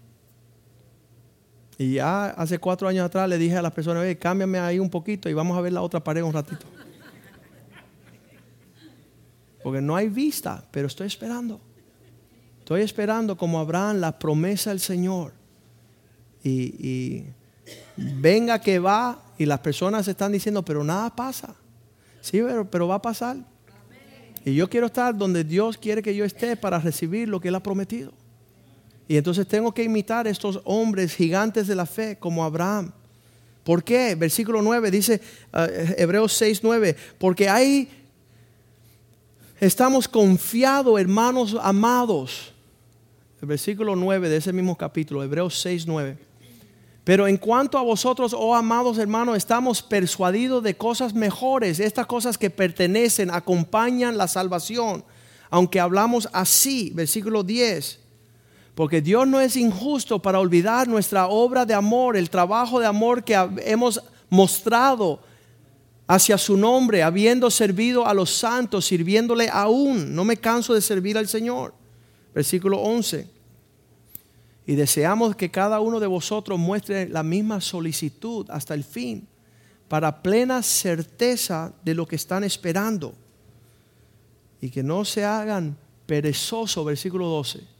Y 1.78 1.94
ya 1.94 2.30
hace 2.30 2.58
cuatro 2.58 2.88
años 2.88 3.06
atrás 3.06 3.28
le 3.28 3.38
dije 3.38 3.56
a 3.56 3.62
las 3.62 3.72
personas, 3.72 4.02
oye, 4.02 4.18
cámbiame 4.18 4.58
ahí 4.58 4.80
un 4.80 4.90
poquito 4.90 5.30
y 5.30 5.32
vamos 5.32 5.56
a 5.56 5.60
ver 5.60 5.72
la 5.72 5.80
otra 5.80 6.02
pared 6.02 6.22
un 6.22 6.32
ratito. 6.32 6.66
Porque 9.62 9.80
no 9.80 9.94
hay 9.94 10.08
vista, 10.08 10.64
pero 10.72 10.88
estoy 10.88 11.06
esperando. 11.06 11.60
Estoy 12.58 12.82
esperando 12.82 13.36
como 13.36 13.60
Abraham 13.60 13.98
la 13.98 14.18
promesa 14.18 14.70
del 14.70 14.80
Señor. 14.80 15.32
Y, 16.42 17.24
venga 17.96 18.60
que 18.60 18.78
va 18.78 19.22
y 19.36 19.46
las 19.46 19.60
personas 19.60 20.08
están 20.08 20.32
diciendo, 20.32 20.64
pero 20.64 20.82
nada 20.82 21.14
pasa. 21.14 21.54
Sí, 22.20 22.40
pero, 22.40 22.68
pero 22.68 22.88
va 22.88 22.96
a 22.96 23.02
pasar. 23.02 23.36
Y 24.44 24.54
yo 24.54 24.68
quiero 24.68 24.86
estar 24.86 25.16
donde 25.16 25.44
Dios 25.44 25.78
quiere 25.78 26.02
que 26.02 26.14
yo 26.16 26.24
esté 26.24 26.56
para 26.56 26.78
recibir 26.78 27.28
lo 27.28 27.40
que 27.40 27.48
Él 27.48 27.54
ha 27.54 27.62
prometido. 27.62 28.12
Y 29.08 29.16
entonces 29.16 29.48
tengo 29.48 29.72
que 29.72 29.82
imitar 29.82 30.26
a 30.26 30.30
estos 30.30 30.60
hombres 30.64 31.14
gigantes 31.14 31.66
de 31.66 31.74
la 31.74 31.86
fe 31.86 32.18
como 32.18 32.44
Abraham. 32.44 32.92
¿Por 33.64 33.82
qué? 33.82 34.14
Versículo 34.14 34.60
9 34.60 34.90
dice, 34.90 35.22
uh, 35.54 35.60
Hebreos 35.96 36.34
6, 36.34 36.60
9, 36.62 36.94
porque 37.16 37.48
ahí 37.48 37.88
estamos 39.60 40.06
confiados, 40.06 41.00
hermanos 41.00 41.56
amados. 41.60 42.52
El 43.40 43.48
versículo 43.48 43.96
9 43.96 44.28
de 44.28 44.36
ese 44.36 44.52
mismo 44.52 44.76
capítulo, 44.76 45.24
Hebreos 45.24 45.58
6, 45.58 45.86
9. 45.86 46.18
Pero 47.04 47.26
en 47.26 47.38
cuanto 47.38 47.78
a 47.78 47.82
vosotros, 47.82 48.34
oh 48.36 48.54
amados 48.54 48.98
hermanos, 48.98 49.38
estamos 49.38 49.82
persuadidos 49.82 50.62
de 50.62 50.76
cosas 50.76 51.14
mejores, 51.14 51.80
estas 51.80 52.06
cosas 52.06 52.36
que 52.36 52.50
pertenecen, 52.50 53.30
acompañan 53.30 54.18
la 54.18 54.28
salvación. 54.28 55.02
Aunque 55.48 55.80
hablamos 55.80 56.28
así, 56.34 56.92
versículo 56.94 57.42
10 57.42 58.07
porque 58.78 59.02
Dios 59.02 59.26
no 59.26 59.40
es 59.40 59.56
injusto 59.56 60.22
para 60.22 60.38
olvidar 60.38 60.86
nuestra 60.86 61.26
obra 61.26 61.66
de 61.66 61.74
amor, 61.74 62.16
el 62.16 62.30
trabajo 62.30 62.78
de 62.78 62.86
amor 62.86 63.24
que 63.24 63.34
hemos 63.64 64.00
mostrado 64.30 65.18
hacia 66.06 66.38
su 66.38 66.56
nombre, 66.56 67.02
habiendo 67.02 67.50
servido 67.50 68.06
a 68.06 68.14
los 68.14 68.32
santos, 68.32 68.84
sirviéndole 68.84 69.48
aún. 69.48 70.14
No 70.14 70.24
me 70.24 70.36
canso 70.36 70.74
de 70.74 70.80
servir 70.80 71.18
al 71.18 71.26
Señor. 71.26 71.74
Versículo 72.32 72.78
11. 72.78 73.28
Y 74.64 74.76
deseamos 74.76 75.34
que 75.34 75.50
cada 75.50 75.80
uno 75.80 75.98
de 75.98 76.06
vosotros 76.06 76.56
muestre 76.56 77.08
la 77.08 77.24
misma 77.24 77.60
solicitud 77.60 78.46
hasta 78.48 78.74
el 78.74 78.84
fin, 78.84 79.26
para 79.88 80.22
plena 80.22 80.62
certeza 80.62 81.72
de 81.84 81.94
lo 81.96 82.06
que 82.06 82.14
están 82.14 82.44
esperando. 82.44 83.12
Y 84.60 84.70
que 84.70 84.84
no 84.84 85.04
se 85.04 85.24
hagan 85.24 85.76
perezosos, 86.06 86.86
versículo 86.86 87.26
12 87.26 87.77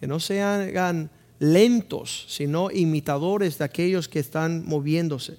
que 0.00 0.06
no 0.06 0.18
sean 0.18 1.10
lentos, 1.38 2.26
sino 2.28 2.70
imitadores 2.70 3.58
de 3.58 3.64
aquellos 3.64 4.08
que 4.08 4.18
están 4.18 4.64
moviéndose. 4.66 5.38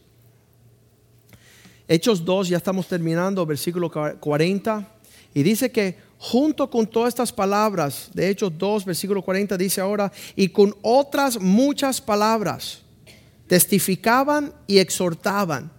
Hechos 1.88 2.24
2, 2.24 2.50
ya 2.50 2.58
estamos 2.58 2.88
terminando, 2.88 3.46
versículo 3.46 3.92
40, 3.92 4.88
y 5.34 5.44
dice 5.44 5.72
que 5.72 5.98
junto 6.18 6.70
con 6.70 6.88
todas 6.88 7.10
estas 7.10 7.34
palabras 7.34 8.10
de 8.14 8.30
Hechos 8.30 8.54
2, 8.58 8.86
versículo 8.86 9.22
40, 9.22 9.58
dice 9.58 9.82
ahora, 9.82 10.12
y 10.36 10.50
con 10.50 10.76
otras 10.84 11.40
muchas 11.40 12.00
palabras, 12.00 12.84
testificaban 13.48 14.54
y 14.68 14.78
exhortaban, 14.78 15.72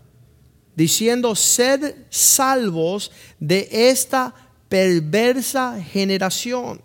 diciendo, 0.74 1.34
sed 1.34 1.94
salvos 2.10 3.10
de 3.38 3.68
esta 3.70 4.34
perversa 4.68 5.80
generación. 5.82 6.82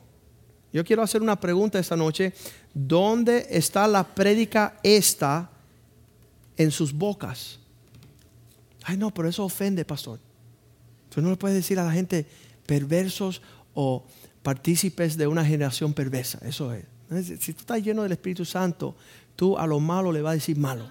Yo 0.74 0.84
quiero 0.84 1.01
hacer 1.01 1.22
una 1.22 1.39
pregunta 1.39 1.80
esta 1.80 1.95
noche. 1.95 2.34
¿Dónde 2.74 3.47
está 3.49 3.88
la 3.88 4.03
prédica 4.03 4.80
esta 4.84 5.49
en 6.57 6.72
sus 6.72 6.93
bocas? 6.93 7.59
Ay, 8.84 8.97
no, 8.97 9.13
pero 9.13 9.30
eso 9.30 9.43
ofende, 9.43 9.86
pastor. 9.86 10.20
Tú 11.09 11.22
no 11.22 11.30
le 11.30 11.38
puedes 11.38 11.55
decir 11.55 11.80
a 11.80 11.86
la 11.86 11.91
gente 11.91 12.26
perversos 12.65 13.41
o 13.74 14.05
partícipes 14.43 15.18
de 15.18 15.28
una 15.28 15.43
generación 15.43 15.93
perversa. 15.93 16.39
Eso 16.43 16.74
es. 16.74 16.86
Si 17.39 17.53
tú 17.53 17.61
estás 17.61 17.82
lleno 17.82 18.03
del 18.03 18.11
Espíritu 18.11 18.43
Santo, 18.43 18.95
tú 19.36 19.57
a 19.57 19.65
lo 19.65 19.80
malo 19.80 20.11
le 20.11 20.22
vas 20.22 20.32
a 20.32 20.36
decir 20.36 20.57
malo. 20.57 20.88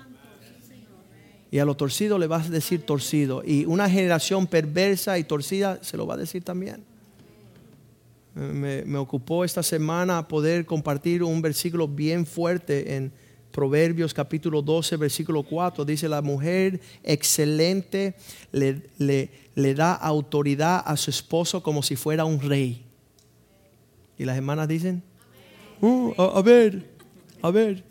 Y 1.51 1.59
a 1.59 1.65
lo 1.65 1.77
torcido 1.77 2.19
le 2.19 2.27
vas 2.27 2.47
a 2.47 2.51
decir 2.51 2.85
torcido. 2.85 3.43
Y 3.45 3.67
una 3.67 3.89
generación 3.89 4.47
perversa 4.47 5.19
y 5.19 5.25
torcida 5.25 5.79
se 5.83 5.97
lo 5.97 6.07
va 6.07 6.15
a 6.15 6.19
decir 6.19 6.43
también 6.43 6.96
me, 8.37 8.99
ocupó 8.99 9.45
esta 9.45 9.63
semana 9.63 10.29
poder 10.29 10.67
compartir 10.67 11.23
un 11.23 11.41
versículo 11.41 11.89
bien 11.89 12.27
fuerte 12.27 12.95
en 12.95 13.11
Proverbios 13.51 14.13
capítulo 14.13 14.61
12, 14.61 14.99
versículo 14.99 15.43
4. 15.43 15.87
Dice, 15.87 16.07
la 16.07 16.21
mujer 16.21 16.79
excelente 17.03 18.15
le, 18.53 18.83
le, 18.99 19.75
da 19.75 19.95
autoridad 19.95 20.83
a 20.85 20.99
su 20.99 21.09
esposo 21.09 21.63
como 21.63 21.83
si 21.83 21.97
fuera 21.97 22.27
un 22.27 22.39
rey. 22.39 22.85
Y 24.19 24.27
las 24.27 24.37
hermanas 24.37 24.69
dicen, 24.69 25.03
uh, 25.81 26.13
a, 26.19 26.43
ver, 26.43 26.87
a 27.41 27.51
ver. 27.51 27.83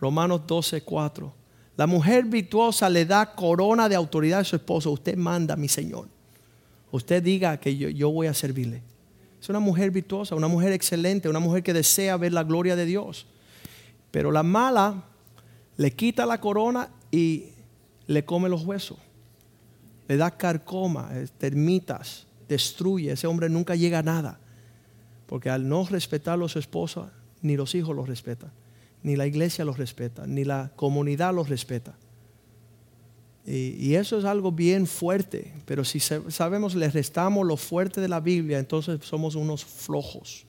Romanos 0.00 0.40
12, 0.44 0.80
4. 0.80 1.32
La 1.76 1.86
mujer 1.86 2.24
virtuosa 2.24 2.90
le 2.90 3.04
da 3.06 3.32
corona 3.32 3.88
de 3.88 3.94
autoridad 3.94 4.40
a 4.40 4.44
su 4.44 4.56
esposo. 4.56 4.90
Usted 4.90 5.16
manda, 5.16 5.54
mi 5.54 5.68
Señor. 5.68 6.08
Usted 6.90 7.22
diga 7.22 7.56
que 7.60 7.76
yo, 7.76 7.88
yo 7.88 8.10
voy 8.10 8.26
a 8.26 8.34
servirle. 8.34 8.82
Es 9.46 9.50
una 9.50 9.60
mujer 9.60 9.92
virtuosa, 9.92 10.34
una 10.34 10.48
mujer 10.48 10.72
excelente, 10.72 11.28
una 11.28 11.38
mujer 11.38 11.62
que 11.62 11.72
desea 11.72 12.16
ver 12.16 12.32
la 12.32 12.42
gloria 12.42 12.74
de 12.74 12.84
Dios. 12.84 13.28
Pero 14.10 14.32
la 14.32 14.42
mala 14.42 15.04
le 15.76 15.92
quita 15.92 16.26
la 16.26 16.40
corona 16.40 16.88
y 17.12 17.50
le 18.08 18.24
come 18.24 18.48
los 18.48 18.64
huesos. 18.64 18.98
Le 20.08 20.16
da 20.16 20.32
carcoma, 20.32 21.12
termitas, 21.38 22.26
destruye. 22.48 23.12
Ese 23.12 23.28
hombre 23.28 23.48
nunca 23.48 23.76
llega 23.76 24.00
a 24.00 24.02
nada. 24.02 24.40
Porque 25.26 25.48
al 25.48 25.68
no 25.68 25.86
respetarlo 25.88 26.46
a 26.46 26.48
su 26.48 26.58
esposa, 26.58 27.12
ni 27.40 27.56
los 27.56 27.76
hijos 27.76 27.94
los 27.94 28.08
respetan, 28.08 28.50
ni 29.04 29.14
la 29.14 29.28
iglesia 29.28 29.64
los 29.64 29.78
respeta, 29.78 30.26
ni 30.26 30.42
la 30.42 30.72
comunidad 30.74 31.32
los 31.32 31.48
respeta. 31.48 31.94
Y, 33.48 33.94
eso 33.94 34.18
es 34.18 34.24
algo 34.24 34.50
bien 34.50 34.88
fuerte, 34.88 35.52
pero 35.66 35.84
si 35.84 36.00
sabemos, 36.00 36.74
le 36.74 36.90
restamos 36.90 37.46
lo 37.46 37.56
fuerte 37.56 38.00
de 38.00 38.08
la 38.08 38.18
Biblia, 38.18 38.58
entonces 38.58 38.98
somos 39.04 39.36
unos 39.36 39.64
flojos. 39.64 40.46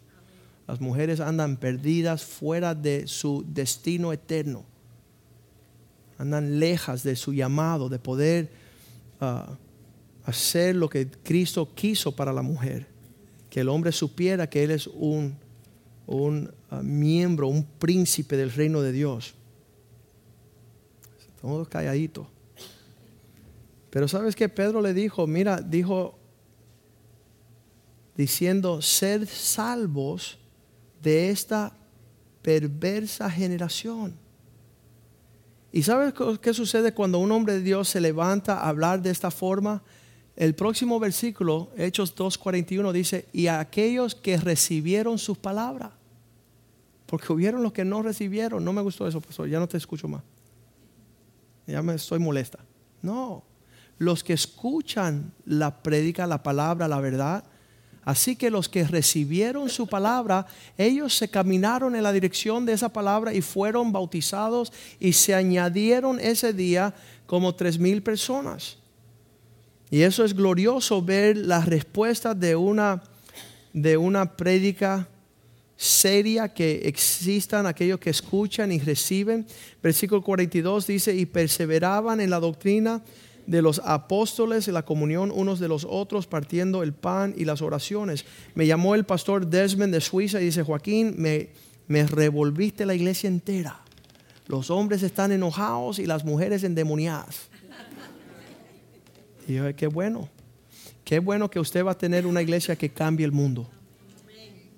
Las 0.68 0.82
mujeres 0.82 1.20
andan 1.20 1.58
perdidas 1.58 2.24
fuera 2.24 2.74
de 2.74 3.08
su 3.08 3.46
destino 3.48 4.12
eterno. 4.12 4.66
Andan 6.18 6.60
lejas 6.60 7.04
de 7.04 7.16
su 7.16 7.34
llamado, 7.34 7.88
de 7.88 8.00
poder 8.00 8.50
ah, 9.22 9.56
hacer 10.26 10.76
lo 10.76 10.90
que 10.90 11.08
Cristo 11.08 11.70
quiso 11.76 12.16
para 12.16 12.34
la 12.34 12.42
mujer. 12.42 12.88
Que 13.52 13.60
el 13.60 13.70
hombre 13.70 13.92
supiera 13.92 14.50
que 14.50 14.64
Él 14.64 14.72
es 14.72 14.88
un, 14.88 15.38
un 16.08 16.52
ah, 16.72 16.82
miembro, 16.82 17.48
un 17.48 17.64
príncipe 17.64 18.36
del 18.36 18.52
reino 18.52 18.82
de 18.82 18.92
Dios. 18.92 19.36
Todos 21.40 21.68
calladitos. 21.68 22.26
Pero 23.90 24.08
sabes 24.08 24.36
que 24.36 24.50
Pedro 24.50 24.82
le 24.82 24.94
dijo, 24.94 25.28
mira, 25.28 25.62
dijo, 25.62 26.18
diciendo, 28.16 28.82
ser 28.82 29.28
salvos 29.28 30.38
de 31.02 31.30
esta 31.30 31.74
perversa 32.42 33.30
generación. 33.30 34.16
¿Y 35.72 35.84
sabes 35.84 36.14
qué 36.42 36.54
sucede 36.54 36.94
cuando 36.94 37.20
un 37.20 37.32
hombre 37.32 37.54
de 37.54 37.62
Dios 37.62 37.90
se 37.90 38.02
levanta 38.02 38.60
a 38.60 38.70
hablar 38.70 39.02
de 39.02 39.12
esta 39.12 39.32
forma? 39.32 39.84
el 40.38 40.54
próximo 40.54 41.00
versículo, 41.00 41.72
Hechos 41.76 42.16
2.41, 42.16 42.92
dice, 42.92 43.28
y 43.34 43.48
aquellos 43.48 44.14
que 44.14 44.38
recibieron 44.38 45.18
sus 45.18 45.36
palabras. 45.40 45.90
Porque 47.08 47.34
hubieron 47.34 47.64
los 47.64 47.74
que 47.74 47.84
no 47.84 48.04
recibieron. 48.04 48.64
No 48.64 48.72
me 48.72 48.84
gustó 48.84 49.08
eso, 49.08 49.20
pastor. 49.20 49.50
Ya 49.50 49.60
no 49.60 49.68
te 49.68 49.78
escucho 49.78 50.08
más. 50.08 50.22
Ya 51.66 51.82
me 51.82 51.96
estoy 51.96 52.20
molesta. 52.20 52.60
No. 53.02 53.44
Los 53.98 54.24
que 54.24 54.34
escuchan 54.34 55.32
la 55.46 55.82
predica, 55.82 56.28
la 56.28 56.44
palabra, 56.44 56.88
la 56.88 57.00
verdad. 57.00 57.44
Así 58.08 58.38
que 58.38 58.50
los 58.50 58.70
que 58.70 58.86
recibieron 58.86 59.68
su 59.68 59.86
palabra, 59.86 60.48
ellos 60.78 61.14
se 61.14 61.28
caminaron 61.28 61.94
en 61.94 62.04
la 62.04 62.14
dirección 62.14 62.66
de 62.66 62.72
esa 62.72 62.88
palabra 62.88 63.34
y 63.34 63.42
fueron 63.42 63.92
bautizados 63.92 64.72
y 64.98 65.12
se 65.12 65.36
añadieron 65.36 66.20
ese 66.20 66.54
día 66.54 66.94
como 67.26 67.54
tres 67.54 67.78
mil 67.78 68.02
personas. 68.02 68.78
Y 69.90 70.04
eso 70.04 70.24
es 70.24 70.34
glorioso 70.34 71.02
ver 71.02 71.36
la 71.36 71.60
respuesta 71.60 72.34
de 72.34 72.56
una, 72.56 73.04
de 73.74 73.98
una 73.98 74.38
prédica 74.38 75.08
seria 75.78 76.54
que 76.54 76.82
existan 76.86 77.68
aquellos 77.68 78.00
que 78.00 78.10
escuchan 78.10 78.72
y 78.72 78.80
reciben. 78.80 79.46
Versículo 79.82 80.24
42 80.24 80.88
dice, 80.88 81.16
y 81.16 81.26
perseveraban 81.26 82.20
en 82.20 82.30
la 82.30 82.40
doctrina 82.40 83.02
de 83.48 83.62
los 83.62 83.82
apóstoles 83.84 84.68
y 84.68 84.72
la 84.72 84.84
comunión 84.84 85.32
unos 85.34 85.60
de 85.60 85.70
los 85.70 85.88
otros, 85.90 86.28
partiendo 86.28 86.84
el 86.84 86.94
pan 86.94 87.34
y 87.36 87.46
las 87.46 87.62
oraciones. 87.62 88.26
Me 88.54 88.68
llamó 88.68 88.94
el 88.94 89.06
pastor 89.06 89.48
Desmond 89.48 89.94
de 89.94 90.02
Suiza 90.02 90.42
y 90.42 90.46
dice, 90.46 90.64
Joaquín, 90.64 91.16
me, 91.18 91.50
me 91.88 92.06
revolviste 92.06 92.86
la 92.86 92.94
iglesia 92.94 93.30
entera. 93.30 93.82
Los 94.48 94.70
hombres 94.70 95.02
están 95.02 95.32
enojados 95.32 95.98
y 95.98 96.06
las 96.06 96.24
mujeres 96.24 96.64
endemoniadas. 96.64 97.50
Y 99.48 99.56
yo, 99.56 99.76
qué 99.76 99.88
bueno. 99.88 100.30
Qué 101.06 101.20
bueno 101.20 101.50
que 101.50 101.60
usted 101.60 101.86
va 101.86 101.92
a 101.92 101.98
tener 101.98 102.28
una 102.28 102.42
iglesia 102.42 102.76
que 102.76 102.90
cambie 102.90 103.26
el 103.26 103.32
mundo. 103.32 103.70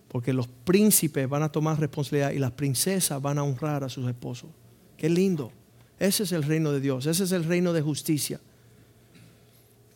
Porque 0.08 0.32
los 0.32 0.48
príncipes 0.48 1.28
van 1.28 1.42
a 1.42 1.52
tomar 1.52 1.80
responsabilidad 1.80 2.32
y 2.32 2.40
las 2.40 2.52
princesas 2.52 3.20
van 3.20 3.40
a 3.40 3.44
honrar 3.44 3.84
a 3.84 3.90
sus 3.90 4.08
esposos. 4.08 4.52
Qué 4.96 5.10
lindo. 5.10 5.52
Ese 5.98 6.24
es 6.24 6.32
el 6.32 6.44
reino 6.44 6.72
de 6.72 6.80
Dios. 6.80 7.08
Ese 7.08 7.24
es 7.24 7.32
el 7.32 7.44
reino 7.44 7.74
de 7.74 7.82
justicia. 7.82 8.40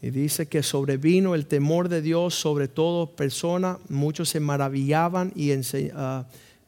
Y 0.04 0.10
dice 0.10 0.48
que 0.48 0.64
sobrevino 0.64 1.34
el 1.34 1.46
temor 1.46 1.88
de 1.88 2.02
Dios 2.02 2.36
sobre 2.36 2.68
todo 2.68 3.16
persona. 3.16 3.80
Muchos 3.88 4.28
se 4.28 4.42
maravillaban 4.42 5.32
y 5.34 5.54
uh, 5.54 6.26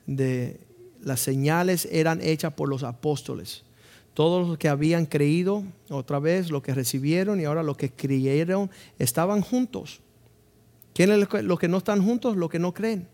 de, 0.08 0.58
las 1.02 1.20
señales 1.20 1.86
eran 1.92 2.22
hechas 2.22 2.54
por 2.54 2.70
los 2.70 2.84
apóstoles. 2.84 3.64
Todos 4.14 4.48
los 4.48 4.58
que 4.58 4.70
habían 4.70 5.06
creído, 5.06 5.66
otra 5.90 6.20
vez, 6.20 6.50
lo 6.50 6.62
que 6.62 6.74
recibieron 6.74 7.42
y 7.42 7.44
ahora 7.44 7.62
los 7.62 7.76
que 7.76 7.92
creyeron, 7.92 8.72
estaban 9.00 9.42
juntos. 9.42 10.00
¿Quiénes 10.94 11.28
los 11.44 11.60
que 11.60 11.68
no 11.68 11.78
están 11.80 12.02
juntos? 12.02 12.38
Los 12.38 12.50
que 12.50 12.60
no 12.60 12.74
creen. 12.74 13.06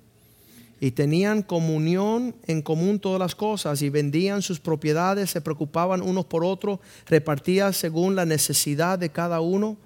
Y 0.80 0.92
tenían 0.92 1.42
comunión 1.42 2.36
en 2.46 2.62
común 2.62 3.00
todas 3.00 3.20
las 3.20 3.34
cosas 3.34 3.82
y 3.82 3.90
vendían 3.90 4.44
sus 4.44 4.60
propiedades, 4.60 5.32
se 5.32 5.42
preocupaban 5.42 6.04
unos 6.04 6.26
por 6.26 6.46
otros, 6.46 6.78
repartían 7.08 7.74
según 7.74 8.16
la 8.16 8.28
necesidad 8.28 9.00
de 9.00 9.10
cada 9.10 9.42
uno. 9.42 9.78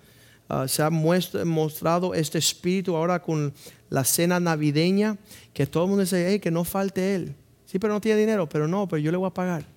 Ah, 0.47 0.67
se 0.67 0.83
ha 0.83 0.89
mostrado 0.89 2.13
este 2.13 2.37
espíritu 2.37 2.95
ahora 2.95 3.21
con 3.21 3.53
la 3.89 4.03
cena 4.03 4.39
navideña, 4.39 5.17
que 5.53 5.65
todo 5.65 5.83
el 5.83 5.89
mundo 5.89 6.03
dice, 6.03 6.39
que 6.39 6.51
no 6.51 6.63
falte 6.63 7.15
él. 7.15 7.35
Sí, 7.65 7.79
pero 7.79 7.93
no 7.93 8.01
tiene 8.01 8.19
dinero, 8.19 8.47
pero 8.47 8.67
no, 8.67 8.87
pero 8.87 8.99
yo 8.99 9.11
le 9.11 9.17
voy 9.17 9.27
a 9.27 9.33
pagar 9.33 9.75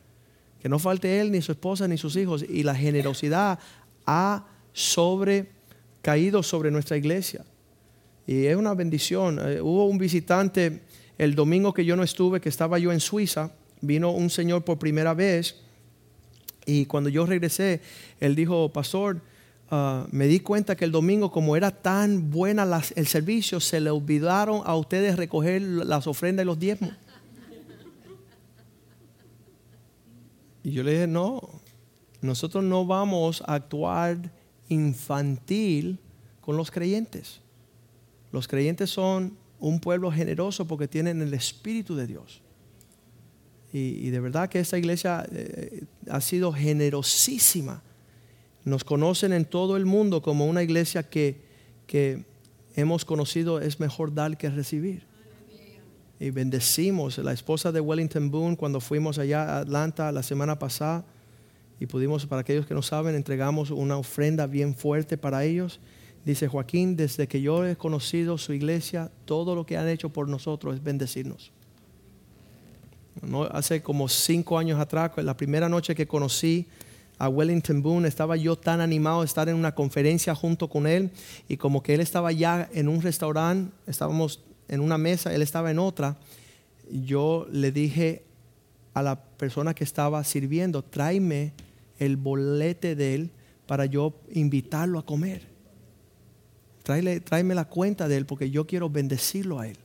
que 0.61 0.69
no 0.69 0.79
falte 0.79 1.21
él, 1.21 1.31
ni 1.31 1.41
su 1.41 1.53
esposa, 1.53 1.87
ni 1.87 1.99
sus 1.99 2.17
hijos. 2.17 2.45
Y 2.49 2.63
la 2.63 2.75
generosidad 2.75 3.59
ha 4.07 4.47
sobrecaído 4.73 6.43
sobre 6.43 6.71
nuestra 6.71 6.97
iglesia. 6.97 7.45
Y 8.27 8.47
es 8.47 8.57
una 8.57 8.75
bendición. 8.75 9.39
Eh, 9.41 9.61
hubo 9.61 9.87
un 9.87 9.99
visitante 9.99 10.83
el 11.17 11.35
domingo 11.35 11.73
que 11.73 11.85
yo 11.85 11.97
no 11.97 12.03
estuve, 12.03 12.41
que 12.41 12.49
estaba 12.49 12.79
yo 12.79 12.93
en 12.93 13.01
Suiza, 13.01 13.53
vino 13.81 14.11
un 14.11 14.31
señor 14.31 14.65
por 14.65 14.79
primera 14.79 15.15
vez. 15.15 15.57
Y 16.67 16.87
cuando 16.87 17.09
yo 17.09 17.25
regresé, 17.25 17.81
él 18.21 18.35
dijo, 18.35 18.73
pastor, 18.73 19.21
ah, 19.71 20.07
me 20.11 20.27
di 20.27 20.41
cuenta 20.41 20.77
que 20.77 20.85
el 20.85 20.93
domingo, 20.93 21.31
como 21.31 21.57
era 21.57 21.71
tan 21.71 22.31
buena 22.31 22.67
el 22.95 23.07
servicio, 23.07 23.61
se 23.61 23.81
le 23.81 23.91
olvidaron 23.91 24.63
a 24.65 24.75
ustedes 24.77 25.17
recoger 25.17 25.63
las 25.63 26.07
ofrendas 26.07 26.45
y 26.45 26.47
los 26.47 26.59
diezmos. 26.59 26.93
Y 30.65 30.73
yo 30.73 30.83
le 30.83 30.93
dije, 30.93 31.07
no, 31.07 31.41
nosotros 32.21 32.63
no 32.65 32.85
vamos 32.85 33.43
a 33.47 33.55
actuar 33.55 34.31
infantil 34.69 35.99
con 36.41 36.57
los 36.57 36.71
creyentes. 36.71 37.41
Los 38.33 38.49
creyentes 38.49 38.91
son 38.91 39.37
un 39.59 39.81
pueblo 39.81 40.11
generoso 40.11 40.67
porque 40.67 40.89
tienen 40.89 41.23
el 41.23 41.35
Espíritu 41.35 41.95
de 41.95 42.07
Dios. 42.07 42.43
Y, 43.73 44.09
de 44.09 44.21
verdad 44.21 44.49
que 44.49 44.61
esta 44.61 44.79
iglesia 44.79 45.27
eh, 45.31 45.85
ha 46.09 46.21
sido 46.23 46.53
generosísima. 46.53 47.83
Nos 48.69 48.85
conocen 48.85 49.33
en 49.33 49.47
todo 49.47 49.77
el 49.77 49.87
mundo 49.87 50.21
como 50.21 50.47
una 50.47 50.63
iglesia 50.63 51.03
que, 51.03 51.41
que 51.87 52.27
hemos 52.77 53.05
conocido 53.05 53.61
es 53.61 53.81
mejor 53.81 54.15
dar 54.15 54.37
que 54.37 54.51
recibir 54.51 55.07
y 56.21 56.31
bendecimos. 56.31 57.19
La 57.19 57.33
esposa 57.33 57.73
de 57.73 57.81
Wellington 57.81 58.31
Boone, 58.31 58.57
cuando 58.57 58.81
fuimos 58.81 59.19
allá 59.19 59.45
a 59.45 59.61
Atlanta 59.61 60.13
la 60.13 60.23
semana 60.23 60.59
pasada, 60.59 61.05
y 61.81 61.87
pudimos, 61.87 62.27
para 62.27 62.41
aquellos 62.41 62.67
que 62.67 62.75
no 62.75 62.83
saben, 62.83 63.15
entregamos 63.15 63.71
una 63.71 63.97
ofrenda 63.97 64.47
bien 64.47 64.75
fuerte 64.75 65.17
para 65.17 65.45
ellos. 65.45 65.81
Dice 66.25 66.49
Joaquín, 66.49 66.97
desde 66.97 67.27
que 67.27 67.41
yo 67.41 67.65
he 67.65 67.77
conocido 67.77 68.37
su 68.37 68.53
iglesia, 68.53 69.11
todo 69.25 69.55
lo 69.55 69.65
que 69.65 69.79
han 69.79 69.89
hecho 69.89 70.11
por 70.11 70.29
nosotros 70.29 70.75
es 70.75 70.83
bendecirnos. 70.83 71.53
No, 73.23 73.45
hace 73.45 73.81
como 73.81 74.09
cinco 74.09 74.59
años 74.59 74.79
atrás, 74.79 75.13
la 75.17 75.37
primera 75.37 75.69
noche 75.69 75.95
que 75.95 76.07
conocí 76.07 76.67
a 77.19 77.29
Wellington 77.29 77.83
Boone, 77.83 78.07
estaba 78.07 78.37
yo 78.37 78.57
tan 78.57 78.81
animado 78.81 79.21
de 79.21 79.27
estar 79.27 79.49
en 79.49 79.57
una 79.57 79.75
conferencia 79.75 80.35
junto 80.35 80.69
con 80.69 80.87
él 80.87 81.11
y 81.49 81.57
como 81.57 81.83
que 81.83 81.95
él 81.95 82.01
estaba 82.01 82.31
ya 82.33 82.69
en 82.73 82.89
un 82.89 83.03
restaurante, 83.03 83.73
estábamos 83.87 84.45
en 84.69 84.81
una 84.81 84.99
mesa, 84.99 85.35
él 85.35 85.43
estaba 85.43 85.71
en 85.71 85.79
otra. 85.79 86.17
Yo 86.91 87.47
le 87.51 87.73
dije 87.73 88.23
a 88.95 89.03
la 89.03 89.21
persona 89.21 89.75
que 89.75 89.85
estaba 89.85 90.23
sirviendo, 90.23 90.83
tráeme 90.83 91.53
el 91.99 92.17
bolete 92.17 92.95
de 92.95 93.15
él 93.15 93.31
para 93.67 93.87
yo 93.87 94.15
invitarlo 94.33 94.99
a 94.99 95.05
comer. 95.05 95.43
Tráeme, 96.85 97.21
tráeme 97.21 97.55
la 97.55 97.65
cuenta 97.65 98.09
de 98.09 98.17
él 98.17 98.27
porque 98.27 98.51
yo 98.51 98.67
quiero 98.67 98.89
bendecirlo 98.89 99.59
a 99.59 99.67
él. 99.67 99.77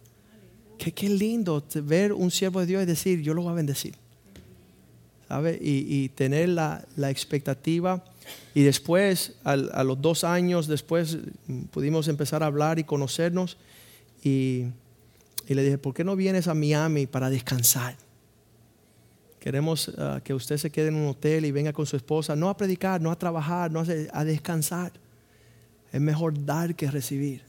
Qué, 0.77 0.91
qué 0.91 1.09
lindo 1.09 1.63
ver 1.83 2.13
un 2.13 2.31
siervo 2.31 2.59
de 2.59 2.65
Dios 2.67 2.83
y 2.83 2.85
decir, 2.85 3.21
yo 3.21 3.33
lo 3.33 3.41
voy 3.41 3.51
a 3.51 3.55
bendecir. 3.55 4.02
Y, 5.61 6.09
tener 6.09 6.49
la, 6.49 6.85
expectativa. 7.09 8.03
Y 8.53 8.63
después, 8.63 9.33
a 9.43 9.83
los 9.83 10.01
dos 10.01 10.23
años 10.23 10.67
después, 10.67 11.17
pudimos 11.71 12.07
empezar 12.07 12.43
a 12.43 12.47
hablar 12.47 12.79
y 12.79 12.83
conocernos. 12.83 13.57
Y, 14.23 14.65
le 15.47 15.63
dije, 15.63 15.77
¿por 15.77 15.93
qué 15.93 16.03
no 16.03 16.15
vienes 16.15 16.47
a 16.47 16.53
Miami 16.53 17.07
para 17.07 17.29
descansar? 17.29 17.95
Queremos 19.39 19.91
ah, 19.97 20.21
que 20.23 20.33
usted 20.33 20.55
se 20.57 20.69
quede 20.69 20.87
en 20.87 20.95
un 20.95 21.09
hotel 21.09 21.43
y 21.43 21.51
venga 21.51 21.73
con 21.73 21.85
su 21.85 21.97
esposa, 21.97 22.33
no 22.33 22.47
a 22.47 22.55
predicar, 22.55 23.01
no 23.01 23.11
a 23.11 23.19
trabajar, 23.19 23.71
no 23.71 23.81
a, 23.81 23.85
a 24.13 24.23
descansar. 24.23 24.93
Es 25.91 25.99
mejor 25.99 26.45
dar 26.45 26.75
que 26.75 26.89
recibir. 26.89 27.43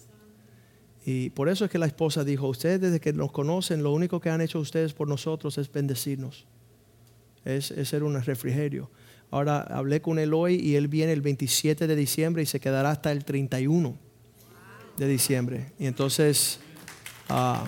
Y 1.06 1.30
por 1.30 1.48
eso 1.48 1.66
es 1.66 1.70
que 1.70 1.78
la 1.78 1.86
esposa 1.86 2.24
dijo, 2.24 2.48
ustedes 2.48 2.80
desde 2.80 2.98
que 2.98 3.12
nos 3.12 3.30
conocen, 3.30 3.82
lo 3.82 3.92
único 3.92 4.20
que 4.20 4.30
han 4.30 4.40
hecho 4.40 4.58
ustedes 4.58 4.94
por 4.94 5.06
nosotros 5.06 5.56
es 5.58 5.70
bendecirnos. 5.70 6.46
Es, 7.44 7.70
es 7.70 7.88
ser 7.88 8.02
un 8.02 8.20
refrigerio. 8.22 8.90
Ahora 9.30 9.60
hablé 9.62 10.00
con 10.00 10.18
él 10.18 10.32
hoy 10.32 10.54
y 10.56 10.76
él 10.76 10.88
viene 10.88 11.12
el 11.12 11.20
27 11.20 11.86
de 11.86 11.96
diciembre 11.96 12.42
y 12.42 12.46
se 12.46 12.60
quedará 12.60 12.90
hasta 12.90 13.10
el 13.12 13.24
31 13.24 13.96
de 14.96 15.08
diciembre. 15.08 15.72
Y 15.78 15.86
entonces 15.86 16.60
Ah, 17.28 17.64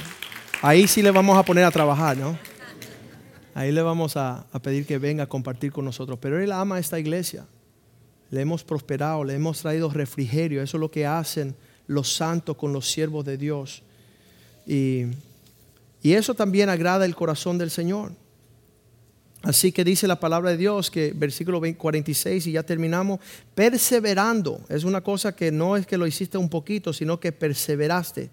ahí 0.61 0.87
sí 0.87 1.03
le 1.03 1.11
vamos 1.11 1.37
a 1.37 1.43
poner 1.43 1.65
a 1.65 1.71
trabajar, 1.71 2.17
¿no? 2.17 2.39
Ahí 3.55 3.73
le 3.73 3.81
vamos 3.81 4.17
a, 4.17 4.47
pedir 4.63 4.85
que 4.85 4.99
venga 4.99 5.25
a 5.25 5.27
compartir 5.29 5.73
con 5.73 5.85
nosotros. 5.85 6.19
Pero 6.21 6.39
Él 6.41 6.53
ama 6.53 6.79
esta 6.79 6.99
iglesia. 6.99 7.47
Le 8.31 8.43
hemos 8.43 8.63
prosperado, 8.65 9.25
le 9.25 9.35
hemos 9.35 9.63
traído 9.63 9.89
refrigerio. 9.89 10.63
Eso 10.63 10.77
es 10.77 10.81
lo 10.81 10.91
que 10.91 11.07
hacen 11.07 11.55
los 11.87 12.15
santos 12.15 12.57
con 12.57 12.73
los 12.73 12.91
siervos 12.91 13.25
de 13.25 13.39
Dios. 13.39 13.83
Y, 14.67 15.05
y 16.03 16.13
eso 16.13 16.35
también 16.35 16.69
agrada 16.69 17.07
el 17.07 17.15
corazón 17.15 17.57
del 17.57 17.71
Señor. 17.71 18.13
Así 19.47 19.71
que 19.71 19.85
dice 19.85 20.09
la 20.09 20.19
palabra 20.19 20.51
de 20.51 20.57
Dios 20.57 20.91
que 20.91 21.13
versículo 21.15 21.61
46 21.61 22.49
y 22.49 22.53
ya 22.53 22.65
terminamos, 22.65 23.21
perseverando. 23.55 24.61
Es 24.69 24.83
una 24.83 25.03
cosa 25.03 25.37
que 25.37 25.53
no 25.53 25.77
es 25.77 25.87
que 25.87 25.97
lo 25.97 26.05
hiciste 26.05 26.37
un 26.37 26.49
poquito, 26.49 26.93
sino 26.93 27.21
que 27.21 27.31
perseveraste 27.31 28.29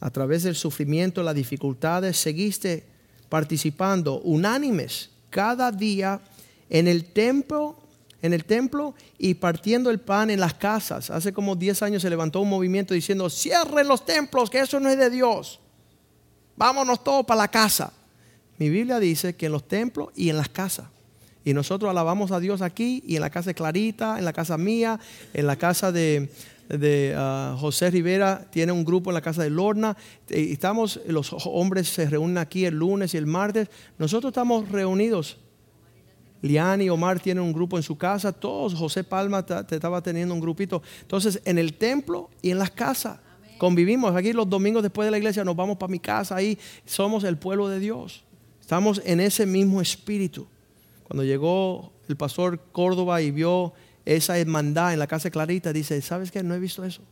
a 0.00 0.08
través 0.08 0.44
del 0.44 0.54
sufrimiento, 0.54 1.22
las 1.22 1.34
dificultades, 1.34 2.16
seguiste 2.16 2.84
participando 3.28 4.20
unánimes 4.20 5.10
cada 5.28 5.70
día 5.70 6.22
en 6.70 6.88
el 6.88 7.04
templo 7.04 7.76
en 8.22 8.32
el 8.32 8.46
templo 8.46 8.94
y 9.18 9.34
partiendo 9.34 9.90
el 9.90 10.00
pan 10.00 10.30
en 10.30 10.40
las 10.40 10.54
casas. 10.54 11.10
Hace 11.10 11.34
como 11.34 11.54
10 11.54 11.82
años 11.82 12.00
se 12.00 12.08
levantó 12.08 12.40
un 12.40 12.48
movimiento 12.48 12.94
diciendo, 12.94 13.28
cierren 13.28 13.86
los 13.86 14.06
templos, 14.06 14.48
que 14.48 14.60
eso 14.60 14.80
no 14.80 14.88
es 14.88 14.96
de 14.96 15.10
Dios. 15.10 15.60
Vámonos 16.56 17.04
todos 17.04 17.26
para 17.26 17.42
la 17.42 17.48
casa. 17.48 17.92
Mi 18.58 18.68
Biblia 18.68 19.00
dice 19.00 19.34
que 19.34 19.46
en 19.46 19.52
los 19.52 19.66
templos 19.66 20.08
y 20.14 20.30
en 20.30 20.36
las 20.36 20.48
casas. 20.48 20.86
Y 21.44 21.52
nosotros 21.52 21.90
alabamos 21.90 22.30
a 22.30 22.40
Dios 22.40 22.62
aquí 22.62 23.02
y 23.06 23.16
en 23.16 23.20
la 23.20 23.30
casa 23.30 23.50
de 23.50 23.54
Clarita, 23.54 24.18
en 24.18 24.24
la 24.24 24.32
casa 24.32 24.56
mía, 24.56 24.98
en 25.34 25.46
la 25.46 25.56
casa 25.56 25.92
de, 25.92 26.30
ah, 27.16 27.56
José 27.58 27.90
Rivera, 27.90 28.46
tiene 28.50 28.72
un 28.72 28.84
grupo 28.84 29.10
en 29.10 29.14
la 29.14 29.20
casa 29.20 29.42
de 29.42 29.50
Lorna. 29.50 29.96
Estamos, 30.28 31.00
los 31.06 31.34
hombres 31.44 31.88
se 31.88 32.08
reúnen 32.08 32.38
aquí 32.38 32.64
el 32.64 32.78
lunes 32.78 33.12
y 33.14 33.18
el 33.18 33.26
martes. 33.26 33.68
Nosotros 33.98 34.30
estamos 34.30 34.70
reunidos 34.70 35.38
Liani 36.44 36.84
y 36.84 36.90
Omar 36.90 37.20
tienen 37.20 37.42
un 37.42 37.54
grupo 37.54 37.78
en 37.78 37.82
su 37.82 37.96
casa, 37.96 38.30
todos, 38.30 38.74
José 38.74 39.02
Palma 39.02 39.46
te 39.46 39.74
estaba 39.74 40.02
teniendo 40.02 40.34
un 40.34 40.40
grupito. 40.40 40.82
Entonces, 41.00 41.40
en 41.46 41.58
el 41.58 41.72
templo 41.72 42.28
y 42.42 42.50
en 42.50 42.58
las 42.58 42.70
casas 42.70 43.18
convivimos. 43.56 44.14
Aquí 44.14 44.34
los 44.34 44.48
domingos 44.48 44.82
después 44.82 45.06
de 45.06 45.10
la 45.10 45.16
iglesia 45.16 45.42
nos 45.42 45.56
vamos 45.56 45.78
para 45.78 45.90
mi 45.90 45.98
casa, 45.98 46.36
ahí 46.36 46.58
somos 46.84 47.24
el 47.24 47.38
pueblo 47.38 47.68
de 47.68 47.78
Dios. 47.78 48.23
Estamos 48.64 49.02
en 49.04 49.20
ese 49.20 49.44
mismo 49.44 49.82
espíritu. 49.82 50.46
Cuando 51.02 51.22
llegó 51.22 51.92
el 52.08 52.16
pastor 52.16 52.58
Córdoba 52.72 53.20
y 53.20 53.30
vio 53.30 53.74
esa 54.06 54.38
hermandad 54.38 54.94
en 54.94 55.00
la 55.00 55.06
casa 55.06 55.28
Clarita, 55.28 55.70
dice, 55.70 56.00
¿sabes 56.00 56.30
qué? 56.30 56.42
No 56.42 56.54
he 56.54 56.58
visto 56.58 56.82
eso. 56.82 57.02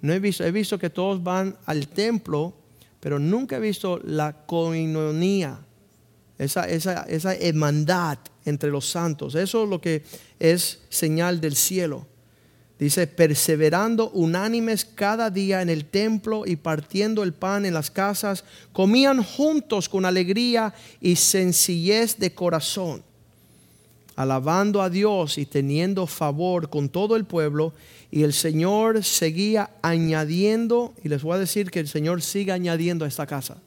No 0.00 0.14
he 0.14 0.18
visto, 0.18 0.44
he 0.44 0.50
visto 0.50 0.78
que 0.78 0.88
todos 0.88 1.22
van 1.22 1.58
al 1.66 1.88
templo, 1.88 2.54
pero 3.00 3.18
nunca 3.18 3.58
he 3.58 3.60
visto 3.60 4.00
la 4.02 4.46
coinonía, 4.46 5.60
esa, 6.38 6.66
esa, 6.66 7.02
esa 7.02 7.34
hermandad 7.34 8.20
entre 8.46 8.70
los 8.70 8.88
santos. 8.88 9.34
Eso 9.34 9.64
es 9.64 9.68
lo 9.68 9.78
que 9.78 10.02
es 10.38 10.80
señal 10.88 11.38
del 11.42 11.54
cielo. 11.54 12.06
Dice, 12.82 13.06
perseverando 13.06 14.10
unánimes 14.10 14.84
cada 14.84 15.30
día 15.30 15.62
en 15.62 15.70
el 15.70 15.84
templo 15.84 16.42
y 16.44 16.56
partiendo 16.56 17.22
el 17.22 17.32
pan 17.32 17.64
en 17.64 17.74
las 17.74 17.92
casas, 17.92 18.42
comían 18.72 19.22
juntos 19.22 19.88
con 19.88 20.04
alegría 20.04 20.74
y 21.00 21.14
sencillez 21.14 22.18
de 22.18 22.34
corazón, 22.34 23.04
alabando 24.16 24.82
a 24.82 24.90
Dios 24.90 25.38
y 25.38 25.46
teniendo 25.46 26.08
favor 26.08 26.70
con 26.70 26.88
todo 26.88 27.14
el 27.14 27.24
pueblo. 27.24 27.72
Y 28.10 28.24
el 28.24 28.32
Señor 28.32 29.04
seguía 29.04 29.70
añadiendo, 29.80 30.92
y 31.04 31.08
les 31.08 31.22
voy 31.22 31.36
a 31.36 31.38
decir 31.38 31.70
que 31.70 31.78
el 31.78 31.86
Señor 31.86 32.20
siga 32.20 32.54
añadiendo 32.54 33.04
a 33.04 33.08
esta 33.08 33.28
casa. 33.28 33.58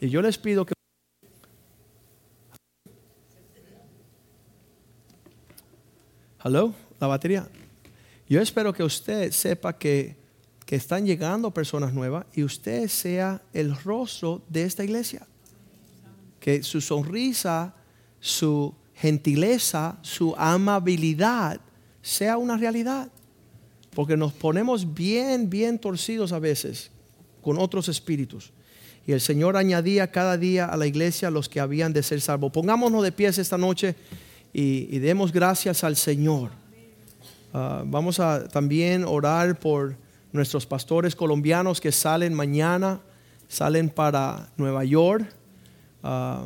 Y 0.00 0.08
yo 0.08 0.22
les 0.22 0.38
pido 0.38 0.64
que 0.64 0.72
Hello, 6.42 6.72
la 6.98 7.06
batería. 7.08 7.46
Yo 8.32 8.40
espero 8.40 8.72
que 8.72 8.82
usted 8.82 9.30
sepa 9.30 9.76
que, 9.76 10.16
que 10.64 10.74
están 10.74 11.04
llegando 11.04 11.50
personas 11.50 11.92
nuevas 11.92 12.24
y 12.32 12.44
usted 12.44 12.88
sea 12.88 13.42
el 13.52 13.76
rostro 13.76 14.40
de 14.48 14.62
esta 14.62 14.82
iglesia. 14.82 15.26
Que 16.40 16.62
su 16.62 16.80
sonrisa, 16.80 17.74
su 18.20 18.74
gentileza, 18.94 19.98
su 20.00 20.34
amabilidad 20.38 21.60
sea 22.00 22.38
una 22.38 22.56
realidad. 22.56 23.12
Porque 23.94 24.16
nos 24.16 24.32
ponemos 24.32 24.94
bien, 24.94 25.50
bien 25.50 25.78
torcidos 25.78 26.32
a 26.32 26.38
veces 26.38 26.90
con 27.42 27.58
otros 27.58 27.90
espíritus. 27.90 28.50
Y 29.06 29.12
el 29.12 29.20
Señor 29.20 29.58
añadía 29.58 30.10
cada 30.10 30.38
día 30.38 30.64
a 30.64 30.78
la 30.78 30.86
iglesia 30.86 31.30
los 31.30 31.50
que 31.50 31.60
habían 31.60 31.92
de 31.92 32.02
ser 32.02 32.22
salvos. 32.22 32.50
Pongámonos 32.50 33.02
de 33.02 33.12
pies 33.12 33.36
esta 33.36 33.58
noche 33.58 33.94
y, 34.54 34.98
demos 35.00 35.32
gracias 35.32 35.84
al 35.84 35.96
Señor. 35.96 36.61
Ah, 37.54 37.82
vamos 37.84 38.18
a 38.18 38.48
también 38.48 39.04
orar 39.04 39.58
por 39.58 39.96
nuestros 40.32 40.64
pastores 40.64 41.14
colombianos 41.14 41.80
que 41.80 41.92
salen 41.92 42.32
mañana, 42.32 43.00
salen 43.46 43.90
para 43.90 44.48
Nueva 44.56 44.84
York. 44.84 45.26
Ah, 46.02 46.44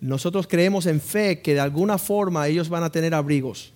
nosotros 0.00 0.46
creemos 0.46 0.86
en 0.86 1.00
fe 1.00 1.42
que 1.42 1.54
de 1.54 1.60
alguna 1.60 1.98
forma 1.98 2.48
ellos 2.48 2.68
van 2.68 2.82
a 2.82 2.90
tener 2.90 3.14
abrigos. 3.14 3.72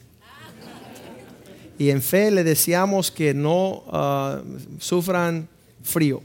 Y 1.78 1.90
en 1.90 2.00
fe 2.00 2.30
le 2.30 2.42
deseamos 2.42 3.10
que 3.10 3.34
no 3.34 3.84
ah, 3.88 4.40
sufran 4.78 5.48
frío. 5.82 6.22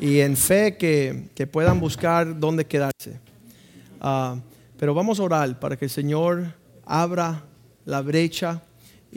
Y 0.00 0.20
en 0.20 0.36
fe 0.36 0.78
que, 0.78 1.28
que 1.34 1.46
puedan 1.46 1.78
buscar 1.78 2.38
dónde 2.38 2.64
quedarse. 2.64 3.18
Pero 4.78 4.94
vamos 4.94 5.20
a 5.20 5.22
orar 5.22 5.58
para 5.58 5.76
que 5.76 5.86
el 5.86 5.90
Señor 5.90 6.54
abra 6.84 7.44
la 7.84 8.02
brecha 8.02 8.62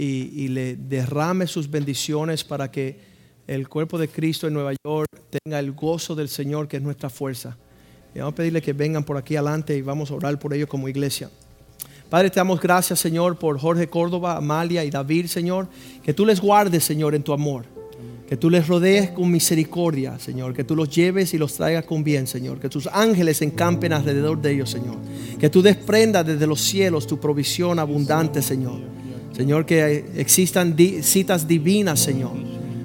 y, 0.01 0.47
le 0.47 0.77
derrame 0.77 1.45
sus 1.45 1.69
bendiciones 1.69 2.45
para 2.45 2.71
que 2.71 2.97
el 3.47 3.67
cuerpo 3.67 3.97
de 3.97 4.07
Cristo 4.07 4.47
en 4.47 4.53
Nueva 4.53 4.71
York 4.85 5.09
tenga 5.29 5.59
el 5.59 5.73
gozo 5.73 6.15
del 6.15 6.29
Señor 6.29 6.69
que 6.69 6.77
es 6.77 6.83
nuestra 6.83 7.09
fuerza. 7.09 7.57
Y 8.15 8.19
vamos 8.19 8.31
a 8.31 8.35
pedirle 8.35 8.61
que 8.61 8.71
vengan 8.71 9.03
por 9.03 9.17
aquí 9.17 9.35
adelante 9.35 9.75
y 9.75 9.81
vamos 9.81 10.09
a 10.09 10.13
orar 10.13 10.39
por 10.39 10.53
ellos 10.53 10.69
como 10.69 10.87
iglesia. 10.87 11.29
Padre, 12.09 12.29
te 12.29 12.37
damos 12.37 12.61
gracias, 12.61 12.99
Señor, 12.99 13.37
por 13.37 13.59
Jorge 13.59 13.87
Córdoba, 13.87 14.37
Amalia 14.37 14.85
y 14.85 14.89
David, 14.89 15.27
Señor. 15.27 15.67
Que 16.01 16.13
tú 16.13 16.25
les 16.25 16.39
guardes, 16.39 16.83
Señor, 16.85 17.13
en 17.13 17.21
tu 17.21 17.33
amor. 17.33 17.65
Que 18.27 18.37
tú 18.37 18.49
les 18.49 18.67
rodees 18.67 19.11
con 19.11 19.29
misericordia, 19.29 20.17
Señor. 20.17 20.53
Que 20.53 20.63
tú 20.63 20.77
los 20.77 20.89
lleves 20.89 21.33
y 21.33 21.37
los 21.37 21.55
traigas 21.55 21.83
con 21.83 22.05
bien, 22.05 22.25
Señor. 22.25 22.59
Que 22.59 22.69
tus 22.69 22.87
ángeles 22.87 23.41
encampen 23.41 23.91
alrededor 23.91 24.41
de 24.41 24.53
ellos, 24.53 24.69
Señor. 24.69 24.95
Que 25.39 25.49
tú 25.49 25.61
desprendas 25.61 26.25
desde 26.25 26.47
los 26.47 26.61
cielos 26.61 27.05
tu 27.05 27.19
provisión 27.19 27.79
abundante, 27.79 28.41
Señor. 28.41 28.79
Señor, 29.39 29.65
que 29.65 30.03
existan 30.17 30.75
citas 31.01 31.47
divinas, 31.47 32.01
Señor. 32.01 32.33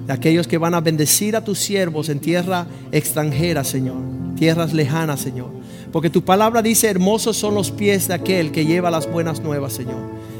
De 0.07 0.13
aquellos 0.13 0.47
que 0.47 0.57
van 0.57 0.73
a 0.73 0.79
bendecir 0.79 1.35
a 1.35 1.43
tus 1.43 1.59
siervos 1.59 2.07
en 2.07 2.19
tierra 2.19 2.65
extranjera, 2.93 3.65
Señor. 3.65 3.97
Tierras 4.37 4.71
lejanas, 4.71 5.19
Señor. 5.19 5.49
Porque 5.91 6.09
tu 6.09 6.23
palabra 6.23 6.61
dice, 6.61 6.89
hermosos 6.89 7.35
son 7.35 7.55
los 7.55 7.71
pies 7.71 8.07
de 8.07 8.13
aquel 8.13 8.53
que 8.53 8.65
lleva 8.65 8.89
las 8.89 9.11
buenas 9.11 9.41
nuevas, 9.41 9.73
Señor. 9.73 9.99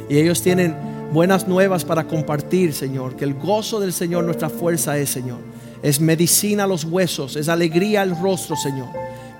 Y 0.09 0.17
ellos 0.17 0.41
tienen 0.41 0.73
buenas 1.11 1.49
nuevas 1.49 1.83
para 1.83 2.07
compartir, 2.07 2.71
Señor. 2.71 3.17
Que 3.17 3.25
el 3.25 3.33
gozo 3.33 3.81
del 3.81 3.91
Señor 3.91 4.23
nuestra 4.23 4.49
fuerza 4.49 4.97
es, 4.97 5.09
Señor. 5.09 5.39
Es 5.83 5.99
medicina 5.99 6.63
a 6.63 6.67
los 6.67 6.85
huesos, 6.85 7.35
es 7.35 7.49
alegría 7.49 8.03
al 8.03 8.17
rostro, 8.17 8.55
Señor. 8.55 8.87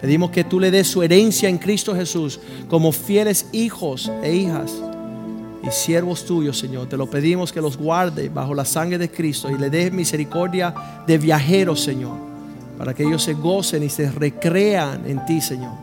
Pedimos 0.01 0.30
que 0.30 0.43
tú 0.43 0.59
le 0.59 0.71
des 0.71 0.88
su 0.88 1.01
herencia 1.03 1.47
en 1.47 1.57
Cristo 1.57 1.95
Jesús 1.95 2.38
como 2.67 2.91
fieles 2.91 3.45
hijos 3.53 4.11
e 4.21 4.36
hijas 4.36 4.73
y 5.66 5.72
siervos 5.72 6.26
tuyos, 6.26 6.57
Señor. 6.57 6.88
Te 6.88 6.97
lo 6.97 7.09
pedimos 7.09 7.51
que 7.51 7.61
los 7.61 7.78
guarde 7.78 8.30
bajo 8.30 8.53
la 8.53 8.66
sangre 8.66 8.97
de 8.97 9.09
Cristo 9.09 9.49
y 9.49 9.57
le 9.57 9.70
des 9.70 9.91
misericordia 9.91 10.74
de 11.07 11.18
viajeros, 11.18 11.82
Señor, 11.82 12.18
para 12.78 12.93
que 12.93 13.03
ellos 13.03 13.24
se 13.24 13.34
gocen 13.34 13.84
y 13.84 13.89
se 13.89 14.11
recrean 14.11 15.05
en 15.07 15.26
ti, 15.26 15.41
Señor. 15.41 15.74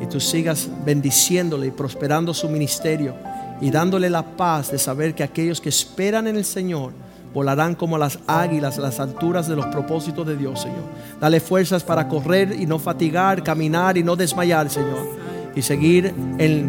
Y 0.00 0.06
tú 0.06 0.20
sigas 0.20 0.68
bendiciéndole 0.84 1.66
y 1.66 1.70
prosperando 1.70 2.32
su 2.32 2.48
ministerio 2.48 3.14
y 3.60 3.70
dándole 3.70 4.08
la 4.08 4.22
paz 4.22 4.70
de 4.70 4.78
saber 4.78 5.14
que 5.14 5.22
aquellos 5.22 5.60
que 5.60 5.68
esperan 5.68 6.26
en 6.26 6.36
el 6.36 6.44
Señor 6.44 6.92
volarán 7.34 7.74
como 7.74 7.98
las 7.98 8.18
águilas 8.26 8.78
a 8.78 8.82
las 8.82 9.00
alturas 9.00 9.48
de 9.48 9.56
los 9.56 9.66
propósitos 9.66 10.26
de 10.26 10.36
Dios, 10.36 10.60
Señor. 10.60 10.82
Dale 11.20 11.40
fuerzas 11.40 11.82
para 11.82 12.08
correr 12.08 12.54
y 12.58 12.66
no 12.66 12.78
fatigar, 12.78 13.42
caminar 13.42 13.96
y 13.96 14.02
no 14.02 14.16
desmayar, 14.16 14.68
Señor. 14.70 15.08
Y 15.54 15.62
seguir 15.62 16.14
el 16.38 16.66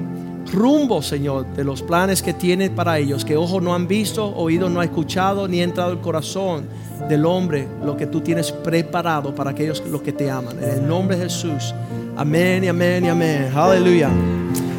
rumbo, 0.52 1.02
Señor, 1.02 1.46
de 1.56 1.64
los 1.64 1.82
planes 1.82 2.22
que 2.22 2.34
tiene 2.34 2.70
para 2.70 3.00
ellos, 3.00 3.24
que 3.24 3.38
ojo 3.38 3.62
no 3.62 3.74
han 3.74 3.88
visto, 3.88 4.36
oído 4.36 4.70
no 4.70 4.82
ha 4.82 4.84
escuchado, 4.84 5.48
ni 5.48 5.62
ha 5.62 5.64
entrado 5.64 5.92
el 5.92 6.00
corazón 6.00 6.66
del 7.08 7.26
hombre, 7.26 7.68
lo 7.84 7.98
que 7.98 8.08
tú 8.08 8.22
tienes 8.22 8.52
preparado 8.52 9.34
para 9.34 9.52
aquellos 9.52 9.84
los 9.88 10.02
que 10.02 10.14
te 10.14 10.30
aman. 10.30 10.58
En 10.62 10.70
el 10.70 10.88
nombre 10.88 11.18
de 11.18 11.24
Jesús. 11.24 11.74
Amén 12.16 12.64
y 12.64 12.68
amén 12.68 13.06
y 13.06 13.10
amén. 13.10 13.52
Aleluya. 13.56 14.10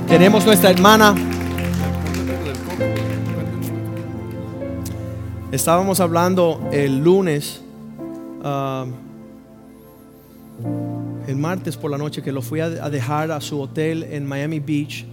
Tenemos 0.08 0.44
nuestra 0.46 0.70
hermana. 0.70 1.14
Estábamos 5.50 6.00
hablando 6.00 6.68
el 6.72 6.98
lunes, 6.98 7.62
ah, 8.42 8.86
el 11.26 11.36
martes 11.36 11.76
por 11.76 11.90
la 11.90 11.98
noche, 11.98 12.22
que 12.22 12.32
lo 12.32 12.42
fui 12.42 12.60
a, 12.60 12.68
dejar 12.68 13.30
a 13.30 13.40
su 13.40 13.60
hotel 13.60 14.02
en 14.04 14.26
Miami 14.26 14.60
Beach 14.60 15.06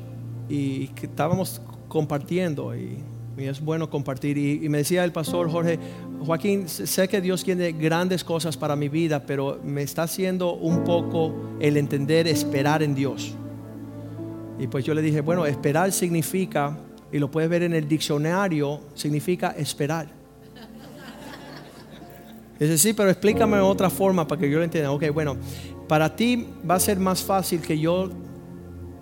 y 0.52 0.91
estábamos 1.02 1.62
compartiendo 1.88 2.76
y, 2.76 2.97
es 3.38 3.60
bueno 3.60 3.89
compartir. 3.89 4.38
Y, 4.38 4.70
me 4.70 4.80
decía 4.80 5.04
el 5.04 5.12
pastor 5.12 5.49
Jorge, 5.49 5.80
Joaquín, 6.24 6.68
sé 6.68 7.08
que 7.08 7.22
Dios 7.22 7.43
tiene 7.43 7.72
grandes 7.72 8.24
cosas 8.24 8.56
para 8.56 8.76
mi 8.76 8.88
vida, 8.88 9.24
pero 9.26 9.60
me 9.64 9.82
está 9.82 10.04
haciendo 10.04 10.54
un 10.54 10.84
poco 10.84 11.34
el 11.60 11.78
entender 11.78 12.28
esperar 12.28 12.84
en 12.84 12.93
Dios. 12.93 13.34
Y 14.60 14.68
pues 14.68 14.86
yo 14.86 14.93
le 14.93 15.02
dije, 15.02 15.22
bueno, 15.22 15.45
esperar 15.45 15.91
significa, 15.91 16.78
y 17.12 17.18
lo 17.18 17.32
puedes 17.32 17.49
ver 17.49 17.64
en 17.64 17.74
el 17.74 17.88
diccionario, 17.88 18.82
significa 18.93 19.56
esperar. 19.58 20.08
Dice, 22.60 22.78
sí, 22.78 22.93
pero 22.93 23.10
explícame 23.10 23.58
de 23.58 23.64
otra 23.64 23.89
forma 23.89 24.28
para 24.28 24.39
que 24.39 24.52
yo 24.52 24.60
lo 24.60 24.64
entienda. 24.64 24.91
Ok, 24.91 25.06
bueno, 25.12 25.36
para 25.88 26.16
ti 26.16 26.47
va 26.70 26.76
a 26.76 26.80
ser 26.80 26.99
más 26.99 27.24
fácil 27.24 27.60
que 27.60 27.80
yo 27.80 28.12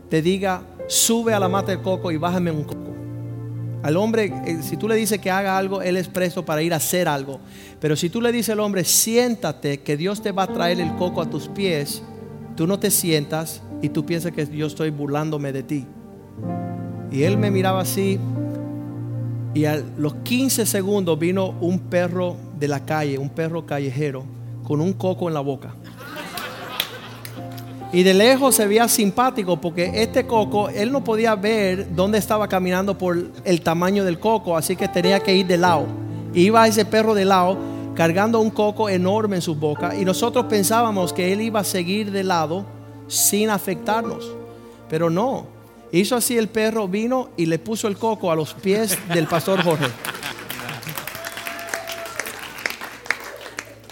te 0.10 0.22
diga, 0.22 0.64
sube 0.89 1.33
a 1.33 1.39
la 1.39 1.47
mata 1.47 1.71
de 1.71 1.81
coco 1.81 2.11
y 2.11 2.17
bájame 2.17 2.51
un 2.51 2.63
coco. 2.63 2.89
Al 3.83 3.95
hombre, 3.95 4.33
eh, 4.45 4.57
si 4.61 4.75
tú 4.75 4.89
le 4.89 4.95
dices 4.95 5.19
que 5.19 5.31
haga 5.31 5.57
algo, 5.57 5.81
él 5.81 5.95
es 5.95 6.09
presto 6.09 6.43
para 6.43 6.61
ir 6.61 6.73
a 6.73 6.77
hacer 6.77 7.07
algo. 7.07 7.39
Pero 7.79 7.95
si 7.95 8.09
tú 8.09 8.19
le 8.19 8.33
dices 8.33 8.49
al 8.49 8.59
hombre, 8.59 8.83
siéntate, 8.83 9.79
que 9.79 9.95
Dios 9.95 10.21
te 10.21 10.33
va 10.33 10.43
a 10.43 10.47
traer 10.47 10.81
el 10.81 10.93
coco 10.95 11.21
a 11.21 11.29
tus 11.29 11.47
pies, 11.47 12.01
tú 12.57 12.67
no 12.67 12.77
te 12.79 12.91
sientas 12.91 13.61
y 13.81 13.89
tú 13.89 14.05
piensas 14.05 14.33
que 14.33 14.45
yo 14.47 14.67
estoy 14.67 14.89
burlándome 14.89 15.53
de 15.53 15.63
ti. 15.63 15.85
Y 17.11 17.23
él 17.23 17.37
me 17.37 17.51
miraba 17.51 17.81
así 17.81 18.19
y 19.53 19.65
a 19.65 19.81
los 19.97 20.15
15 20.15 20.65
segundos 20.65 21.17
vino 21.17 21.55
un 21.61 21.79
perro 21.79 22.35
de 22.59 22.67
la 22.67 22.85
calle, 22.85 23.17
un 23.17 23.29
perro 23.29 23.65
callejero, 23.65 24.23
con 24.63 24.81
un 24.81 24.93
coco 24.93 25.27
en 25.27 25.33
la 25.33 25.39
boca. 25.39 25.73
Y 27.91 28.03
de 28.03 28.13
lejos 28.13 28.55
se 28.55 28.67
veía 28.67 28.87
simpático 28.87 29.59
porque 29.59 30.03
este 30.03 30.27
coco, 30.27 30.69
él 30.69 30.91
no 30.91 31.03
podía 31.03 31.35
ver 31.35 31.95
dónde 31.95 32.19
estaba 32.19 32.47
caminando 32.47 32.95
por 32.95 33.17
el 33.43 33.61
tamaño 33.61 34.05
del 34.05 34.19
coco, 34.19 34.55
así 34.55 34.75
que 34.75 34.87
tenía 34.87 35.19
que 35.21 35.35
ir 35.35 35.47
de 35.47 35.57
lado. 35.57 35.87
Iba 36.33 36.67
ese 36.67 36.85
perro 36.85 37.15
de 37.15 37.25
lado 37.25 37.57
cargando 37.95 38.39
un 38.39 38.51
coco 38.51 38.89
enorme 38.89 39.37
en 39.37 39.41
su 39.41 39.55
boca 39.55 39.95
y 39.95 40.05
nosotros 40.05 40.45
pensábamos 40.45 41.11
que 41.11 41.33
él 41.33 41.41
iba 41.41 41.61
a 41.61 41.63
seguir 41.63 42.11
de 42.11 42.23
lado 42.23 42.63
sin 43.07 43.49
afectarnos, 43.49 44.31
pero 44.87 45.09
no. 45.09 45.47
Hizo 45.91 46.15
así 46.15 46.37
el 46.37 46.47
perro, 46.47 46.87
vino 46.87 47.29
y 47.35 47.47
le 47.47 47.57
puso 47.57 47.87
el 47.87 47.97
coco 47.97 48.31
a 48.31 48.35
los 48.35 48.53
pies 48.53 48.95
del 49.11 49.25
pastor 49.25 49.63
Jorge. 49.63 49.87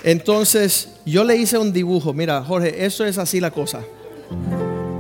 Entonces 0.04 0.97
yo 1.12 1.24
le 1.24 1.38
hice 1.38 1.58
un 1.58 1.72
dibujo, 1.72 2.14
mira 2.14 2.44
Jorge, 2.44 2.86
eso 2.86 3.06
es 3.06 3.18
así 3.18 3.40
la 3.40 3.52
cosa. 3.52 3.82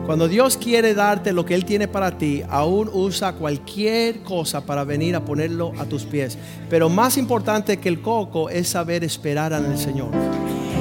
Cuando 0.06 0.30
Dios 0.30 0.56
quiere 0.56 0.94
darte 0.94 1.34
lo 1.34 1.46
que 1.46 1.54
Él 1.54 1.66
tiene 1.66 1.90
para 1.90 2.18
ti, 2.18 2.42
aún 2.48 2.90
usa 2.94 3.34
cualquier 3.34 4.22
cosa 4.22 4.66
para 4.66 4.86
venir 4.86 5.18
a 5.18 5.26
ponerlo 5.26 5.74
a 5.78 5.84
tus 5.84 6.06
pies. 6.06 6.38
Pero 6.70 6.88
más 6.88 7.18
importante 7.18 7.76
que 7.76 7.90
el 7.90 8.02
coco 8.02 8.50
es 8.50 8.70
saber 8.70 9.04
esperar 9.04 9.52
en 9.52 9.66
el 9.66 9.78
Señor. 9.78 10.12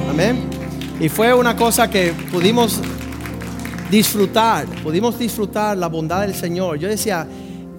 Amén. 0.09 0.39
Y 1.01 1.09
fue 1.09 1.33
una 1.33 1.57
cosa 1.57 1.89
que 1.89 2.13
pudimos 2.31 2.79
disfrutar, 3.91 4.65
pudimos 4.81 5.19
disfrutar 5.19 5.77
la 5.77 5.87
bondad 5.87 6.21
del 6.21 6.33
Señor. 6.33 6.79
Yo 6.79 6.87
decía, 6.87 7.27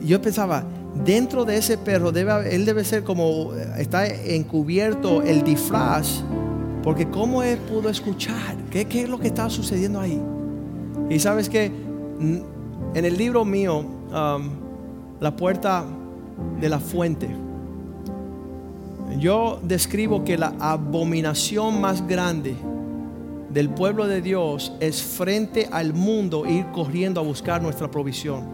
yo 0.02 0.20
pensaba, 0.20 0.64
dentro 1.02 1.46
de 1.46 1.56
ese 1.56 1.78
perro, 1.78 2.12
debe, 2.12 2.54
él 2.54 2.66
debe 2.66 2.84
ser 2.84 3.04
como, 3.04 3.54
está 3.78 4.06
encubierto 4.06 5.22
el 5.22 5.42
disfraz 5.44 6.22
porque 6.88 7.06
¿cómo 7.06 7.42
él 7.42 7.58
pudo 7.58 7.90
escuchar? 7.90 8.56
¿Qué, 8.70 8.86
es 8.90 9.10
lo 9.10 9.18
que 9.18 9.26
estaba 9.26 9.50
sucediendo 9.50 10.00
ahí? 10.00 10.18
Y 11.10 11.18
sabes 11.18 11.50
que 11.50 11.66
en 11.66 12.44
el 12.94 13.18
libro 13.18 13.44
mío, 13.44 13.80
um, 13.80 14.48
La 15.20 15.36
puerta 15.36 15.84
de 16.58 16.68
la 16.70 16.80
fuente, 16.80 17.28
yo 19.18 19.60
describo 19.62 20.24
que 20.24 20.38
la 20.38 20.54
abominación 20.58 21.78
más 21.78 22.06
grande 22.06 22.56
del 23.52 23.68
pueblo 23.68 24.06
de 24.06 24.22
Dios 24.22 24.72
es 24.80 25.02
frente 25.02 25.68
al 25.70 25.92
mundo 25.92 26.46
ir 26.46 26.68
corriendo 26.72 27.20
a 27.20 27.22
buscar 27.22 27.60
nuestra 27.60 27.90
provisión. 27.90 28.44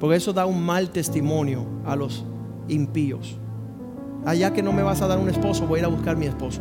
Porque 0.00 0.16
eso 0.16 0.32
da 0.32 0.44
un 0.44 0.60
mal 0.60 0.90
testimonio 0.90 1.66
a 1.86 1.94
los 1.94 2.24
impíos. 2.66 3.38
Allá 4.26 4.52
que 4.52 4.60
no 4.60 4.72
me 4.72 4.82
vas 4.82 5.00
a 5.02 5.06
dar 5.06 5.20
un 5.20 5.28
esposo, 5.28 5.68
voy 5.68 5.78
a 5.78 5.82
ir 5.82 5.84
a 5.84 5.88
buscar 5.88 6.16
mi 6.16 6.26
esposo 6.26 6.60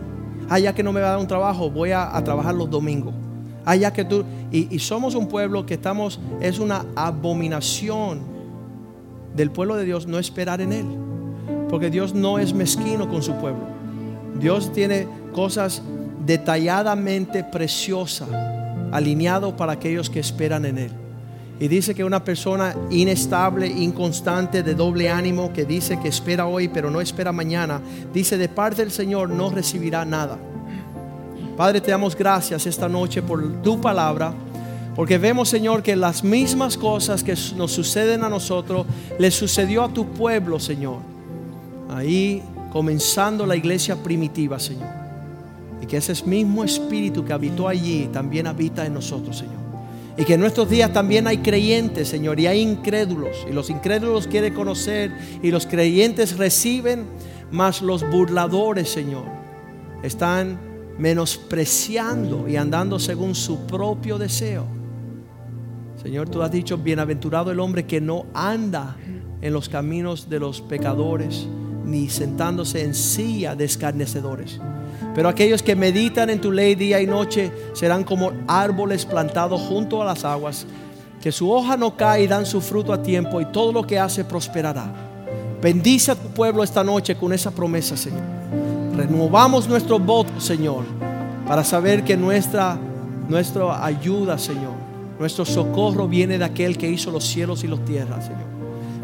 allá 0.49 0.73
que 0.73 0.83
no 0.83 0.91
me 0.91 1.01
va 1.01 1.07
a 1.07 1.09
dar 1.11 1.19
un 1.19 1.27
trabajo, 1.27 1.69
voy 1.69 1.91
a, 1.91 2.11
trabajar 2.23 2.55
los 2.55 2.69
domingos. 2.69 3.13
Allá 3.65 3.93
que 3.93 4.03
tú, 4.03 4.23
y, 4.51 4.73
y, 4.75 4.79
somos 4.79 5.15
un 5.15 5.27
pueblo 5.27 5.65
que 5.65 5.75
estamos, 5.75 6.19
es 6.41 6.59
una 6.59 6.85
abominación 6.95 8.21
del 9.35 9.51
pueblo 9.51 9.75
de 9.75 9.85
Dios 9.85 10.07
no 10.07 10.17
esperar 10.17 10.61
en 10.61 10.73
Él. 10.73 10.85
Porque 11.69 11.89
Dios 11.89 12.13
no 12.13 12.39
es 12.39 12.53
mezquino 12.53 13.07
con 13.07 13.21
su 13.21 13.33
pueblo. 13.33 13.61
Dios 14.39 14.71
tiene 14.73 15.07
cosas 15.33 15.83
detalladamente 16.25 17.43
preciosas, 17.43 18.29
alineado 18.91 19.55
para 19.55 19.73
aquellos 19.73 20.09
que 20.09 20.19
esperan 20.19 20.65
en 20.65 20.77
Él. 20.77 20.91
Y 21.59 21.67
dice 21.67 21.93
que 21.93 22.05
una 22.05 22.23
persona 22.23 22.73
inestable, 22.89 23.67
inconstante, 23.67 24.63
de 24.63 24.75
doble 24.75 25.09
ánimo, 25.09 25.51
que 25.51 25.65
dice 25.65 25.99
que 25.99 26.07
espera 26.07 26.45
hoy 26.45 26.69
pero 26.69 26.89
no 26.89 27.01
espera 27.01 27.33
mañana, 27.33 27.81
dice 28.13 28.37
de 28.37 28.47
parte 28.47 28.81
del 28.81 28.91
Señor 28.91 29.29
no 29.29 29.49
recibirá 29.49 30.05
nada. 30.05 30.37
Padre, 31.57 31.81
te 31.81 31.91
damos 31.91 32.15
gracias 32.15 32.65
esta 32.65 32.87
noche 32.87 33.21
por 33.21 33.61
tu 33.61 33.81
palabra, 33.81 34.33
porque 34.95 35.17
vemos, 35.17 35.49
Señor, 35.49 35.83
que 35.83 35.97
las 35.97 36.23
mismas 36.23 36.77
cosas 36.77 37.23
que 37.23 37.35
nos 37.57 37.73
suceden 37.73 38.23
a 38.23 38.29
nosotros, 38.29 38.85
le 39.17 39.29
sucedió 39.29 39.83
a 39.83 39.89
tu 39.89 40.05
pueblo, 40.05 40.59
Señor. 40.59 40.99
Ahí 41.89 42.41
comenzando 42.71 43.45
la 43.45 43.57
iglesia 43.57 43.97
primitiva, 43.97 44.59
Señor. 44.59 44.87
Y 45.81 45.85
que 45.85 45.97
ese 45.97 46.25
mismo 46.25 46.63
espíritu 46.63 47.25
que 47.25 47.33
habitó 47.33 47.67
allí 47.67 48.09
también 48.13 48.47
habita 48.47 48.85
en 48.85 48.93
nosotros, 48.93 49.37
Señor. 49.37 49.58
Y 50.19 50.25
que 50.25 50.33
en 50.33 50.41
nuestros 50.41 50.69
días 50.69 50.91
también 50.91 51.27
hay 51.27 51.37
creyentes, 51.37 52.09
Señor, 52.09 52.41
y 52.41 52.47
hay 52.47 52.59
incrédulos. 52.59 53.47
Y 53.49 53.53
los 53.53 53.69
incrédulos 53.69 54.27
quieren 54.27 54.53
conocer 54.53 55.13
y 55.41 55.49
los 55.49 55.65
creyentes 55.65 56.37
reciben, 56.37 57.05
mas 57.51 57.81
los 57.81 58.07
burladores, 58.11 58.89
Señor, 58.89 59.23
están 60.03 60.59
menospreciando 60.97 62.49
y 62.49 62.57
andando 62.57 62.99
según 62.99 63.33
su 63.33 63.65
propio 63.65 64.17
deseo. 64.17 64.65
Señor, 66.03 66.27
tú 66.27 66.41
has 66.41 66.51
dicho, 66.51 66.77
bienaventurado 66.77 67.51
el 67.51 67.59
hombre 67.61 67.85
que 67.85 68.01
no 68.01 68.25
anda 68.33 68.97
en 69.41 69.53
los 69.53 69.69
caminos 69.69 70.29
de 70.29 70.41
los 70.41 70.59
pecadores, 70.59 71.47
ni 71.89 72.09
sentándose 72.09 72.83
en 72.83 72.93
silla 72.93 73.55
de 73.55 73.65
escarnecedores. 73.65 74.59
Pero 75.15 75.27
aquellos 75.27 75.63
que 75.63 75.75
meditan 75.75 76.29
en 76.29 76.39
tu 76.39 76.51
ley 76.51 76.75
día 76.75 77.01
y 77.01 77.07
noche 77.07 77.51
serán 77.73 78.03
como 78.03 78.31
árboles 78.47 79.05
plantados 79.05 79.59
junto 79.61 80.01
a 80.01 80.05
las 80.05 80.23
aguas, 80.23 80.65
que 81.21 81.31
su 81.31 81.51
hoja 81.51 81.75
no 81.75 81.97
cae 81.97 82.23
y 82.23 82.27
dan 82.27 82.45
su 82.45 82.61
fruto 82.61 82.93
a 82.93 83.01
tiempo 83.01 83.41
y 83.41 83.45
todo 83.45 83.73
lo 83.73 83.85
que 83.85 83.99
hace 83.99 84.23
prosperará. 84.23 84.91
Bendice 85.61 86.11
a 86.11 86.15
tu 86.15 86.29
pueblo 86.29 86.63
esta 86.63 86.83
noche 86.83 87.15
con 87.15 87.33
esa 87.33 87.51
promesa, 87.51 87.97
Señor. 87.97 88.21
Renovamos 88.95 89.67
nuestro 89.67 89.99
voto, 89.99 90.39
Señor, 90.39 90.85
para 91.47 91.63
saber 91.63 92.03
que 92.03 92.15
nuestra, 92.15 92.77
nuestra 93.27 93.83
ayuda, 93.83 94.37
Señor, 94.37 94.73
nuestro 95.19 95.43
socorro 95.43 96.07
viene 96.07 96.37
de 96.37 96.45
aquel 96.45 96.77
que 96.77 96.89
hizo 96.89 97.11
los 97.11 97.25
cielos 97.25 97.63
y 97.63 97.67
las 97.67 97.83
tierras, 97.83 98.25
Señor. 98.25 98.47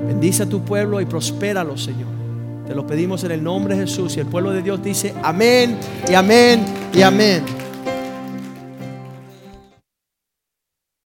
Bendice 0.07 0.43
a 0.43 0.49
tu 0.49 0.61
pueblo 0.61 1.01
y 1.01 1.05
prospéralo, 1.05 1.77
Señor. 1.77 2.14
Te 2.67 2.73
lo 2.73 2.85
pedimos 2.87 3.23
en 3.23 3.31
el 3.31 3.43
nombre 3.43 3.75
de 3.75 3.81
Jesús. 3.81 4.17
Y 4.17 4.19
el 4.19 4.27
pueblo 4.27 4.51
de 4.51 4.61
Dios 4.61 4.81
dice 4.83 5.13
amén 5.23 5.77
y 6.09 6.13
amén 6.13 6.65
y 6.93 7.01
amén. 7.01 7.64